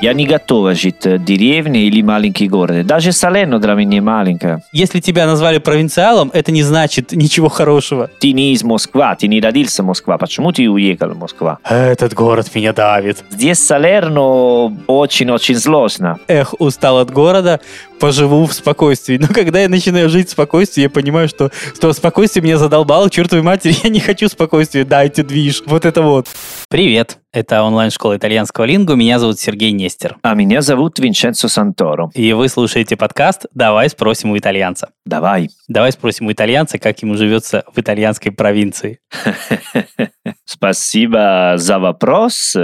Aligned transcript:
Я 0.00 0.12
не 0.12 0.26
готова 0.26 0.74
жить 0.74 1.04
в 1.04 1.18
деревне 1.18 1.86
или 1.86 2.02
маленький 2.02 2.48
город. 2.48 2.86
Даже 2.86 3.10
Салерно 3.10 3.58
для 3.58 3.74
меня 3.74 4.00
маленькая. 4.00 4.62
Если 4.72 5.00
тебя 5.00 5.26
назвали 5.26 5.58
провинциалом, 5.58 6.30
это 6.32 6.52
не 6.52 6.62
значит 6.62 7.10
ничего 7.10 7.48
хорошего. 7.48 8.08
Ты 8.20 8.32
не 8.32 8.52
из 8.52 8.62
Москвы, 8.62 9.04
ты 9.18 9.26
не 9.26 9.40
родился 9.40 9.82
в 9.82 9.86
Москве. 9.86 10.16
Почему 10.16 10.52
ты 10.52 10.70
уехал 10.70 11.08
в 11.08 11.18
Москву? 11.18 11.58
Этот 11.64 12.14
город 12.14 12.54
меня 12.54 12.72
давит. 12.72 13.24
Здесь 13.30 13.58
Салерно 13.58 14.76
очень-очень 14.86 15.56
сложно. 15.56 16.18
Эх, 16.28 16.54
устал 16.60 16.98
от 16.98 17.10
города, 17.10 17.60
поживу 17.98 18.46
в 18.46 18.52
спокойствии. 18.52 19.18
Но 19.18 19.26
когда 19.26 19.58
я 19.60 19.68
начинаю 19.68 20.08
жить 20.08 20.28
в 20.28 20.32
спокойствии, 20.32 20.82
я 20.82 20.90
понимаю, 20.90 21.28
что, 21.28 21.50
что 21.74 21.92
спокойствие 21.92 22.44
меня 22.44 22.56
задолбало, 22.56 23.10
чертовой 23.10 23.42
матери, 23.42 23.74
я 23.82 23.90
не 23.90 24.00
хочу 24.00 24.28
спокойствия, 24.28 24.84
дайте 24.84 25.24
движ. 25.24 25.64
Вот 25.66 25.84
это 25.84 26.02
вот. 26.02 26.28
Привет, 26.68 27.18
это 27.32 27.62
онлайн-школа 27.62 28.16
итальянского 28.16 28.64
лингу, 28.64 28.94
меня 28.94 29.18
зовут 29.18 29.38
Сергей 29.38 29.72
Нестер. 29.72 30.16
А 30.22 30.34
меня 30.34 30.62
зовут 30.62 30.98
Винченцо 30.98 31.48
Санторо. 31.48 32.10
И 32.14 32.32
вы 32.32 32.48
слушаете 32.48 32.96
подкаст 32.96 33.46
«Давай 33.52 33.90
спросим 33.90 34.30
у 34.30 34.38
итальянца». 34.38 34.90
Давай. 35.04 35.50
Давай 35.68 35.92
спросим 35.92 36.26
у 36.26 36.32
итальянца, 36.32 36.78
как 36.78 37.00
ему 37.02 37.16
живется 37.16 37.64
в 37.74 37.78
итальянской 37.78 38.32
провинции. 38.32 39.00
Спасибо 40.46 41.54
за 41.56 41.78
вопрос. 41.78 42.56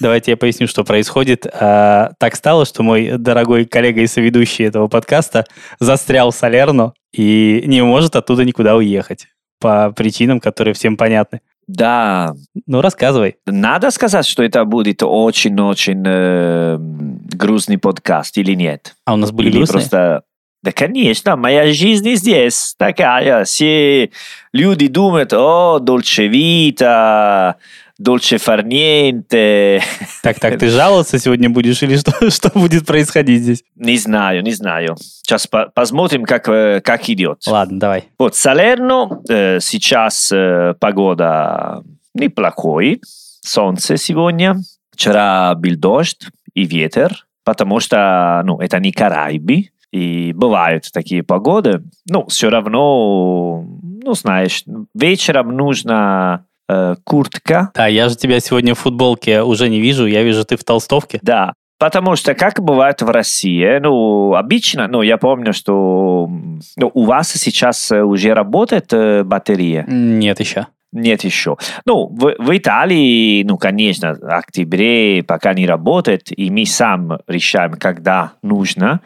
Давайте 0.00 0.32
я 0.32 0.36
поясню, 0.36 0.66
что 0.66 0.82
происходит. 0.84 1.46
А, 1.52 2.10
так 2.18 2.34
стало, 2.34 2.66
что 2.66 2.82
мой 2.82 3.12
дорогой 3.18 3.64
коллега 3.66 4.00
и 4.00 4.06
соведущий 4.08 4.66
этого 4.66 4.88
подкаста 4.88 5.44
застрял 5.78 6.32
в 6.32 6.34
Салерно 6.34 6.92
и 7.12 7.62
не 7.66 7.82
может 7.82 8.16
оттуда 8.16 8.44
никуда 8.44 8.74
уехать 8.74 9.28
по 9.60 9.92
причинам, 9.92 10.40
которые 10.40 10.74
всем 10.74 10.96
понятны. 10.96 11.40
Да, 11.68 12.34
Ну, 12.66 12.80
рассказывай. 12.80 13.36
надо 13.46 13.90
сказать, 13.90 14.26
что 14.26 14.42
это 14.42 14.64
будет 14.64 15.02
очень-очень 15.02 16.02
э, 16.06 16.76
грустный 16.80 17.76
подкаст 17.76 18.38
или 18.38 18.54
нет? 18.54 18.94
А 19.04 19.12
у 19.12 19.16
нас 19.16 19.30
были 19.30 19.48
или 19.48 19.58
грустные? 19.58 19.80
просто... 19.80 20.22
Да, 20.62 20.72
конечно, 20.72 21.36
моя 21.36 21.72
жизнь 21.72 22.14
здесь 22.16 22.74
такая. 22.76 23.44
Все 23.44 24.10
люди 24.52 24.88
думают, 24.88 25.32
о, 25.32 25.78
dolce 25.78 26.26
vita, 26.26 27.54
far 28.00 28.62
niente. 28.62 29.82
Так, 30.22 30.38
так, 30.38 30.58
ты 30.58 30.68
жаловаться 30.68 31.18
сегодня 31.18 31.50
будешь 31.50 31.82
или 31.82 31.96
что, 31.96 32.30
что 32.30 32.50
будет 32.50 32.86
происходить 32.86 33.42
здесь? 33.42 33.64
Не 33.76 33.98
знаю, 33.98 34.42
не 34.42 34.52
знаю. 34.52 34.96
Сейчас 34.98 35.46
по- 35.46 35.70
посмотрим, 35.74 36.24
как, 36.24 36.48
э, 36.48 36.80
как 36.80 37.08
идет. 37.08 37.42
Ладно, 37.46 37.78
давай. 37.80 38.08
Вот, 38.18 38.36
Салерно, 38.36 39.20
э, 39.28 39.58
сейчас 39.60 40.30
э, 40.32 40.74
погода 40.78 41.82
неплохой, 42.14 43.00
солнце 43.40 43.96
сегодня. 43.96 44.56
Вчера 44.92 45.54
был 45.54 45.76
дождь 45.76 46.26
и 46.54 46.64
ветер, 46.64 47.26
потому 47.44 47.80
что, 47.80 48.42
ну, 48.44 48.58
это 48.58 48.78
не 48.78 48.92
Карайби, 48.92 49.70
и 49.92 50.32
бывают 50.34 50.90
такие 50.92 51.22
погоды. 51.22 51.82
Ну, 52.08 52.26
все 52.26 52.50
равно, 52.50 53.64
ну, 53.82 54.12
знаешь, 54.14 54.64
вечером 54.94 55.56
нужна 55.56 56.44
э, 56.68 56.96
куртка, 57.04 57.70
Да, 57.74 57.86
я 57.86 58.08
же 58.08 58.16
тебя 58.16 58.40
сегодня 58.40 58.74
в 58.74 58.78
футболке 58.78 59.42
уже 59.42 59.68
не 59.68 59.80
вижу, 59.80 60.06
я 60.06 60.22
вижу, 60.22 60.44
ты 60.44 60.56
в 60.56 60.64
толстовке. 60.64 61.18
да. 61.22 61.52
Потому 61.78 62.16
что, 62.16 62.34
как 62.34 62.60
бывает 62.60 63.02
в 63.02 63.08
России, 63.08 63.78
ну, 63.78 64.34
обычно, 64.34 64.88
ну, 64.88 65.02
я 65.02 65.16
помню, 65.16 65.52
что 65.52 66.28
ну, 66.76 66.90
у 66.92 67.04
вас 67.04 67.28
сейчас 67.30 67.92
э, 67.92 68.02
уже 68.02 68.34
работает 68.34 68.92
э, 68.92 69.22
батарея. 69.22 69.84
Нет 69.86 70.40
еще. 70.40 70.66
Нет 70.90 71.22
еще. 71.22 71.56
Ну, 71.84 72.08
в, 72.08 72.34
в 72.36 72.56
Италии, 72.56 73.44
ну, 73.44 73.58
конечно, 73.58 74.14
в 74.14 74.24
октябре 74.24 75.22
пока 75.22 75.54
не 75.54 75.66
работает, 75.68 76.36
и 76.36 76.50
мы 76.50 76.66
сам 76.66 77.18
решаем, 77.28 77.74
когда 77.74 78.32
нужно. 78.42 79.00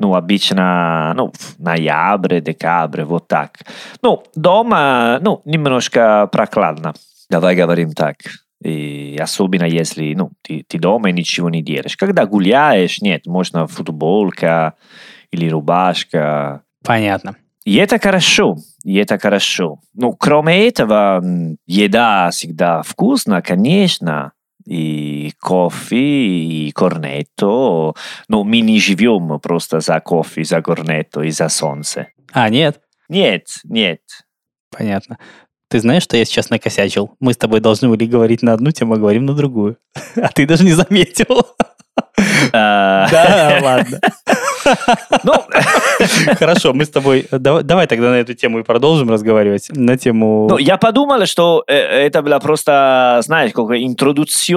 Ну, 0.00 0.14
обычно, 0.14 1.12
ну, 1.14 1.30
в 1.30 1.58
ноябре, 1.58 2.40
декабре, 2.40 3.04
вот 3.04 3.28
так. 3.28 3.58
Ну, 4.02 4.22
дома, 4.34 5.18
ну, 5.20 5.42
немножко 5.44 6.26
прохладно. 6.32 6.94
Давай 7.28 7.54
говорим 7.54 7.92
так. 7.92 8.16
И 8.64 9.18
особенно 9.20 9.64
если, 9.64 10.14
ну, 10.14 10.30
ты, 10.40 10.64
ты 10.66 10.78
дома 10.78 11.10
и 11.10 11.12
ничего 11.12 11.50
не 11.50 11.62
делаешь. 11.62 11.98
Когда 11.98 12.24
гуляешь, 12.24 13.02
нет, 13.02 13.26
можно 13.26 13.66
футболка 13.66 14.72
или 15.30 15.50
рубашка. 15.50 16.62
Понятно. 16.82 17.36
И 17.66 17.76
это 17.76 17.98
хорошо, 17.98 18.56
и 18.82 18.96
это 18.96 19.18
хорошо. 19.18 19.80
Ну, 19.92 20.14
кроме 20.14 20.66
этого, 20.66 21.22
еда 21.66 22.30
всегда 22.30 22.80
вкусна, 22.82 23.42
конечно, 23.42 24.32
и 24.70 25.32
кофе, 25.40 25.96
и 25.96 26.70
корнетто. 26.70 27.94
Но 28.28 28.44
мы 28.44 28.60
не 28.60 28.78
живем 28.78 29.40
просто 29.40 29.80
за 29.80 30.00
кофе, 30.00 30.44
за 30.44 30.62
корнетто 30.62 31.22
и 31.22 31.30
за 31.30 31.48
солнце. 31.48 32.06
А, 32.32 32.48
нет? 32.48 32.80
Нет, 33.08 33.46
нет. 33.64 34.00
Понятно. 34.70 35.18
Ты 35.68 35.80
знаешь, 35.80 36.04
что 36.04 36.16
я 36.16 36.24
сейчас 36.24 36.50
накосячил? 36.50 37.16
Мы 37.18 37.32
с 37.32 37.36
тобой 37.36 37.60
должны 37.60 37.88
были 37.88 38.06
говорить 38.06 38.42
на 38.42 38.52
одну 38.52 38.70
тему, 38.70 38.94
а 38.94 38.98
говорим 38.98 39.26
на 39.26 39.34
другую. 39.34 39.76
А 40.16 40.28
ты 40.28 40.46
даже 40.46 40.64
не 40.64 40.72
заметил. 40.72 41.46
А, 42.52 43.08
Да, 43.10 43.58
ладно. 43.62 44.00
Ну, 45.24 45.34
Хорошо, 46.38 46.72
мы 46.72 46.84
с 46.84 46.88
тобой... 46.88 47.26
Давай, 47.30 47.86
тогда 47.86 48.10
на 48.10 48.16
эту 48.16 48.34
тему 48.34 48.60
и 48.60 48.62
продолжим 48.62 49.10
разговаривать. 49.10 49.68
На 49.70 49.96
тему 49.96 50.48
ну, 50.50 50.58
я 50.58 50.76
подумал, 50.76 51.26
что 51.26 51.64
э, 51.66 51.74
это 51.74 52.22
была 52.22 52.40
просто, 52.40 53.20
знаешь, 53.24 53.52
какая 53.52 53.82
интродукция, 53.84 54.50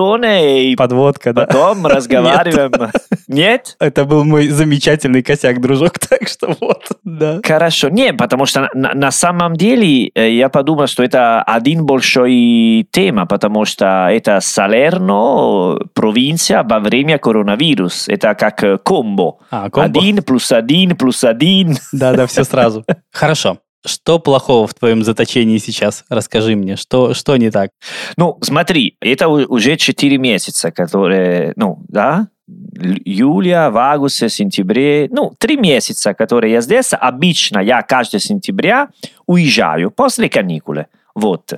и 0.62 0.76
подводка, 0.76 1.34
да? 1.34 1.46
потом 1.46 1.86
разговариваем. 1.94 2.92
Нет? 3.28 3.76
Это 3.80 4.06
был 4.06 4.24
мой 4.24 4.48
замечательный 4.48 5.24
косяк, 5.24 5.62
дружок, 5.62 6.00
так 6.10 6.28
что 6.28 6.56
вот, 6.60 6.88
да. 7.04 7.40
Хорошо. 7.44 7.90
Не, 7.90 8.14
потому 8.14 8.46
что 8.46 8.70
на, 8.74 9.12
самом 9.12 9.56
деле 9.56 10.08
э, 10.08 10.34
я 10.34 10.50
подумал, 10.50 10.88
что 10.88 11.04
это 11.04 11.42
один 11.44 11.86
большой 11.86 12.88
тема, 12.92 13.26
потому 13.26 13.66
что 13.66 14.08
это 14.10 14.40
Салерно, 14.42 15.80
провинция 15.94 16.64
во 16.64 16.80
время 16.80 17.18
коронавирус. 17.18 18.08
Это 18.08 18.36
как 18.36 18.64
э, 18.64 18.78
комбо. 18.78 19.38
А, 19.52 19.70
комбо. 19.70 20.00
Один 20.04 20.22
плюс 20.22 20.52
один 20.52 20.98
плюс 20.98 21.24
один. 21.24 21.78
Да-да, 21.94 22.28
все 22.28 22.44
сразу. 22.44 22.86
Хорошо. 23.12 23.60
Что 23.86 24.20
плохого 24.20 24.68
в 24.68 24.74
твоем 24.74 25.04
заточении 25.04 25.58
сейчас? 25.58 26.06
Расскажи 26.10 26.56
мне, 26.56 26.76
что, 26.78 27.14
что 27.14 27.36
не 27.38 27.52
так? 27.52 27.70
Ну, 28.16 28.38
смотри, 28.42 28.96
это 29.02 29.28
уже 29.28 29.76
4 29.76 30.18
месяца, 30.18 30.72
которые, 30.72 31.54
ну, 31.58 31.80
да, 31.90 32.28
июля, 32.48 33.70
в 33.70 33.78
августе, 33.78 34.30
сентябре, 34.30 35.08
ну, 35.12 35.34
три 35.38 35.58
месяца, 35.58 36.14
которые 36.14 36.54
я 36.54 36.62
здесь. 36.62 36.92
Обычно 36.94 37.60
я 37.60 37.82
каждый 37.82 38.20
сентября 38.20 38.90
уезжаю 39.26 39.92
после 39.92 40.30
каникулы. 40.30 40.88
Вот. 41.16 41.54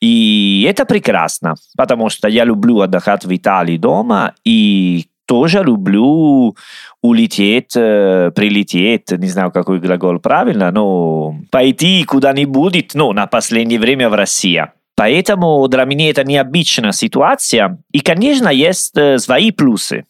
И 0.00 0.66
это 0.68 0.84
прекрасно, 0.84 1.54
потому 1.76 2.08
что 2.08 2.28
я 2.28 2.44
люблю 2.44 2.80
отдыхать 2.80 3.24
в 3.24 3.34
Италии 3.34 3.76
дома 3.76 4.34
и 4.44 5.06
тоже 5.26 5.62
люблю 5.62 6.56
улететь, 7.00 7.72
э, 7.76 8.30
прилететь, 8.34 9.10
не 9.12 9.28
знаю, 9.28 9.50
какой 9.50 9.80
глагол 9.80 10.18
правильно, 10.18 10.70
но 10.70 11.36
пойти 11.50 12.04
куда-нибудь, 12.04 12.94
ну, 12.94 13.12
на 13.12 13.26
последнее 13.26 13.80
время 13.80 14.08
в 14.08 14.14
Россию. 14.14 14.72
Поэтому 14.94 15.66
для 15.68 15.84
меня 15.84 16.10
это 16.10 16.22
необычная 16.22 16.92
ситуация. 16.92 17.78
И, 17.92 18.00
конечно, 18.00 18.48
есть 18.48 18.96
э, 18.96 19.18
свои 19.18 19.50
плюсы. 19.50 20.04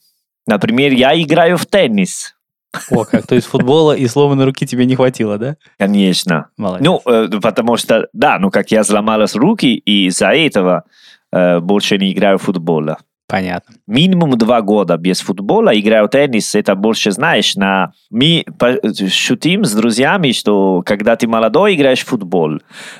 Например, 0.46 0.92
я 0.92 1.20
играю 1.20 1.56
в 1.56 1.66
теннис. 1.66 2.34
О, 2.90 3.04
как, 3.04 3.26
то 3.26 3.34
есть 3.34 3.46
футбола 3.46 3.94
и 3.94 4.06
сломанной 4.08 4.46
руки 4.46 4.66
тебе 4.66 4.86
не 4.86 4.96
хватило, 4.96 5.38
да? 5.38 5.56
Конечно. 5.78 6.48
Молодец. 6.56 6.84
Ну, 6.84 7.00
э, 7.06 7.28
потому 7.40 7.76
что, 7.76 8.08
да, 8.12 8.38
ну 8.38 8.50
как 8.50 8.70
я 8.70 8.82
сломалась 8.82 9.34
руки, 9.34 9.74
и 9.74 10.06
из-за 10.06 10.30
этого 10.30 10.84
больше 11.62 11.96
не 11.96 12.12
играю 12.12 12.36
в 12.36 12.42
футбол. 12.42 12.90
Понятно. 13.32 13.76
Минимум 13.86 14.36
два 14.36 14.60
года 14.60 14.98
без 14.98 15.22
футбола 15.22 15.70
играю 15.70 16.06
теннис. 16.06 16.54
Это 16.54 16.74
больше, 16.74 17.12
знаешь, 17.12 17.56
на... 17.56 17.92
Мы 18.10 18.44
шутим 19.10 19.64
с 19.64 19.72
друзьями, 19.72 20.32
что 20.32 20.82
когда 20.84 21.16
ты 21.16 21.26
молодой, 21.26 21.74
играешь 21.74 22.00
в 22.00 22.08
футбол, 22.08 22.58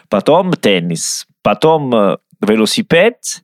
потом 0.09 0.53
теннис, 0.53 1.27
потом 1.43 1.95
э, 1.95 2.17
велосипед, 2.41 3.43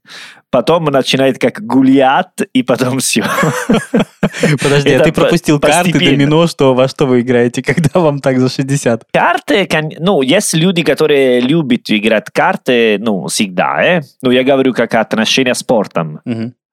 потом 0.49 0.85
начинает 0.85 1.38
как 1.38 1.61
гулять, 1.61 2.40
и 2.55 2.62
потом 2.62 3.00
все. 3.00 3.23
Подожди, 4.62 4.94
а 4.94 5.05
ты 5.05 5.12
пропустил 5.12 5.61
карты 5.61 5.93
домино, 5.93 6.46
что 6.46 6.75
во 6.75 6.88
что 6.88 7.05
вы 7.05 7.20
играете, 7.20 7.62
когда 7.62 8.00
вам 8.00 8.20
так 8.20 8.38
за 8.38 8.49
60? 8.49 9.05
Карты, 9.12 9.69
ну, 9.99 10.23
есть 10.23 10.55
люди, 10.55 10.82
которые 10.82 11.40
любят 11.40 11.82
играть 11.90 12.31
карты, 12.32 12.96
ну, 12.99 13.26
всегда, 13.26 13.82
э? 13.85 14.00
Ну, 14.23 14.31
я 14.31 14.43
говорю, 14.43 14.73
как 14.73 14.94
отношение 14.94 15.55
с 15.55 15.58
спортом. 15.58 16.20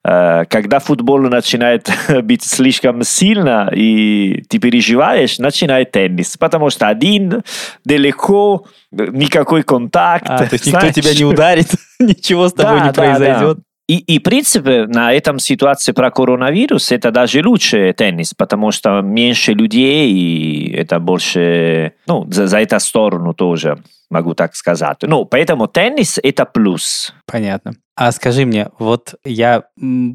Э, 0.07 0.45
Когда 0.47 0.79
футбол 0.79 1.19
начинает 1.21 1.89
быть 2.23 2.43
слишком 2.43 3.01
сильно, 3.03 3.71
и 3.73 4.43
ты 4.47 4.59
переживаешь, 4.59 5.39
начинает 5.39 5.91
теннис. 5.91 6.37
Потому 6.37 6.69
что 6.69 6.87
один, 6.87 7.41
далеко, 7.83 8.65
никакой 8.91 9.63
контакт. 9.63 10.25
А, 10.29 10.45
то 10.45 10.53
есть 10.53 10.67
никто 10.67 10.81
знаешь. 10.81 10.95
тебя 10.95 11.13
не 11.15 11.25
ударит, 11.25 11.71
ничего 11.99 12.49
с 12.49 12.53
тобой 12.53 12.79
Да, 12.79 12.85
не 12.85 12.91
да, 12.91 13.01
произойдет. 13.01 13.59
И, 13.87 13.97
и, 13.97 14.19
в 14.19 14.23
принципе, 14.23 14.87
на 14.87 15.13
этом 15.13 15.37
ситуации 15.37 15.91
про 15.91 16.09
коронавирус 16.09 16.91
это 16.91 17.11
даже 17.11 17.45
лучше 17.45 17.93
теннис, 17.93 18.33
потому 18.33 18.71
что 18.71 19.01
меньше 19.01 19.53
людей, 19.53 20.11
и 20.11 20.71
это 20.73 20.99
больше, 20.99 21.93
ну, 22.07 22.25
за, 22.31 22.47
за 22.47 22.61
эту 22.61 22.79
сторону 22.79 23.35
тоже, 23.35 23.77
могу 24.09 24.33
так 24.33 24.55
сказать. 24.55 24.97
Ну, 25.03 25.25
поэтому 25.25 25.67
теннис 25.67 26.19
это 26.21 26.45
плюс. 26.45 27.13
Понятно. 27.27 27.75
А 27.95 28.11
скажи 28.11 28.45
мне, 28.45 28.69
вот 28.79 29.15
я 29.23 29.65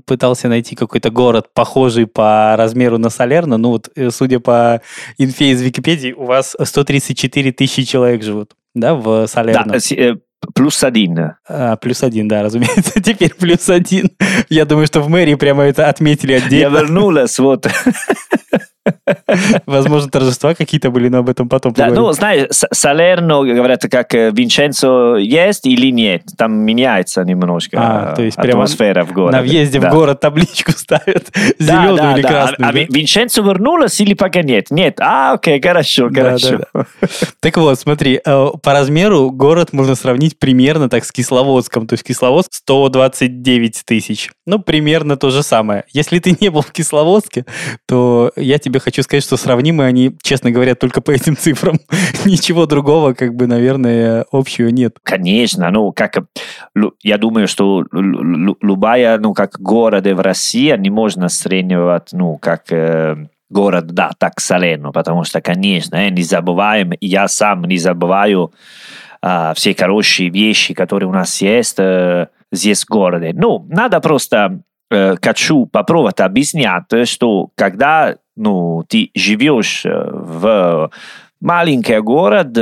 пытался 0.04 0.48
найти 0.48 0.74
какой-то 0.74 1.10
город, 1.10 1.48
похожий 1.54 2.06
по 2.06 2.54
размеру 2.56 2.98
на 2.98 3.08
Салерно, 3.08 3.56
ну 3.56 3.70
вот, 3.70 3.88
э, 3.94 4.10
судя 4.10 4.40
по 4.40 4.82
инфе 5.16 5.52
из 5.52 5.62
Википедии, 5.62 6.12
у 6.12 6.24
вас 6.24 6.56
134 6.62 7.52
тысячи 7.52 7.84
человек 7.84 8.22
живут, 8.22 8.54
да, 8.74 8.94
в 8.94 9.26
Салерно? 9.28 9.72
Да, 9.72 9.94
э, 9.96 10.16
Плюс 10.60 10.84
один. 10.84 11.18
А, 11.48 11.76
плюс 11.76 12.02
один, 12.02 12.28
да, 12.28 12.42
разумеется. 12.42 13.00
Теперь 13.02 13.34
плюс 13.34 13.66
один. 13.70 14.10
Я 14.50 14.66
думаю, 14.66 14.86
что 14.86 15.00
в 15.00 15.08
мэрии 15.08 15.34
прямо 15.34 15.62
это 15.62 15.88
отметили 15.88 16.34
отдельно. 16.34 16.76
Я 16.76 16.82
вернулась, 16.82 17.38
вот. 17.38 17.66
Возможно, 19.66 20.10
торжества 20.10 20.54
какие-то 20.54 20.90
были, 20.90 21.08
но 21.08 21.18
об 21.18 21.28
этом 21.28 21.48
потом 21.48 21.72
да, 21.72 21.84
поговорим. 21.84 22.06
Ну, 22.06 22.12
знаешь, 22.12 22.48
Салерно, 22.50 23.42
говорят, 23.42 23.82
как 23.90 24.14
э, 24.14 24.30
Винченцо 24.30 25.16
есть 25.16 25.66
или 25.66 25.90
нет. 25.90 26.22
Там 26.36 26.52
меняется 26.52 27.24
немножко 27.24 27.78
а, 27.80 28.14
то 28.14 28.22
есть 28.22 28.38
атмосфера 28.38 29.04
в 29.04 29.12
городе. 29.12 29.36
На 29.36 29.42
въезде 29.42 29.80
да. 29.80 29.90
в 29.90 29.92
город 29.92 30.20
табличку 30.20 30.72
ставят, 30.76 31.30
да, 31.32 31.52
зеленую 31.58 31.96
да, 31.96 32.12
или 32.14 32.22
да. 32.22 32.28
красную. 32.28 32.70
А, 32.70 32.72
да? 32.72 32.80
а 32.80 32.86
Винченцо 32.92 33.42
вернулась 33.42 34.00
или 34.00 34.14
пока 34.14 34.42
нет? 34.42 34.70
Нет. 34.70 34.98
А, 35.00 35.34
окей, 35.34 35.60
хорошо, 35.60 36.08
хорошо. 36.08 36.58
Да, 36.58 36.68
да, 36.72 36.86
да. 37.00 37.08
Так 37.40 37.56
вот, 37.56 37.78
смотри, 37.78 38.20
э, 38.24 38.46
по 38.62 38.72
размеру 38.72 39.30
город 39.30 39.72
можно 39.72 39.94
сравнить 39.94 40.38
примерно 40.38 40.88
так 40.88 41.04
с 41.04 41.12
Кисловодском. 41.12 41.86
То 41.86 41.94
есть 41.94 42.04
Кисловодск 42.04 42.52
129 42.54 43.82
тысяч. 43.84 44.30
Ну, 44.46 44.58
примерно 44.58 45.16
то 45.16 45.30
же 45.30 45.42
самое. 45.42 45.84
Если 45.92 46.18
ты 46.18 46.36
не 46.40 46.48
был 46.48 46.62
в 46.62 46.72
Кисловодске, 46.72 47.44
то 47.86 48.32
я 48.36 48.58
тебе 48.58 48.79
хочу 48.80 49.02
сказать, 49.02 49.22
что 49.22 49.36
сравнимы 49.36 49.84
они, 49.84 50.16
честно 50.22 50.50
говоря, 50.50 50.74
только 50.74 51.00
по 51.00 51.10
этим 51.10 51.36
цифрам. 51.38 51.78
Ничего 52.24 52.66
другого, 52.66 53.14
как 53.14 53.34
бы, 53.34 53.46
наверное, 53.46 54.24
общего 54.32 54.68
нет. 54.68 54.96
Конечно, 55.02 55.70
ну, 55.70 55.92
как, 55.92 56.16
я 57.02 57.18
думаю, 57.18 57.48
что 57.48 57.84
любая, 57.92 59.18
ну, 59.18 59.34
как 59.34 59.60
города 59.60 60.14
в 60.14 60.20
России 60.20 60.74
не 60.76 60.90
можно 60.90 61.28
сравнивать, 61.28 62.08
ну, 62.12 62.38
как 62.38 62.72
э, 62.72 63.28
город, 63.50 63.88
да, 63.88 64.12
так 64.18 64.40
Салерно, 64.40 64.92
потому 64.92 65.24
что, 65.24 65.40
конечно, 65.40 65.96
э, 65.96 66.10
не 66.10 66.22
забываем, 66.22 66.92
я 67.00 67.28
сам 67.28 67.64
не 67.64 67.76
забываю 67.76 68.52
э, 69.22 69.52
все 69.54 69.74
хорошие 69.74 70.30
вещи, 70.30 70.72
которые 70.72 71.08
у 71.08 71.12
нас 71.12 71.42
есть 71.42 71.78
э, 71.78 72.28
здесь 72.52 72.84
в 72.84 72.88
городе. 72.88 73.32
Ну, 73.34 73.66
надо 73.68 74.00
просто 74.00 74.60
э, 74.90 75.16
хочу 75.22 75.66
попробовать 75.66 76.20
объяснять, 76.20 76.84
что 77.04 77.50
когда 77.56 78.16
ну, 78.40 78.82
ты 78.88 79.10
живешь 79.14 79.82
в 79.84 80.90
маленький 81.40 82.00
город, 82.00 82.58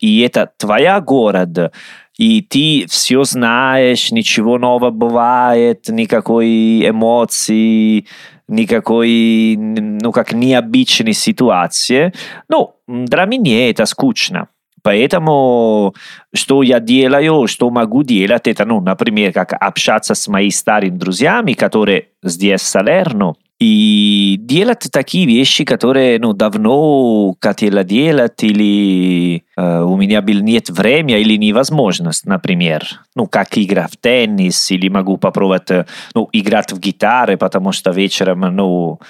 и 0.00 0.20
это 0.20 0.50
твоя 0.58 1.00
город, 1.00 1.72
и 2.18 2.42
ты 2.42 2.86
все 2.88 3.24
знаешь, 3.24 4.12
ничего 4.12 4.58
нового 4.58 4.90
бывает, 4.90 5.88
никакой 5.88 6.88
эмоции, 6.88 8.06
никакой, 8.48 9.56
ну, 9.56 10.12
как 10.12 10.32
необычной 10.32 11.14
ситуации. 11.14 12.12
Ну, 12.48 12.74
для 12.86 13.24
меня 13.24 13.70
это 13.70 13.86
скучно. 13.86 14.48
Поэтому 14.82 15.94
что 16.32 16.62
я 16.62 16.78
делаю, 16.78 17.48
что 17.48 17.70
могу 17.70 18.04
делать, 18.04 18.46
это, 18.46 18.64
ну, 18.64 18.80
например, 18.80 19.32
как 19.32 19.52
общаться 19.52 20.14
с 20.14 20.28
моими 20.28 20.50
старыми 20.50 20.96
друзьями, 20.96 21.54
которые 21.54 22.08
здесь 22.22 22.60
в 22.60 22.66
Салерно, 22.66 23.34
и 23.58 24.15
делать 24.46 24.88
такие 24.92 25.26
вещи, 25.26 25.64
которые 25.64 26.18
ну, 26.18 26.32
давно 26.32 27.34
хотела 27.40 27.84
делать, 27.84 28.42
или 28.44 29.44
э, 29.56 29.80
у 29.80 29.96
меня 29.96 30.22
был 30.22 30.40
нет 30.40 30.70
времени 30.70 31.20
или 31.20 31.36
невозможность, 31.36 32.26
например. 32.26 32.84
Ну, 33.14 33.26
как 33.26 33.58
игра 33.58 33.88
в 33.88 33.96
теннис, 33.96 34.70
или 34.70 34.88
могу 34.88 35.16
попробовать 35.16 35.70
ну, 36.14 36.28
играть 36.32 36.72
в 36.72 36.78
гитары, 36.78 37.36
потому 37.36 37.72
что 37.72 37.90
вечером 37.90 38.40
ну, 38.40 39.00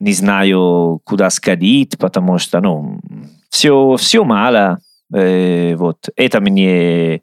не 0.00 0.12
знаю, 0.12 1.00
куда 1.04 1.30
сходить, 1.30 1.96
потому 1.98 2.38
что 2.38 2.60
ну, 2.60 3.00
все, 3.48 3.96
все 3.96 4.24
мало. 4.24 4.78
Э, 5.14 5.74
вот. 5.76 6.08
Это 6.16 6.40
мне 6.40 7.22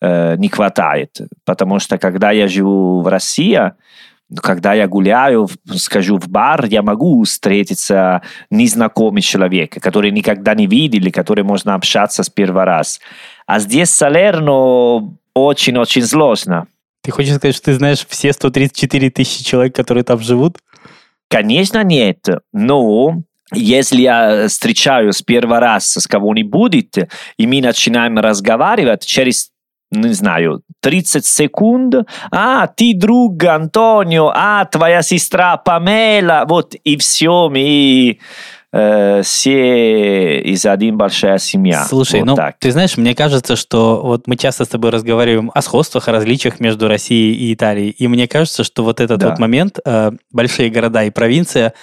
э, 0.00 0.36
не 0.36 0.48
хватает, 0.48 1.20
потому 1.44 1.78
что 1.78 1.98
когда 1.98 2.30
я 2.30 2.48
живу 2.48 3.02
в 3.02 3.08
России, 3.08 3.72
когда 4.36 4.74
я 4.74 4.88
гуляю, 4.88 5.48
скажу 5.74 6.18
в 6.18 6.28
бар, 6.28 6.66
я 6.66 6.82
могу 6.82 7.22
встретиться 7.24 8.22
незнакомый 8.50 9.22
человек, 9.22 9.80
который 9.82 10.10
никогда 10.10 10.54
не 10.54 10.66
видели, 10.66 11.10
который 11.10 11.44
можно 11.44 11.74
общаться 11.74 12.22
с 12.22 12.30
первого 12.30 12.64
раз. 12.64 13.00
А 13.46 13.58
здесь 13.58 13.90
Салерно 13.90 15.16
очень-очень 15.34 16.02
сложно. 16.02 16.66
Ты 17.02 17.10
хочешь 17.10 17.34
сказать, 17.34 17.56
что 17.56 17.66
ты 17.66 17.74
знаешь 17.74 18.06
все 18.08 18.32
134 18.32 19.10
тысячи 19.10 19.44
человек, 19.44 19.74
которые 19.74 20.04
там 20.04 20.20
живут? 20.20 20.58
Конечно, 21.28 21.82
нет. 21.82 22.28
Но 22.52 23.22
если 23.52 24.02
я 24.02 24.48
встречаюсь 24.48 25.22
первый 25.22 25.58
раз 25.58 25.92
с 25.92 26.06
кого-нибудь, 26.06 26.98
и 27.36 27.46
мы 27.46 27.60
начинаем 27.60 28.18
разговаривать, 28.18 29.04
через 29.04 29.51
не 29.92 30.14
знаю, 30.14 30.62
30 30.80 31.24
секунд, 31.24 31.94
а, 32.30 32.66
ты 32.66 32.94
друг 32.94 33.42
Антонио, 33.44 34.32
а, 34.34 34.64
твоя 34.64 35.02
сестра 35.02 35.56
Памела, 35.56 36.44
вот, 36.48 36.74
и 36.74 36.96
все, 36.96 37.48
мы 37.48 38.18
э, 38.72 39.22
все 39.22 40.40
из 40.40 40.64
один 40.66 40.96
большая 40.96 41.38
семья. 41.38 41.84
Слушай, 41.84 42.20
вот 42.20 42.26
ну, 42.26 42.36
так. 42.36 42.56
ты 42.58 42.72
знаешь, 42.72 42.96
мне 42.96 43.14
кажется, 43.14 43.54
что 43.54 44.00
вот 44.02 44.26
мы 44.26 44.36
часто 44.36 44.64
с 44.64 44.68
тобой 44.68 44.90
разговариваем 44.90 45.50
о 45.54 45.62
схожествах, 45.62 46.08
о 46.08 46.12
различиях 46.12 46.58
между 46.58 46.88
Россией 46.88 47.34
и 47.34 47.54
Италией, 47.54 47.90
и 47.90 48.08
мне 48.08 48.26
кажется, 48.26 48.64
что 48.64 48.82
вот 48.82 49.00
этот 49.00 49.20
да. 49.20 49.30
вот 49.30 49.38
момент, 49.38 49.78
э, 49.84 50.12
большие 50.30 50.70
города 50.70 51.04
и 51.04 51.10
провинция, 51.10 51.74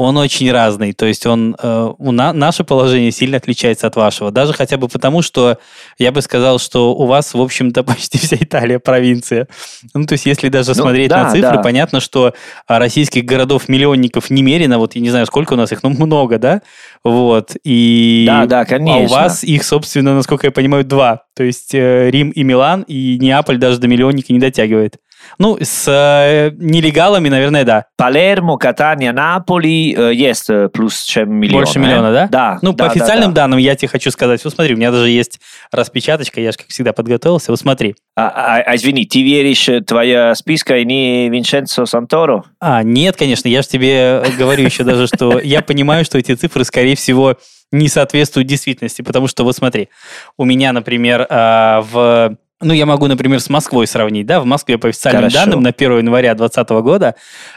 он 0.00 0.16
очень 0.16 0.50
разный. 0.50 0.92
То 0.92 1.04
есть 1.04 1.26
он, 1.26 1.54
э, 1.62 1.92
у 1.98 2.12
на, 2.12 2.32
наше 2.32 2.64
положение 2.64 3.12
сильно 3.12 3.36
отличается 3.36 3.86
от 3.86 3.96
вашего. 3.96 4.30
Даже 4.30 4.54
хотя 4.54 4.78
бы 4.78 4.88
потому, 4.88 5.20
что 5.20 5.58
я 5.98 6.10
бы 6.10 6.22
сказал, 6.22 6.58
что 6.58 6.94
у 6.94 7.04
вас, 7.04 7.34
в 7.34 7.40
общем-то, 7.40 7.82
почти 7.84 8.18
вся 8.18 8.36
Италия 8.40 8.78
провинция. 8.78 9.46
Ну, 9.92 10.06
то 10.06 10.14
есть 10.14 10.24
если 10.24 10.48
даже 10.48 10.70
ну, 10.70 10.74
смотреть 10.74 11.10
да, 11.10 11.24
на 11.24 11.30
цифры, 11.30 11.56
да. 11.56 11.62
понятно, 11.62 12.00
что 12.00 12.32
российских 12.66 13.24
городов-миллионников 13.26 14.30
немерено. 14.30 14.78
Вот 14.78 14.94
я 14.94 15.02
не 15.02 15.10
знаю, 15.10 15.26
сколько 15.26 15.52
у 15.52 15.56
нас 15.56 15.70
их, 15.70 15.82
но 15.82 15.90
много, 15.90 16.38
да? 16.38 16.62
Вот. 17.04 17.56
И... 17.62 18.24
Да, 18.26 18.46
да, 18.46 18.64
конечно. 18.64 19.02
А 19.02 19.04
у 19.04 19.06
вас 19.06 19.44
их, 19.44 19.64
собственно, 19.64 20.14
насколько 20.14 20.46
я 20.46 20.50
понимаю, 20.50 20.84
два. 20.84 21.24
То 21.36 21.44
есть 21.44 21.74
э, 21.74 22.10
Рим 22.10 22.30
и 22.30 22.42
Милан, 22.42 22.82
и 22.82 23.18
Неаполь 23.18 23.58
даже 23.58 23.78
до 23.78 23.88
миллионника 23.88 24.32
не 24.32 24.38
дотягивает. 24.38 24.96
Ну, 25.40 25.56
с 25.58 25.88
э, 25.88 26.50
нелегалами, 26.58 27.30
наверное, 27.30 27.64
да. 27.64 27.86
Палермо, 27.96 28.58
Катания, 28.58 29.10
Наполи 29.10 29.94
э, 29.96 30.12
есть 30.12 30.50
э, 30.50 30.68
плюс 30.68 31.02
чем 31.02 31.32
миллион. 31.32 31.64
Больше 31.64 31.78
миллиона, 31.78 32.08
э? 32.08 32.12
да? 32.12 32.28
Да. 32.30 32.58
Ну, 32.60 32.74
да, 32.74 32.84
по 32.84 32.90
официальным 32.90 33.32
да, 33.32 33.44
данным 33.44 33.58
я 33.58 33.74
тебе 33.74 33.88
хочу 33.88 34.10
сказать. 34.10 34.44
Вот 34.44 34.52
смотри, 34.52 34.74
у 34.74 34.76
меня 34.76 34.90
даже 34.90 35.08
есть 35.08 35.40
распечаточка, 35.72 36.42
я 36.42 36.52
же, 36.52 36.58
как 36.58 36.66
всегда, 36.68 36.92
подготовился. 36.92 37.52
Вот 37.52 37.58
смотри. 37.58 37.94
А, 38.16 38.28
а, 38.28 38.56
а 38.60 38.76
извини, 38.76 39.06
ты 39.06 39.22
веришь, 39.22 39.66
э, 39.70 39.80
твоя 39.80 40.34
списка 40.34 40.76
и 40.76 40.84
не 40.84 41.30
Винченцо 41.30 41.86
Санторо? 41.86 42.44
А, 42.60 42.82
нет, 42.82 43.16
конечно, 43.16 43.48
я 43.48 43.62
же 43.62 43.68
тебе 43.68 44.22
говорю 44.36 44.66
еще 44.66 44.84
даже, 44.84 45.06
что 45.06 45.40
я 45.40 45.62
понимаю, 45.62 46.04
что 46.04 46.18
эти 46.18 46.34
цифры, 46.34 46.64
скорее 46.64 46.96
всего, 46.96 47.38
не 47.72 47.88
соответствуют 47.88 48.46
действительности, 48.46 49.00
потому 49.00 49.26
что 49.26 49.44
вот 49.44 49.56
смотри, 49.56 49.88
у 50.36 50.44
меня, 50.44 50.74
например, 50.74 51.26
в 51.30 52.36
ну, 52.62 52.74
я 52.74 52.84
могу, 52.84 53.06
например, 53.06 53.40
с 53.40 53.48
Москвой 53.48 53.86
сравнить. 53.86 54.26
Да? 54.26 54.40
В 54.40 54.44
Москве, 54.44 54.76
по 54.76 54.88
официальным 54.88 55.22
Хорошо. 55.22 55.38
данным, 55.38 55.62
на 55.62 55.70
1 55.70 55.98
января 55.98 56.34
2020 56.34 56.70
года 56.84 57.14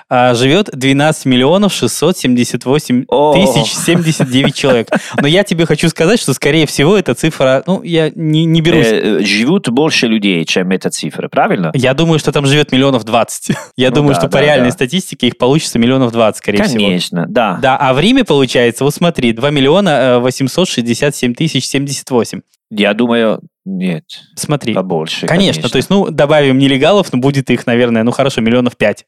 а, 0.10 0.34
живет 0.34 0.70
12 0.72 1.26
миллионов 1.26 1.74
678 1.74 3.06
О. 3.10 3.34
тысяч 3.34 3.74
79 3.74 4.56
человек. 4.56 4.88
Но 5.20 5.28
я 5.28 5.44
тебе 5.44 5.66
хочу 5.66 5.90
сказать, 5.90 6.20
что, 6.20 6.34
скорее 6.34 6.66
всего, 6.68 6.98
эта 6.98 7.14
цифра... 7.16 7.64
Ну, 7.68 7.84
я 7.84 8.12
не, 8.16 8.46
не 8.46 8.62
берусь... 8.62 8.88
Э, 8.90 9.20
живут 9.24 9.68
больше 9.70 10.08
людей, 10.08 10.46
чем 10.46 10.72
эта 10.72 10.90
цифра, 10.90 11.28
правильно? 11.28 11.72
Я 11.74 11.94
думаю, 11.94 12.20
что 12.20 12.32
там 12.32 12.46
живет 12.46 12.72
миллионов 12.72 13.04
20. 13.04 13.58
Я 13.76 13.90
ну, 13.90 13.96
думаю, 13.96 14.14
да, 14.14 14.22
что 14.22 14.30
да, 14.30 14.38
по 14.38 14.42
реальной 14.42 14.70
да. 14.70 14.74
статистике 14.74 15.28
их 15.28 15.38
получится 15.38 15.80
миллионов 15.80 16.12
20, 16.12 16.38
скорее 16.38 16.58
Конечно, 16.58 16.78
всего. 16.78 16.88
Конечно, 16.88 17.26
да. 17.28 17.60
Да, 17.62 17.78
а 17.78 17.94
в 17.94 18.00
Риме 18.00 18.24
получается, 18.24 18.84
вот 18.84 18.94
смотри, 18.94 19.34
2 19.34 19.50
миллиона 19.50 20.20
867 20.20 21.34
тысяч 21.34 21.66
78. 21.66 22.42
Я 22.80 22.94
думаю, 22.94 23.42
нет. 23.66 24.04
Смотри. 24.36 24.74
Побольше, 24.74 25.28
конечно, 25.28 25.54
конечно. 25.54 25.70
То 25.70 25.78
есть, 25.78 25.90
ну, 25.90 26.10
добавим 26.10 26.58
нелегалов, 26.58 27.12
ну, 27.14 27.20
будет 27.20 27.50
их, 27.50 27.66
наверное, 27.66 28.04
ну, 28.04 28.12
хорошо, 28.12 28.42
миллионов 28.42 28.76
пять. 28.78 29.06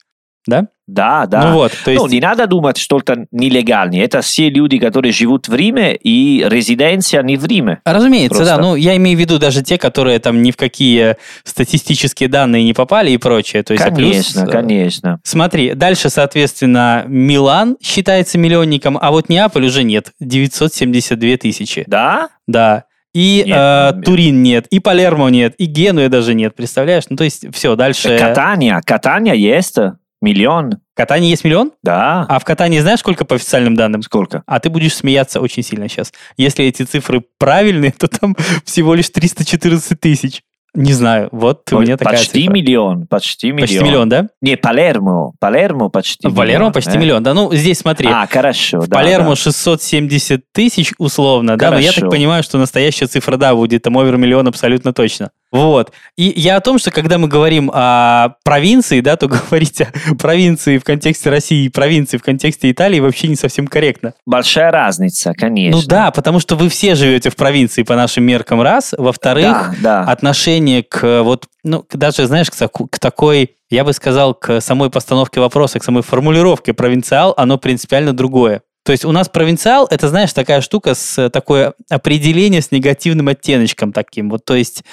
да? 0.48 0.68
Да, 0.88 1.26
да. 1.26 1.48
Ну 1.50 1.54
вот, 1.56 1.72
то 1.84 1.90
есть... 1.90 2.04
Ну, 2.04 2.08
не 2.08 2.20
надо 2.20 2.46
думать, 2.46 2.78
что 2.78 3.00
это 3.00 3.26
нелегальнее. 3.32 4.04
Это 4.04 4.22
все 4.22 4.50
люди, 4.52 4.78
которые 4.78 5.12
живут 5.12 5.48
в 5.48 5.56
Риме, 5.56 5.96
и 5.96 6.46
резиденция 6.48 7.24
не 7.24 7.38
в 7.38 7.46
Риме. 7.46 7.80
Разумеется, 7.84 8.38
Просто. 8.38 8.56
да. 8.58 8.62
Ну, 8.62 8.76
я 8.76 8.96
имею 8.98 9.18
в 9.18 9.20
виду 9.20 9.40
даже 9.40 9.64
те, 9.64 9.80
которые 9.80 10.20
там 10.20 10.44
ни 10.44 10.52
в 10.52 10.58
какие 10.58 11.18
статистические 11.44 12.30
данные 12.30 12.64
не 12.64 12.74
попали 12.74 13.10
и 13.10 13.18
прочее. 13.18 13.64
То 13.64 13.74
есть, 13.74 13.84
а 13.84 13.92
плюс, 13.92 14.12
Конечно, 14.12 14.40
э, 14.42 14.52
конечно. 14.52 15.20
Смотри, 15.24 15.74
дальше, 15.74 16.12
соответственно, 16.12 17.04
Милан 17.08 17.78
считается 17.82 18.38
миллионником, 18.38 19.00
а 19.02 19.10
вот 19.10 19.28
Неаполь 19.28 19.66
уже 19.66 19.84
нет. 19.84 20.12
972 20.20 21.38
тысячи. 21.38 21.84
Да? 21.88 22.30
Да. 22.46 22.84
И 23.16 23.46
Нет, 23.48 23.56
э, 23.58 23.92
нет. 23.96 24.06
Турин 24.06 24.44
нет, 24.44 24.68
и 24.68 24.80
Палермо 24.80 25.30
нет, 25.30 25.56
и 25.58 25.68
Генуя 25.68 26.10
даже 26.10 26.34
нет, 26.34 26.54
представляешь? 26.54 27.06
Ну, 27.10 27.16
то 27.16 27.24
есть, 27.24 27.46
все, 27.56 27.78
дальше... 27.78 28.18
Катания. 28.20 28.82
Катания 28.86 29.34
есть. 29.34 29.78
Миллион. 30.22 30.82
Катание 30.94 31.30
есть 31.30 31.46
миллион? 31.46 31.72
Да. 31.82 32.26
А 32.28 32.40
в 32.40 32.44
Катании 32.44 32.80
знаешь, 32.80 33.00
сколько 33.00 33.24
по 33.24 33.36
официальным 33.36 33.76
данным? 33.76 34.02
Сколько? 34.02 34.44
А 34.46 34.60
ты 34.60 34.70
будешь 34.70 34.96
смеяться 34.96 35.40
очень 35.40 35.64
сильно 35.64 35.88
сейчас. 35.88 36.12
Если 36.36 36.66
эти 36.66 36.84
цифры 36.84 37.24
правильные, 37.38 37.92
то 37.98 38.10
там 38.10 38.36
всего 38.66 38.94
лишь 38.94 39.10
314 39.10 39.98
тысяч. 39.98 40.42
Не 40.76 40.94
знаю, 40.94 41.30
вот 41.32 41.62
у 41.72 41.80
меня 41.80 41.98
такая 41.98 42.18
почти 42.18 42.42
цифра. 42.42 42.54
миллион. 42.54 43.08
Почти 43.08 43.48
миллион. 43.52 43.62
Почти 43.62 43.80
миллион, 43.80 44.10
да? 44.10 44.28
Не, 44.42 44.58
Палермо. 44.58 45.34
Палермо 45.40 45.90
почти 45.90 46.28
В 46.28 46.36
Палермо 46.36 46.72
почти 46.72 46.92
э? 46.92 46.98
миллион. 46.98 47.24
Да, 47.24 47.34
ну 47.34 47.54
здесь 47.54 47.80
смотри. 47.80 48.08
А, 48.12 48.28
хорошо. 48.28 48.82
в 48.82 48.88
да, 48.88 48.98
Палермо 48.98 49.30
да. 49.30 49.36
670 49.36 50.42
тысяч 50.52 50.94
условно, 50.98 51.58
да, 51.58 51.72
но 51.72 51.80
я 51.80 51.88
так 51.88 51.96
Хорошо. 51.96 52.12
понимаю, 52.12 52.44
что 52.44 52.58
настоящая 52.58 53.08
цифра, 53.08 53.38
да, 53.38 53.56
будет 53.56 53.84
там 53.84 53.98
овер 53.98 54.18
миллион 54.18 54.48
абсолютно 54.48 54.94
точно. 54.94 55.32
Вот. 55.52 55.92
И 56.18 56.34
я 56.36 56.58
о 56.58 56.60
том, 56.60 56.80
что 56.80 56.92
когда 56.92 57.18
мы 57.18 57.28
говорим 57.28 57.72
о 57.74 58.36
провинции, 58.44 59.00
да, 59.02 59.16
то 59.16 59.28
говорить 59.50 59.82
о 59.82 59.88
провинции 60.18 60.78
в 60.78 60.84
контексте 60.84 61.30
России 61.30 61.66
и 61.66 61.70
провинции 61.70 62.18
в 62.18 62.24
контексте 62.24 62.70
Италии 62.72 63.00
вообще 63.00 63.28
не 63.28 63.36
совсем 63.36 63.68
корректно. 63.68 64.14
Большая 64.26 64.72
разница, 64.72 65.34
конечно. 65.34 65.80
Ну 65.80 65.88
да, 65.88 66.12
потому 66.12 66.40
что 66.40 66.56
вы 66.56 66.70
все 66.70 66.96
живете 66.96 67.30
в 67.30 67.36
провинции 67.36 67.84
по 67.84 67.96
нашим 67.96 68.24
меркам, 68.24 68.62
раз. 68.62 68.94
Во-вторых, 68.98 69.76
Да, 69.82 70.04
да. 70.06 70.12
отношение 70.12 70.84
к 70.84 71.22
вот, 71.24 71.46
ну, 71.64 71.86
даже, 71.92 72.26
знаешь, 72.28 72.50
к, 72.50 72.56
к 72.68 73.00
такой, 73.00 73.56
я 73.70 73.84
бы 73.84 73.94
сказал, 73.94 74.34
к 74.34 74.60
самой 74.62 74.90
постановке 74.90 75.40
вопроса, 75.40 75.80
к 75.80 75.84
самой 75.84 76.04
формулировке 76.04 76.74
провинциал, 76.74 77.34
оно 77.38 77.58
принципиально 77.58 78.14
другое. 78.14 78.62
То 78.86 78.92
есть 78.92 79.04
у 79.04 79.12
нас 79.12 79.30
провинциал, 79.30 79.88
это, 79.90 80.10
знаешь, 80.10 80.32
такая 80.32 80.62
штука 80.62 80.94
с 80.94 81.30
такое 81.32 81.74
определение 81.90 82.62
с 82.62 82.72
негативным 82.72 83.28
оттеночком 83.28 83.92
таким. 83.92 84.30
Вот, 84.30 84.46
то 84.46 84.54
есть, 84.54 84.84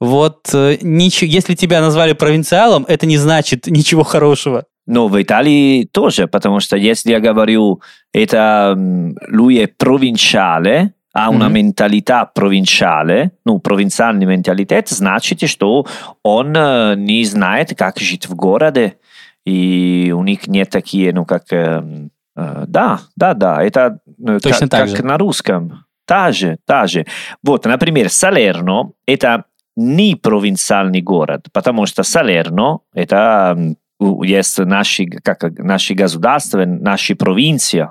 вот, 0.00 0.48
э, 0.54 0.78
ничего, 0.80 1.30
если 1.30 1.54
тебя 1.54 1.82
назвали 1.82 2.14
провинциалом, 2.14 2.86
это 2.88 3.04
не 3.04 3.18
значит 3.18 3.66
ничего 3.66 4.04
хорошего. 4.04 4.64
Но 4.86 5.08
в 5.08 5.20
Италии 5.22 5.84
тоже, 5.84 6.26
потому 6.26 6.60
что 6.60 6.78
если 6.78 7.10
я 7.10 7.20
говорю, 7.20 7.82
это 8.14 8.74
lui 9.28 9.58
è 9.58 9.68
provinciale, 9.68 10.94
ha 11.14 11.28
una 11.28 11.44
Мгм. 11.44 11.52
mentalità 11.52 12.24
provinciale, 12.24 13.32
ну, 13.44 13.58
провинциальный 13.58 14.24
менталитет, 14.24 14.88
значит, 14.88 15.46
что 15.48 15.86
он 16.22 16.54
э, 16.56 16.94
не 16.96 17.22
знает, 17.26 17.74
как 17.76 17.98
жить 17.98 18.26
в 18.26 18.34
городе, 18.34 18.94
и 19.44 20.10
у 20.16 20.22
них 20.24 20.46
нет 20.48 20.70
такие, 20.70 21.12
ну, 21.12 21.26
как... 21.26 21.44
э, 22.36 22.64
да, 22.66 23.00
да, 23.16 23.34
да, 23.34 23.62
это 23.62 23.98
э, 24.26 24.38
Точно 24.42 24.68
как, 24.68 24.70
так 24.70 24.88
как 24.88 24.96
же. 24.96 25.02
на 25.04 25.18
русском. 25.18 25.84
Та 26.06 26.32
же, 26.32 26.58
та 26.66 26.86
же. 26.86 27.06
Вот, 27.42 27.64
например, 27.64 28.08
Салерно– 28.10 28.92
это 29.06 29.44
не 29.76 30.16
провинциальный 30.16 31.00
город, 31.00 31.46
потому 31.52 31.86
что 31.86 32.02
Салерно– 32.02 32.80
это 32.94 33.76
есть 34.22 34.58
наши, 34.58 35.06
как, 35.06 35.42
наши 35.58 35.94
государства, 35.94 36.64
наши 36.64 37.14
провинции, 37.14 37.88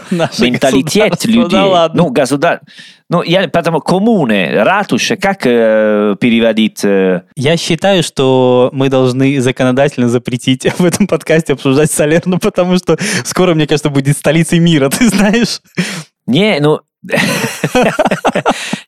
Наше 0.10 0.44
менталитет 0.44 1.24
людей. 1.24 1.48
Да 1.50 1.66
ладно. 1.66 2.04
Ну, 2.04 2.10
государ... 2.10 2.60
ну, 3.08 3.22
я, 3.22 3.48
потому 3.48 3.80
коммуне, 3.80 4.62
ратуша, 4.62 5.16
как 5.16 5.44
э, 5.44 6.14
переводить? 6.20 6.84
э, 6.84 7.22
Я 7.34 7.56
считаю, 7.56 8.02
что 8.02 8.70
мы 8.72 8.88
должны 8.88 9.40
законодательно 9.40 10.08
запретить 10.08 10.64
в 10.78 10.84
этом 10.84 11.06
подкасте 11.06 11.54
обсуждать 11.54 11.90
Салерну, 11.90 12.38
потому 12.38 12.76
что 12.76 12.96
скоро, 13.24 13.54
мне 13.54 13.66
кажется, 13.66 13.90
будет 13.90 14.16
столицей 14.16 14.60
мира, 14.60 14.88
ты 14.96 15.08
знаешь? 15.08 15.60
Не, 16.26 16.58
ну... 16.60 16.80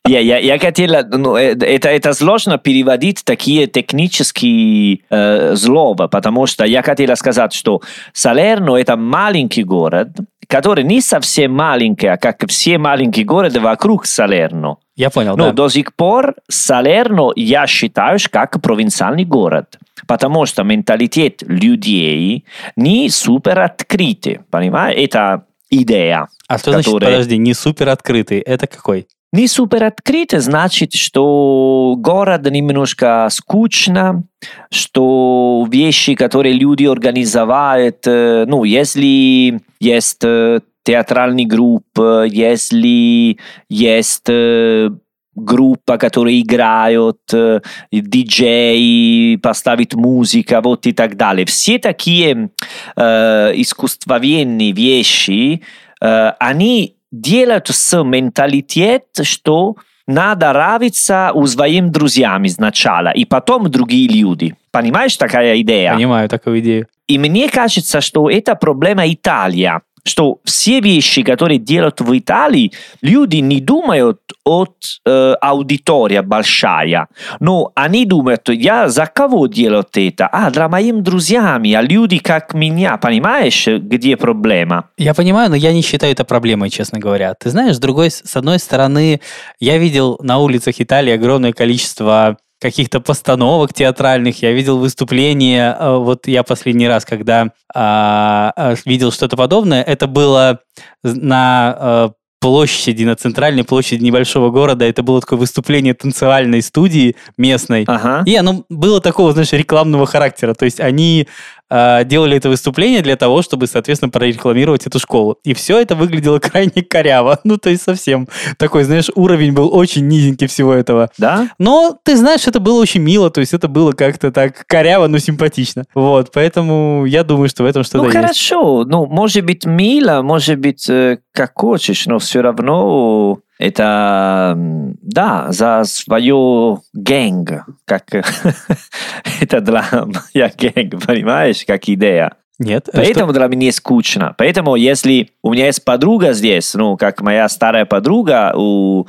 я, 0.05 0.19
я, 0.19 0.39
я 0.39 0.59
хотел, 0.59 0.93
ну, 1.11 1.37
э, 1.37 1.55
это, 1.55 1.89
это 1.89 2.13
сложно 2.13 2.57
переводить 2.57 3.23
такие 3.23 3.67
технические 3.67 4.99
э, 5.09 5.55
слова, 5.55 6.07
потому 6.07 6.45
что 6.45 6.65
я 6.65 6.81
хотел 6.81 7.15
сказать, 7.15 7.53
что 7.53 7.81
Салерно 8.13 8.75
это 8.75 8.97
маленький 8.97 9.63
город, 9.63 10.09
который 10.49 10.83
не 10.83 10.99
совсем 10.99 11.53
маленький, 11.53 12.07
а 12.07 12.17
как 12.17 12.43
все 12.47 12.79
маленькие 12.79 13.23
города 13.23 13.61
вокруг 13.61 14.07
Салерно. 14.07 14.77
Я 14.95 15.11
понял, 15.11 15.37
Но 15.37 15.45
да. 15.45 15.51
до 15.53 15.69
сих 15.69 15.93
пор 15.93 16.35
Салерно 16.49 17.31
я 17.35 17.67
считаю 17.67 18.17
как 18.31 18.59
провинциальный 18.59 19.25
город, 19.25 19.77
потому 20.07 20.45
что 20.47 20.63
менталитет 20.63 21.43
людей 21.43 22.45
не 22.75 23.09
супер 23.11 23.59
открытый, 23.59 24.39
понимаешь? 24.49 24.97
Это 24.97 25.45
идея. 25.69 26.27
А 26.47 26.57
что 26.57 26.71
значит, 26.71 26.87
которые- 26.91 27.11
подожди, 27.11 27.37
не 27.37 27.53
супер 27.53 27.89
открытый? 27.89 28.39
Это 28.39 28.65
какой? 28.65 29.07
Не 29.31 29.47
супер 29.47 29.83
открытый 29.83 30.39
значит, 30.39 30.93
что 30.93 31.95
город 31.97 32.49
немножко 32.49 33.27
скучно, 33.29 34.23
что 34.71 35.67
вещи, 35.69 36.15
которые 36.15 36.53
люди 36.53 36.85
организовывают, 36.85 38.07
э, 38.07 38.45
ну, 38.47 38.63
если 38.63 39.61
есть 39.79 40.23
э, 40.23 40.61
театральный 40.83 41.45
группа, 41.45 42.25
если 42.25 43.37
есть 43.69 44.29
э, 44.29 44.89
группа, 45.35 45.97
которые 45.97 46.41
играют, 46.41 47.19
э, 47.31 47.61
диджей, 47.91 49.37
поставить 49.37 49.93
музыка, 49.93 50.61
вот 50.61 50.87
и 50.87 50.91
так 50.91 51.17
далее. 51.17 51.45
Все 51.45 51.77
такие 51.77 52.49
э, 52.95 53.51
искусствоведные 53.55 54.71
вещи, 54.71 55.61
э, 56.01 56.31
они 56.39 56.95
делают 57.11 57.67
с 57.67 58.03
менталитет, 58.03 59.05
что 59.21 59.75
надо 60.07 60.49
нравиться 60.49 61.31
своим 61.45 61.91
друзьям 61.91 62.47
сначала, 62.47 63.09
и 63.09 63.25
потом 63.25 63.69
другие 63.69 64.07
люди. 64.07 64.55
Понимаешь, 64.71 65.17
такая 65.17 65.61
идея? 65.61 65.93
Понимаю 65.93 66.27
такую 66.29 66.59
идею. 66.59 66.87
И 67.07 67.17
мне 67.17 67.49
кажется, 67.49 68.01
что 68.01 68.29
это 68.29 68.55
проблема 68.55 69.11
Италии, 69.11 69.71
что 70.09 70.39
все 70.43 70.79
вещи, 70.79 71.21
которые 71.21 71.59
делают 71.59 72.01
в 72.01 72.17
Италии, 72.17 72.71
люди 73.01 73.37
не 73.37 73.61
думают 73.61 74.19
от 74.43 74.75
э, 75.05 75.33
аудитория 75.41 76.21
большая, 76.21 77.07
но 77.39 77.71
они 77.75 78.05
думают, 78.05 78.49
я 78.49 78.89
за 78.89 79.05
кого 79.05 79.47
делаю 79.47 79.85
это? 79.93 80.27
А, 80.27 80.49
для 80.49 80.67
моим 80.67 81.03
друзьями, 81.03 81.73
а 81.73 81.81
люди 81.81 82.17
как 82.17 82.53
меня, 82.53 82.97
понимаешь, 82.97 83.67
где 83.67 84.17
проблема? 84.17 84.89
Я 84.97 85.13
понимаю, 85.13 85.49
но 85.49 85.55
я 85.55 85.71
не 85.73 85.81
считаю 85.81 86.13
это 86.13 86.25
проблемой, 86.25 86.69
честно 86.69 86.99
говоря. 86.99 87.33
Ты 87.35 87.49
знаешь, 87.49 87.75
с 87.75 87.79
другой, 87.79 88.11
с 88.11 88.35
одной 88.35 88.59
стороны, 88.59 89.21
я 89.59 89.77
видел 89.77 90.17
на 90.21 90.39
улицах 90.39 90.75
Италии 90.79 91.13
огромное 91.13 91.53
количество 91.53 92.37
каких-то 92.59 92.99
постановок 92.99 93.73
театральных, 93.73 94.41
я 94.41 94.51
видел 94.51 94.77
выступления, 94.77 95.75
э, 95.79 95.97
вот 95.97 96.27
я 96.27 96.43
последний 96.43 96.87
раз, 96.87 97.05
когда 97.05 97.51
а, 97.73 98.75
видел 98.85 99.11
что-то 99.11 99.37
подобное, 99.37 99.81
это 99.81 100.07
было 100.07 100.59
на 101.03 101.77
э, 101.79 102.09
площади, 102.39 103.03
на 103.03 103.15
центральной 103.15 103.63
площади 103.63 104.03
небольшого 104.03 104.49
города, 104.49 104.85
это 104.85 105.03
было 105.03 105.21
такое 105.21 105.39
выступление 105.39 105.93
танцевальной 105.93 106.61
студии 106.61 107.15
местной, 107.37 107.83
Ага. 107.87 108.23
и 108.25 108.35
оно 108.35 108.63
было 108.69 109.01
такого, 109.01 109.33
знаешь, 109.33 109.51
рекламного 109.51 110.05
характера. 110.05 110.53
То 110.53 110.65
есть 110.65 110.79
они 110.79 111.27
э, 111.27 111.58
делали 111.69 112.37
это 112.37 112.49
выступление 112.49 113.01
для 113.01 113.15
того, 113.15 113.41
чтобы, 113.41 113.67
соответственно, 113.67 114.09
прорекламировать 114.09 114.87
эту 114.87 114.99
школу. 114.99 115.37
И 115.43 115.53
все 115.53 115.79
это 115.79 115.95
выглядело 115.95 116.39
крайне 116.39 116.81
коряво. 116.83 117.39
Ну, 117.43 117.57
то 117.57 117.69
есть 117.69 117.83
совсем 117.83 118.27
такой, 118.57 118.83
знаешь, 118.83 119.09
уровень 119.15 119.53
был 119.53 119.73
очень 119.75 120.07
низенький 120.07 120.47
всего 120.47 120.73
этого. 120.73 121.09
Да? 121.17 121.49
Но, 121.59 121.97
ты 122.03 122.15
знаешь, 122.15 122.47
это 122.47 122.59
было 122.59 122.79
очень 122.81 123.01
мило, 123.01 123.29
то 123.29 123.39
есть 123.39 123.53
это 123.53 123.67
было 123.67 123.91
как-то 123.91 124.31
так 124.31 124.65
коряво, 124.67 125.07
но 125.07 125.17
симпатично. 125.19 125.83
Вот, 125.93 126.31
поэтому 126.33 127.05
я 127.05 127.23
думаю, 127.23 127.49
что 127.49 127.63
в 127.63 127.65
этом 127.65 127.83
что-то 127.83 127.99
Ну 127.99 128.03
есть. 128.05 128.15
хорошо, 128.15 128.83
ну 128.85 129.05
может 129.05 129.45
быть 129.45 129.65
мило, 129.65 130.21
может 130.21 130.59
быть 130.59 130.89
э, 130.89 131.19
как 131.33 131.51
хочешь, 131.55 132.05
но 132.05 132.19
все 132.19 132.41
равно 132.41 133.39
это 133.59 134.55
да 134.57 135.51
за 135.51 135.83
свое 135.83 136.79
гэнг, 136.93 137.65
как 137.85 138.05
это 139.41 139.61
для 139.61 139.85
моя 139.91 140.51
гэнг, 140.57 141.05
понимаешь, 141.05 141.65
как 141.67 141.87
идея. 141.89 142.33
Нет? 142.57 142.89
а 142.91 142.97
Поэтому 142.97 143.31
для 143.31 143.47
меня 143.47 143.71
скучно. 143.71 144.33
Поэтому 144.37 144.75
если 144.75 145.29
у 145.43 145.51
меня 145.51 145.67
есть 145.67 145.85
подруга 145.85 146.33
здесь, 146.33 146.73
ну 146.73 146.97
как 146.97 147.21
моя 147.21 147.47
старая 147.47 147.85
подруга, 147.85 148.53
у 148.55 149.07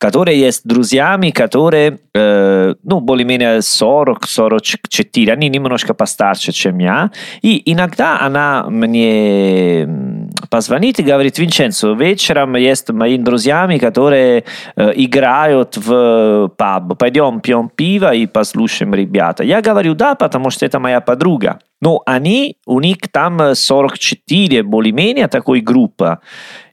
которые 0.00 0.40
есть 0.40 0.62
друзьями, 0.64 1.30
которые, 1.30 1.98
э, 2.14 2.74
ну, 2.82 3.00
более-менее 3.00 3.58
40-44, 3.58 5.30
они 5.30 5.50
немножко 5.50 5.92
постарше, 5.92 6.52
чем 6.52 6.78
я. 6.78 7.10
И 7.42 7.60
иногда 7.70 8.18
она 8.18 8.64
мне 8.70 9.86
позвонит 10.48 10.98
и 10.98 11.02
говорит, 11.02 11.38
Винченцо, 11.38 11.94
вечером 11.94 12.56
есть 12.56 12.90
мои 12.90 13.18
друзьями, 13.18 13.78
которые 13.78 14.44
э, 14.76 14.92
играют 14.94 15.76
в 15.76 16.48
паб, 16.56 16.98
пойдем 16.98 17.40
пьем 17.40 17.68
пиво 17.68 18.14
и 18.14 18.26
послушаем 18.26 18.94
ребята. 18.94 19.44
Я 19.44 19.60
говорю, 19.60 19.94
да, 19.94 20.14
потому 20.14 20.50
что 20.50 20.64
это 20.64 20.78
моя 20.78 21.00
подруга. 21.00 21.58
Но 21.80 22.02
они, 22.06 22.56
у 22.66 22.80
них 22.80 22.96
там 23.10 23.54
44 23.54 24.62
более-менее 24.62 25.28
такой 25.28 25.60
группа, 25.60 26.20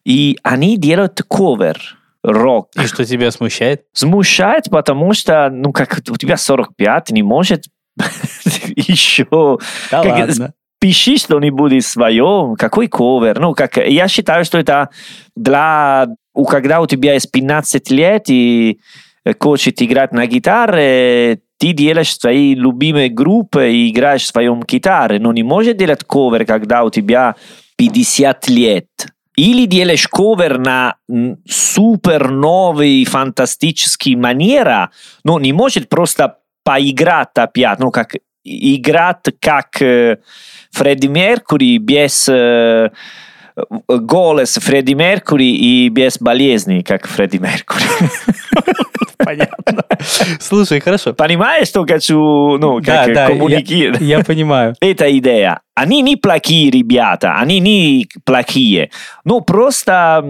и 0.05 0.37
они 0.43 0.77
делают 0.77 1.21
ковер 1.27 1.77
рок. 2.23 2.69
И 2.75 2.85
что 2.87 3.05
тебя 3.05 3.31
смущает? 3.31 3.83
Смущает, 3.93 4.65
потому 4.69 5.13
что, 5.13 5.49
ну, 5.49 5.71
как 5.71 5.99
у 6.09 6.17
тебя 6.17 6.37
45, 6.37 7.11
не 7.11 7.23
может 7.23 7.65
еще... 8.75 9.57
Да 9.91 10.01
ладно. 10.01 10.53
Пиши 10.79 11.17
что-нибудь 11.17 11.83
свое, 11.83 12.55
какой 12.57 12.87
ковер. 12.87 13.39
Ну, 13.39 13.53
как, 13.53 13.77
я 13.77 14.07
считаю, 14.07 14.45
что 14.45 14.57
это 14.57 14.89
для... 15.35 16.07
Когда 16.49 16.81
у 16.81 16.87
тебя 16.87 17.13
есть 17.13 17.31
15 17.31 17.89
лет 17.89 18.29
и 18.29 18.79
хочет 19.39 19.81
играть 19.81 20.11
на 20.11 20.27
гитаре, 20.27 21.39
ты 21.57 21.73
делаешь 21.73 22.15
свои 22.15 22.53
любимые 22.53 23.09
группы 23.09 23.71
и 23.71 23.89
играешь 23.89 24.23
в 24.23 24.27
своем 24.27 24.61
гитаре, 24.61 25.19
но 25.19 25.33
не 25.33 25.43
можешь 25.43 25.75
делать 25.75 26.03
ковер, 26.03 26.45
когда 26.45 26.83
у 26.83 26.91
тебя 26.91 27.35
50 27.77 28.47
лет. 28.49 28.87
Или 29.35 29.65
делаешь 29.65 30.07
ковер 30.07 30.59
на 30.59 30.95
супер 31.47 32.29
новый, 32.29 33.05
фантастический 33.05 34.15
манера, 34.15 34.91
но 35.23 35.39
не 35.39 35.53
может 35.53 35.89
просто 35.89 36.37
поиграть 36.63 37.29
опять, 37.35 37.79
ну, 37.79 37.91
как 37.91 38.15
играть 38.43 39.25
как 39.39 39.81
э, 40.77 40.83
Фредди 40.83 41.07
Меркури 41.07 41.77
без 41.77 42.27
э, 42.29 42.89
голос 43.87 44.55
Фредди 44.55 44.93
Меркури 44.93 45.55
и 45.55 45.89
без 45.89 46.19
болезни, 46.19 46.81
как 46.81 47.07
Фредди 47.07 47.37
Меркури. 47.37 47.83
Понятно. 49.17 49.83
Слушай, 50.39 50.79
хорошо. 50.79 51.13
Понимаешь, 51.13 51.67
что 51.67 51.85
хочу, 51.85 52.57
ну, 52.57 52.75
как 52.77 53.07
да, 53.07 53.13
да, 53.13 53.27
коммуникировать? 53.27 54.01
Я, 54.01 54.19
я 54.19 54.23
понимаю. 54.23 54.75
Это 54.81 55.17
идея. 55.17 55.59
Они 55.75 56.01
не 56.01 56.15
плохие 56.15 56.71
ребята, 56.71 57.35
они 57.37 57.59
не 57.59 58.07
плохие, 58.23 58.89
ну 59.23 59.41
просто 59.41 60.23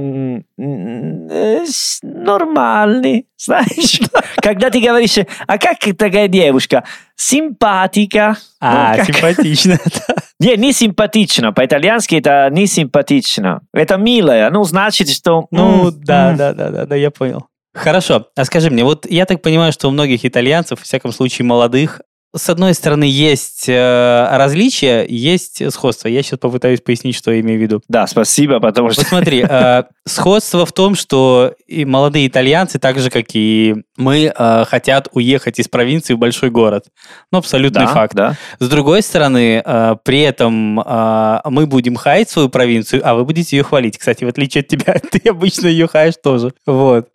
нормальные, 2.02 3.24
знаешь. 3.38 4.02
Когда 4.42 4.70
ты 4.70 4.82
говоришь, 4.82 5.18
а 5.48 5.58
как 5.58 5.80
такая 5.98 6.28
девушка? 6.28 6.84
Симпатика. 7.16 8.36
А, 8.60 8.98
ну, 8.98 9.04
симпатично. 10.40 10.62
Не, 10.62 10.68
не 10.68 10.74
симпатично. 10.74 11.54
По-итальянски 11.54 12.16
это 12.16 12.50
не 12.52 12.68
симпатично. 12.68 13.62
Это 13.74 13.98
милая. 13.98 14.50
Ну, 14.50 14.64
значит, 14.64 15.10
что... 15.10 15.48
Ну, 15.52 15.92
да, 15.92 16.34
да, 16.34 16.54
да, 16.54 16.70
да, 16.70 16.86
да, 16.86 16.96
я 16.96 17.12
понял. 17.12 17.48
Хорошо. 17.74 18.28
А 18.36 18.46
скажи 18.46 18.70
мне, 18.70 18.84
вот 18.84 19.06
я 19.10 19.26
так 19.26 19.42
понимаю, 19.42 19.72
что 19.72 19.88
у 19.88 19.92
многих 19.92 20.26
итальянцев, 20.26 20.80
в 20.80 20.84
всяком 20.84 21.12
случае 21.12 21.46
молодых, 21.46 22.02
с 22.38 22.50
одной 22.50 22.74
стороны, 22.74 23.04
есть 23.04 23.66
э, 23.68 24.28
различия, 24.32 25.06
есть 25.08 25.72
сходство. 25.72 26.08
Я 26.08 26.24
сейчас 26.24 26.40
попытаюсь 26.40 26.82
пояснить, 26.82 27.16
что 27.16 27.32
я 27.32 27.42
имею 27.42 27.60
в 27.60 27.62
виду. 27.62 27.82
Да, 27.88 28.08
спасибо, 28.08 28.60
потому 28.60 28.92
что... 28.92 29.02
Вот 29.02 29.08
смотри, 29.08 29.46
э, 29.48 29.84
сходство 30.06 30.66
в 30.66 30.72
том, 30.72 30.96
что 30.96 31.54
и 31.68 31.86
молодые 31.86 32.28
итальянцы, 32.28 32.80
так 32.80 33.00
же, 33.00 33.10
как 33.10 33.26
и 33.34 33.76
мы, 33.98 34.32
э, 34.36 34.66
хотят 34.66 35.10
уехать 35.12 35.60
из 35.60 35.68
провинции 35.68 36.14
в 36.14 36.20
большой 36.20 36.50
город. 36.50 36.86
Ну, 37.32 37.40
абсолютный 37.40 37.86
да, 37.86 37.94
факт. 37.94 38.14
Да. 38.16 38.36
С 38.60 38.70
другой 38.70 39.02
стороны, 39.02 39.62
э, 39.64 39.96
при 40.04 40.22
этом 40.22 40.80
э, 40.80 41.40
мы 41.46 41.66
будем 41.66 41.96
хаять 41.96 42.30
свою 42.30 42.50
провинцию, 42.50 43.02
а 43.04 43.16
вы 43.16 43.26
будете 43.26 43.58
ее 43.58 43.64
хвалить. 43.64 43.98
Кстати, 43.98 44.24
в 44.24 44.28
отличие 44.28 44.62
от 44.62 44.68
тебя, 44.68 44.96
ты 45.12 45.30
обычно 45.30 45.68
ее 45.68 45.88
хаешь 45.88 46.16
тоже. 46.22 46.54
Вот. 46.66 47.10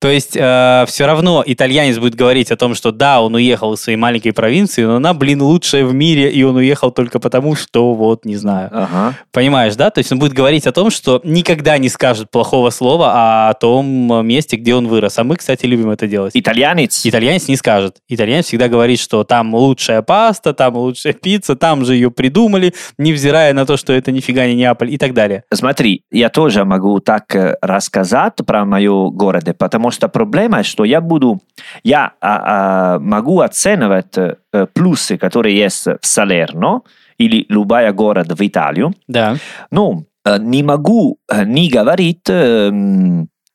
То 0.00 0.08
есть 0.08 0.36
э, 0.36 0.84
все 0.86 1.06
равно 1.06 1.42
итальянец 1.44 1.98
будет 1.98 2.14
говорить 2.14 2.52
о 2.52 2.56
том, 2.56 2.74
что 2.74 2.92
да, 2.92 3.20
он 3.20 3.34
уехал 3.34 3.72
из 3.74 3.80
своей 3.80 3.96
маленькой 3.96 4.32
провинции, 4.32 4.84
но 4.84 4.96
она, 4.96 5.12
блин, 5.12 5.42
лучшая 5.42 5.84
в 5.84 5.92
мире, 5.92 6.30
и 6.30 6.42
он 6.44 6.56
уехал 6.56 6.92
только 6.92 7.18
потому, 7.18 7.56
что 7.56 7.94
вот, 7.94 8.24
не 8.24 8.36
знаю. 8.36 8.70
Ага. 8.72 9.14
Понимаешь, 9.32 9.74
да? 9.74 9.90
То 9.90 9.98
есть 9.98 10.12
он 10.12 10.20
будет 10.20 10.32
говорить 10.32 10.66
о 10.66 10.72
том, 10.72 10.90
что 10.90 11.20
никогда 11.24 11.78
не 11.78 11.88
скажет 11.88 12.30
плохого 12.30 12.70
слова 12.70 13.48
о 13.48 13.54
том 13.54 14.24
месте, 14.26 14.56
где 14.56 14.74
он 14.74 14.86
вырос. 14.86 15.18
А 15.18 15.24
мы, 15.24 15.36
кстати, 15.36 15.66
любим 15.66 15.90
это 15.90 16.06
делать. 16.06 16.32
Итальянец? 16.34 17.04
Итальянец 17.04 17.48
не 17.48 17.56
скажет. 17.56 17.96
Итальянец 18.08 18.46
всегда 18.46 18.68
говорит, 18.68 19.00
что 19.00 19.24
там 19.24 19.54
лучшая 19.54 20.02
паста, 20.02 20.54
там 20.54 20.76
лучшая 20.76 21.12
пицца, 21.12 21.56
там 21.56 21.84
же 21.84 21.94
ее 21.94 22.10
придумали, 22.12 22.72
невзирая 22.98 23.52
на 23.52 23.66
то, 23.66 23.76
что 23.76 23.92
это 23.92 24.12
нифига 24.12 24.46
не 24.46 24.54
Неаполь 24.54 24.92
и 24.92 24.98
так 24.98 25.12
далее. 25.12 25.42
Смотри, 25.52 26.02
я 26.10 26.28
тоже 26.28 26.64
могу 26.64 27.00
так 27.00 27.34
э, 27.34 27.56
рассказать 27.60 28.36
про 28.46 28.64
мою 28.64 29.10
город, 29.10 29.56
потому 29.58 29.87
что 29.90 30.08
проблема, 30.08 30.62
что 30.62 30.84
я 30.84 31.00
буду, 31.00 31.40
я 31.82 32.12
а, 32.20 32.94
а, 32.94 32.98
могу 32.98 33.40
оценивать 33.40 34.16
э, 34.16 34.36
плюсы, 34.72 35.16
которые 35.18 35.56
есть 35.56 35.86
в 35.86 35.98
Салерно 36.02 36.82
или 37.18 37.46
любая 37.48 37.92
город 37.92 38.28
в 38.28 38.46
Италию, 38.46 38.94
Да. 39.08 39.36
но 39.70 40.04
э, 40.24 40.38
не 40.38 40.62
могу 40.62 41.18
э, 41.28 41.44
не 41.44 41.68
говорить 41.68 42.24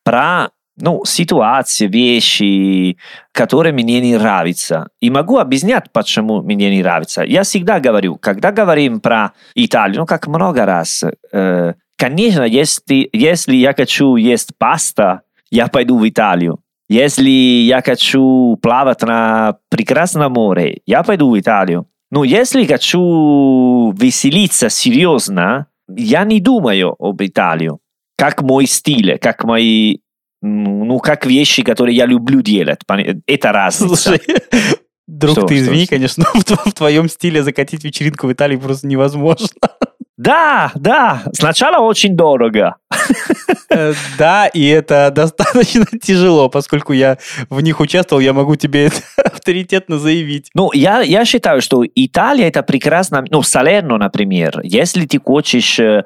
про 0.04 0.50
ну, 0.78 1.06
ситуации, 1.06 1.88
вещи, 1.88 2.98
которые 3.32 3.74
мне 3.74 4.02
не 4.02 4.18
нравятся. 4.18 4.88
И 5.00 5.10
могу 5.10 5.38
объяснять, 5.38 5.92
почему 5.92 6.42
мне 6.42 6.70
не 6.70 6.82
нравится. 6.82 7.24
Я 7.24 7.44
всегда 7.44 7.80
говорю, 7.80 8.18
когда 8.18 8.52
говорим 8.52 9.00
про 9.00 9.34
Италию, 9.56 10.00
ну, 10.00 10.06
как 10.06 10.28
много 10.28 10.66
раз, 10.66 11.04
э, 11.32 11.74
конечно, 11.98 12.44
если, 12.44 13.10
если 13.14 13.56
я 13.56 13.74
хочу 13.74 14.16
есть 14.16 14.52
паста, 14.58 15.22
я 15.54 15.68
пойду 15.68 16.00
в 16.00 16.10
Италию. 16.10 16.60
Если 16.90 17.30
я 17.30 17.82
хочу 17.82 18.58
плавать 18.62 19.02
на 19.04 19.58
прекрасном 19.70 20.34
море, 20.34 20.82
я 20.86 21.04
пойду 21.04 21.30
в 21.30 21.40
Италию. 21.40 21.88
Но 22.12 22.24
если 22.24 22.66
хочу 22.66 23.92
веселиться 23.92 24.70
серьезно, 24.70 25.68
я 25.88 26.24
не 26.24 26.40
думаю 26.40 26.96
об 27.00 27.22
Италию. 27.22 27.80
Как 28.18 28.42
мой 28.42 28.66
стиль, 28.66 29.18
как 29.20 29.44
мои 29.44 29.98
ну, 30.42 31.00
как 31.00 31.26
вещи, 31.26 31.64
которые 31.64 31.96
я 31.96 32.06
люблю 32.06 32.42
делать. 32.42 32.80
Это 33.28 33.52
разница. 33.52 33.96
Слушай, 33.96 34.22
друг, 35.08 35.38
Что, 35.38 35.48
ты 35.48 35.58
извини, 35.58 35.86
что? 35.86 35.96
конечно, 35.96 36.26
в, 36.34 36.44
тв- 36.44 36.70
в 36.70 36.74
твоем 36.74 37.08
стиле 37.08 37.44
закатить 37.44 37.84
вечеринку 37.84 38.28
в 38.28 38.34
Италии 38.34 38.58
просто 38.58 38.88
невозможно. 38.88 39.48
Да, 40.24 40.72
да, 40.76 41.24
сначала 41.34 41.84
очень 41.84 42.16
дорого. 42.16 42.78
Э, 43.70 43.94
Да, 44.18 44.48
и 44.48 44.66
это 44.68 45.12
достаточно 45.12 45.86
тяжело, 46.02 46.48
поскольку 46.48 46.94
я 46.94 47.18
в 47.50 47.60
них 47.60 47.82
участвовал, 47.82 48.22
я 48.22 48.32
могу 48.32 48.56
тебе 48.56 48.86
это 48.86 49.02
авторитетно 49.26 50.00
заявить. 50.00 50.50
Ну, 50.54 50.72
я, 50.74 51.02
я 51.02 51.26
считаю, 51.26 51.62
что 51.62 51.84
Италия 51.84 52.48
это 52.48 52.64
прекрасно. 52.64 53.26
Ну, 53.30 53.44
Салерно, 53.44 53.98
например, 53.98 54.62
если 54.64 55.06
ты 55.06 55.20
хочешь 55.20 55.78
э, 55.80 56.06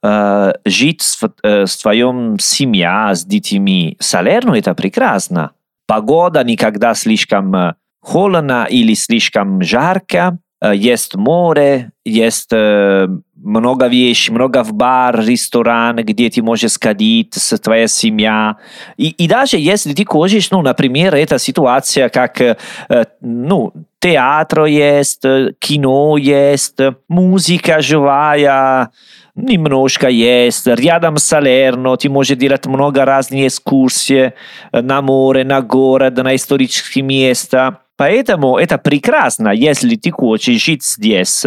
э, 0.00 0.52
жить 0.64 1.02
с, 1.02 1.18
э, 1.42 1.66
с 1.66 1.76
твоем 1.78 2.38
семья, 2.38 3.14
с 3.16 3.24
детьми, 3.24 3.96
Салерно 3.98 4.54
это 4.54 4.74
прекрасно. 4.74 5.50
Погода 5.88 6.44
никогда 6.44 6.94
слишком 6.94 7.74
холодно 8.00 8.68
или 8.70 8.94
слишком 8.94 9.60
жарко. 9.62 10.38
Э, 10.66 10.74
Есть 10.74 11.14
море, 11.14 11.90
есть 12.04 12.52
э, 12.52 13.08
много 13.36 13.86
вещей, 13.88 14.32
много 14.32 14.62
в 14.64 14.72
бар, 14.72 15.20
ресторан, 15.24 15.96
где 15.96 16.28
ты 16.28 16.42
можешь 16.42 16.72
сходить 16.72 17.34
с 17.34 17.58
твоей 17.58 17.88
семьей. 17.88 18.54
И, 18.96 19.08
и 19.08 19.28
даже 19.28 19.58
если 19.58 19.92
ты 19.92 20.04
хочешь, 20.04 20.50
ну, 20.50 20.62
например, 20.62 21.14
эта 21.14 21.38
ситуация, 21.38 22.08
как, 22.08 22.40
э, 22.40 22.56
э, 22.88 23.04
ну, 23.20 23.72
театр 24.00 24.64
есть, 24.64 25.24
э, 25.24 25.52
кино 25.58 26.16
есть, 26.16 26.78
музыка 27.08 27.80
живая, 27.80 28.90
немножко 29.34 30.08
есть. 30.08 30.66
Рядом 30.66 31.18
с 31.18 31.24
Салерно 31.24 31.96
ты 31.96 32.08
можешь 32.08 32.38
делать 32.38 32.66
много 32.66 33.04
разных 33.04 33.46
экскурсий 33.46 34.32
э, 34.72 34.80
на 34.80 35.02
море, 35.02 35.44
на 35.44 35.60
город, 35.60 36.16
на 36.16 36.34
исторические 36.34 37.04
места. 37.04 37.80
Поэтому 37.96 38.58
это 38.58 38.78
прекрасно, 38.78 39.48
если 39.48 39.96
ты 39.96 40.10
хочешь 40.10 40.62
жить 40.62 40.84
здесь 40.84 41.44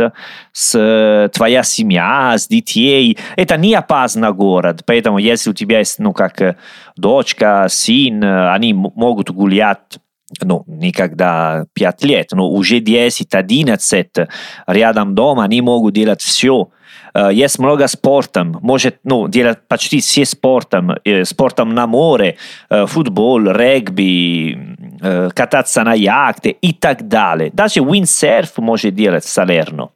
с 0.51 1.29
твоя 1.33 1.63
семья, 1.63 2.35
с 2.37 2.47
детей. 2.47 3.17
Это 3.35 3.57
не 3.57 3.73
опасно 3.73 4.31
город. 4.31 4.81
Поэтому 4.85 5.17
если 5.19 5.51
у 5.51 5.53
тебя 5.53 5.79
есть, 5.79 5.99
ну, 5.99 6.13
как 6.13 6.41
э, 6.41 6.55
дочка, 6.95 7.67
сын, 7.69 8.23
э, 8.23 8.51
они 8.51 8.73
могут 8.73 9.29
гулять 9.29 9.99
ну, 10.41 10.63
никогда 10.67 11.65
5 11.73 12.03
лет, 12.03 12.27
но 12.33 12.49
уже 12.49 12.79
10-11 12.79 14.27
рядом 14.67 15.15
дома 15.15 15.43
они 15.43 15.61
могут 15.61 15.95
делать 15.95 16.21
все. 16.21 16.69
Э, 17.13 17.29
есть 17.31 17.59
много 17.59 17.87
спорта, 17.87 18.43
может 18.43 18.99
ну, 19.03 19.27
делать 19.27 19.59
почти 19.67 19.99
все 19.99 20.25
спортом, 20.25 20.91
спортом 21.23 21.73
на 21.73 21.87
море, 21.87 22.37
футбол, 22.69 23.51
регби, 23.51 24.77
кататься 24.99 25.83
на 25.83 25.93
яхте 25.93 26.51
и 26.51 26.73
так 26.73 27.07
далее. 27.07 27.49
Даже 27.53 27.79
windsurf 27.79 28.51
может 28.57 28.95
делать 28.95 29.25
Салерно. 29.25 29.89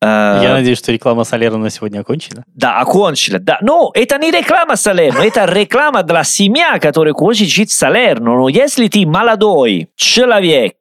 Я 0.00 0.52
надеюсь, 0.52 0.78
что 0.78 0.92
реклама 0.92 1.24
Салерно 1.24 1.58
на 1.58 1.70
сегодня 1.70 1.98
окончена. 2.00 2.44
Да, 2.54 2.78
окончена. 2.78 3.40
Да. 3.40 3.58
Но 3.62 3.90
это 3.94 4.16
не 4.18 4.30
реклама 4.30 4.76
Салерно, 4.76 5.18
это 5.18 5.44
реклама 5.44 6.04
для 6.04 6.22
семьи, 6.22 6.78
которая 6.80 7.14
хочет 7.14 7.48
жить 7.48 7.70
в 7.70 7.74
Салерно. 7.74 8.36
Но 8.36 8.48
если 8.48 8.86
ты 8.86 9.04
молодой 9.06 9.88
человек, 9.96 10.76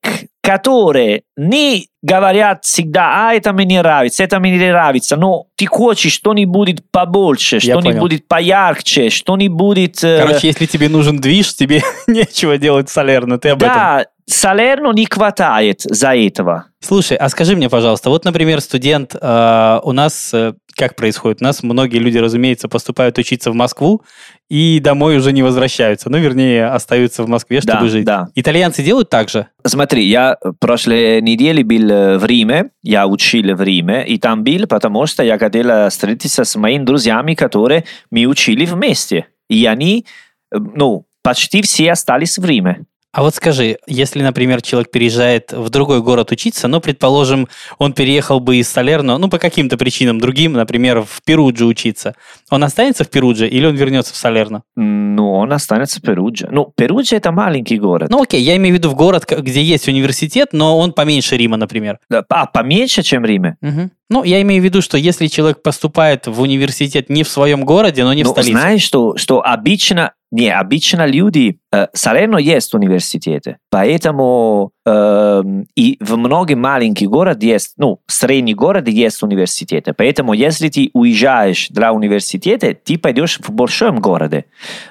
который 0.48 1.24
не 1.36 1.90
говорят 2.02 2.64
всегда, 2.64 3.28
а 3.28 3.34
это 3.34 3.52
мне 3.52 3.66
не 3.66 3.80
нравится, 3.80 4.24
это 4.24 4.40
мне 4.40 4.52
не 4.52 4.70
нравится, 4.70 5.18
но 5.18 5.48
ты 5.58 5.66
хочешь 5.66 6.14
что-нибудь 6.14 6.90
побольше, 6.90 7.60
что-нибудь 7.60 8.26
поярче, 8.30 9.10
что-нибудь... 9.10 10.00
Короче, 10.00 10.48
если 10.48 10.66
тебе 10.66 10.88
нужен 10.88 11.20
движ, 11.20 11.54
тебе 11.54 11.84
нечего 12.08 12.58
делать 12.58 12.88
в 12.88 12.94
Салерно, 12.94 13.38
ты 13.38 13.50
об 13.50 13.60
да, 13.60 14.02
этом. 14.02 14.12
Салерно 14.26 14.94
не 14.94 15.06
хватает 15.06 15.82
за 15.82 16.16
этого. 16.16 16.68
Слушай, 16.80 17.18
а 17.18 17.28
скажи 17.28 17.58
мне, 17.58 17.70
пожалуйста, 17.70 18.10
вот, 18.10 18.24
например, 18.24 18.62
студент 18.62 19.16
э, 19.20 19.80
у 19.84 19.92
нас 19.92 20.34
э, 20.34 20.54
как 20.78 20.96
происходит? 20.96 21.42
У 21.42 21.44
нас 21.44 21.64
многие 21.64 21.98
люди, 21.98 22.18
разумеется, 22.18 22.68
поступают 22.68 23.18
учиться 23.18 23.52
в 23.52 23.56
Москву 23.56 24.04
и 24.50 24.80
домой 24.80 25.18
уже 25.18 25.34
не 25.34 25.44
возвращаются. 25.44 26.10
Ну, 26.10 26.18
вернее, 26.20 26.68
остаются 26.68 27.24
в 27.24 27.28
Москве, 27.28 27.62
чтобы 27.62 27.82
да, 27.82 27.88
жить. 27.88 28.06
Да. 28.06 28.28
Итальянцы 28.36 28.84
делают 28.84 29.10
так 29.10 29.30
же? 29.30 29.48
Смотри, 29.66 30.08
я 30.08 30.38
прошлой 30.60 31.22
неделе 31.22 31.64
был 31.64 32.20
в 32.20 32.26
Риме, 32.26 32.70
я 32.84 33.08
учил 33.08 33.56
в 33.56 33.62
Риме, 33.62 34.06
и 34.08 34.18
там 34.20 34.44
был, 34.44 34.68
потому 34.68 35.06
что 35.08 35.24
я 35.24 35.38
хотел 35.38 35.90
встретиться 35.90 36.44
с 36.44 36.56
моими 36.56 36.84
друзьями, 36.84 37.34
которые 37.34 37.84
мы 38.12 38.26
учили 38.26 38.66
вместе. 38.66 39.28
И 39.50 39.66
они, 39.66 40.06
ну, 40.52 41.06
почти 41.24 41.62
все 41.62 41.92
остались 41.92 42.38
в 42.38 42.46
Риме. 42.46 42.86
А 43.14 43.24
вот 43.24 43.34
скажи, 43.34 43.78
если, 43.88 44.22
например, 44.22 44.62
человек 44.62 44.92
переезжает 44.92 45.52
в 45.52 45.70
другой 45.70 46.02
город 46.02 46.32
учиться, 46.32 46.68
ну, 46.68 46.80
предположим, 46.80 47.48
он 47.80 47.94
переехал 47.94 48.40
бы 48.40 48.58
из 48.58 48.70
Салерно, 48.70 49.18
ну, 49.18 49.30
по 49.30 49.40
каким-то 49.40 49.78
причинам 49.78 50.20
другим, 50.20 50.54
например, 50.54 51.02
в 51.02 51.24
Перудже 51.26 51.66
учиться, 51.66 52.16
он 52.52 52.64
останется 52.64 53.06
в 53.06 53.10
Перудже 53.10 53.48
или 53.48 53.66
он 53.66 53.76
вернется 53.76 54.14
в 54.14 54.18
Салерно? 54.18 54.64
Ну, 54.76 55.34
он 55.34 55.52
останется 55.52 56.00
в 56.00 56.04
Перудже. 56.04 56.48
Ну, 56.52 56.72
Перудже 56.76 57.16
это 57.16 57.32
маленький 57.32 57.80
город. 57.80 58.12
Ну, 58.12 58.22
окей, 58.22 58.42
я 58.42 58.56
имею 58.58 58.76
в 58.76 58.78
виду 58.78 58.90
в 58.90 58.96
город, 58.96 59.26
где 59.28 59.64
есть 59.64 59.88
университет, 59.88 60.50
но 60.52 60.78
он 60.78 60.94
поменьше 60.94 61.38
Рима, 61.38 61.58
например. 61.58 62.00
А, 62.30 62.46
поменьше, 62.46 63.04
чем 63.04 63.26
Риме? 63.26 63.58
Угу. 63.62 63.90
Ну, 64.10 64.24
я 64.24 64.42
имею 64.42 64.62
в 64.62 64.66
виду, 64.66 64.82
что 64.82 64.98
если 64.98 65.28
человек 65.28 65.62
поступает 65.62 66.28
в 66.28 66.40
университет 66.40 67.10
не 67.10 67.24
в 67.24 67.30
своем 67.30 67.66
городе, 67.66 68.04
но 68.04 68.14
не 68.14 68.24
ну, 68.24 68.30
в 68.30 68.32
столице. 68.32 68.52
Знаешь, 68.52 68.82
что, 68.82 69.18
что 69.18 69.44
обычно 69.44 70.14
не, 70.32 70.50
обычно 70.50 71.06
люди... 71.06 71.60
Э, 71.72 71.88
Салерно 71.94 72.38
есть 72.38 72.74
университеты, 72.74 73.58
поэтому 73.70 74.72
э, 74.86 75.44
и 75.76 75.98
в 76.02 76.18
многих 76.18 76.58
маленьких 76.58 77.10
городах 77.10 77.44
есть, 77.44 77.74
ну, 77.78 78.02
средний 78.08 78.54
город 78.54 78.90
есть 78.90 79.24
университеты. 79.24 79.94
Поэтому 79.94 80.34
если 80.34 80.68
ты 80.70 80.90
уезжаешь 80.94 81.70
для 81.70 81.94
университета, 81.94 82.74
ты 82.74 82.98
пойдешь 82.98 83.40
в 83.40 83.52
большом 83.52 84.00
городе. 84.00 84.46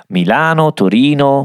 Милано, 0.09 0.73
Торино, 0.73 1.45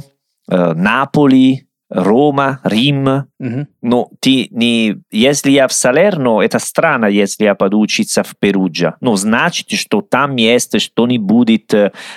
э, 0.49 0.73
Наполи, 0.73 1.65
Рома, 1.91 2.62
Рим. 2.63 3.27
Угу. 3.39 3.67
Но 3.82 4.10
ты 4.21 4.47
не... 4.49 4.95
Если 5.12 5.51
я 5.51 5.67
в 5.67 5.73
Салерно, 5.73 6.39
это 6.39 6.58
странно, 6.58 7.06
если 7.06 7.43
я 7.43 7.54
пойду 7.54 7.80
учиться 7.80 8.23
в 8.23 8.34
Перуджа. 8.39 8.95
Но 9.01 9.17
значит, 9.17 9.71
что 9.71 10.01
там 10.01 10.38
есть 10.38 10.80
что-нибудь, 10.80 11.73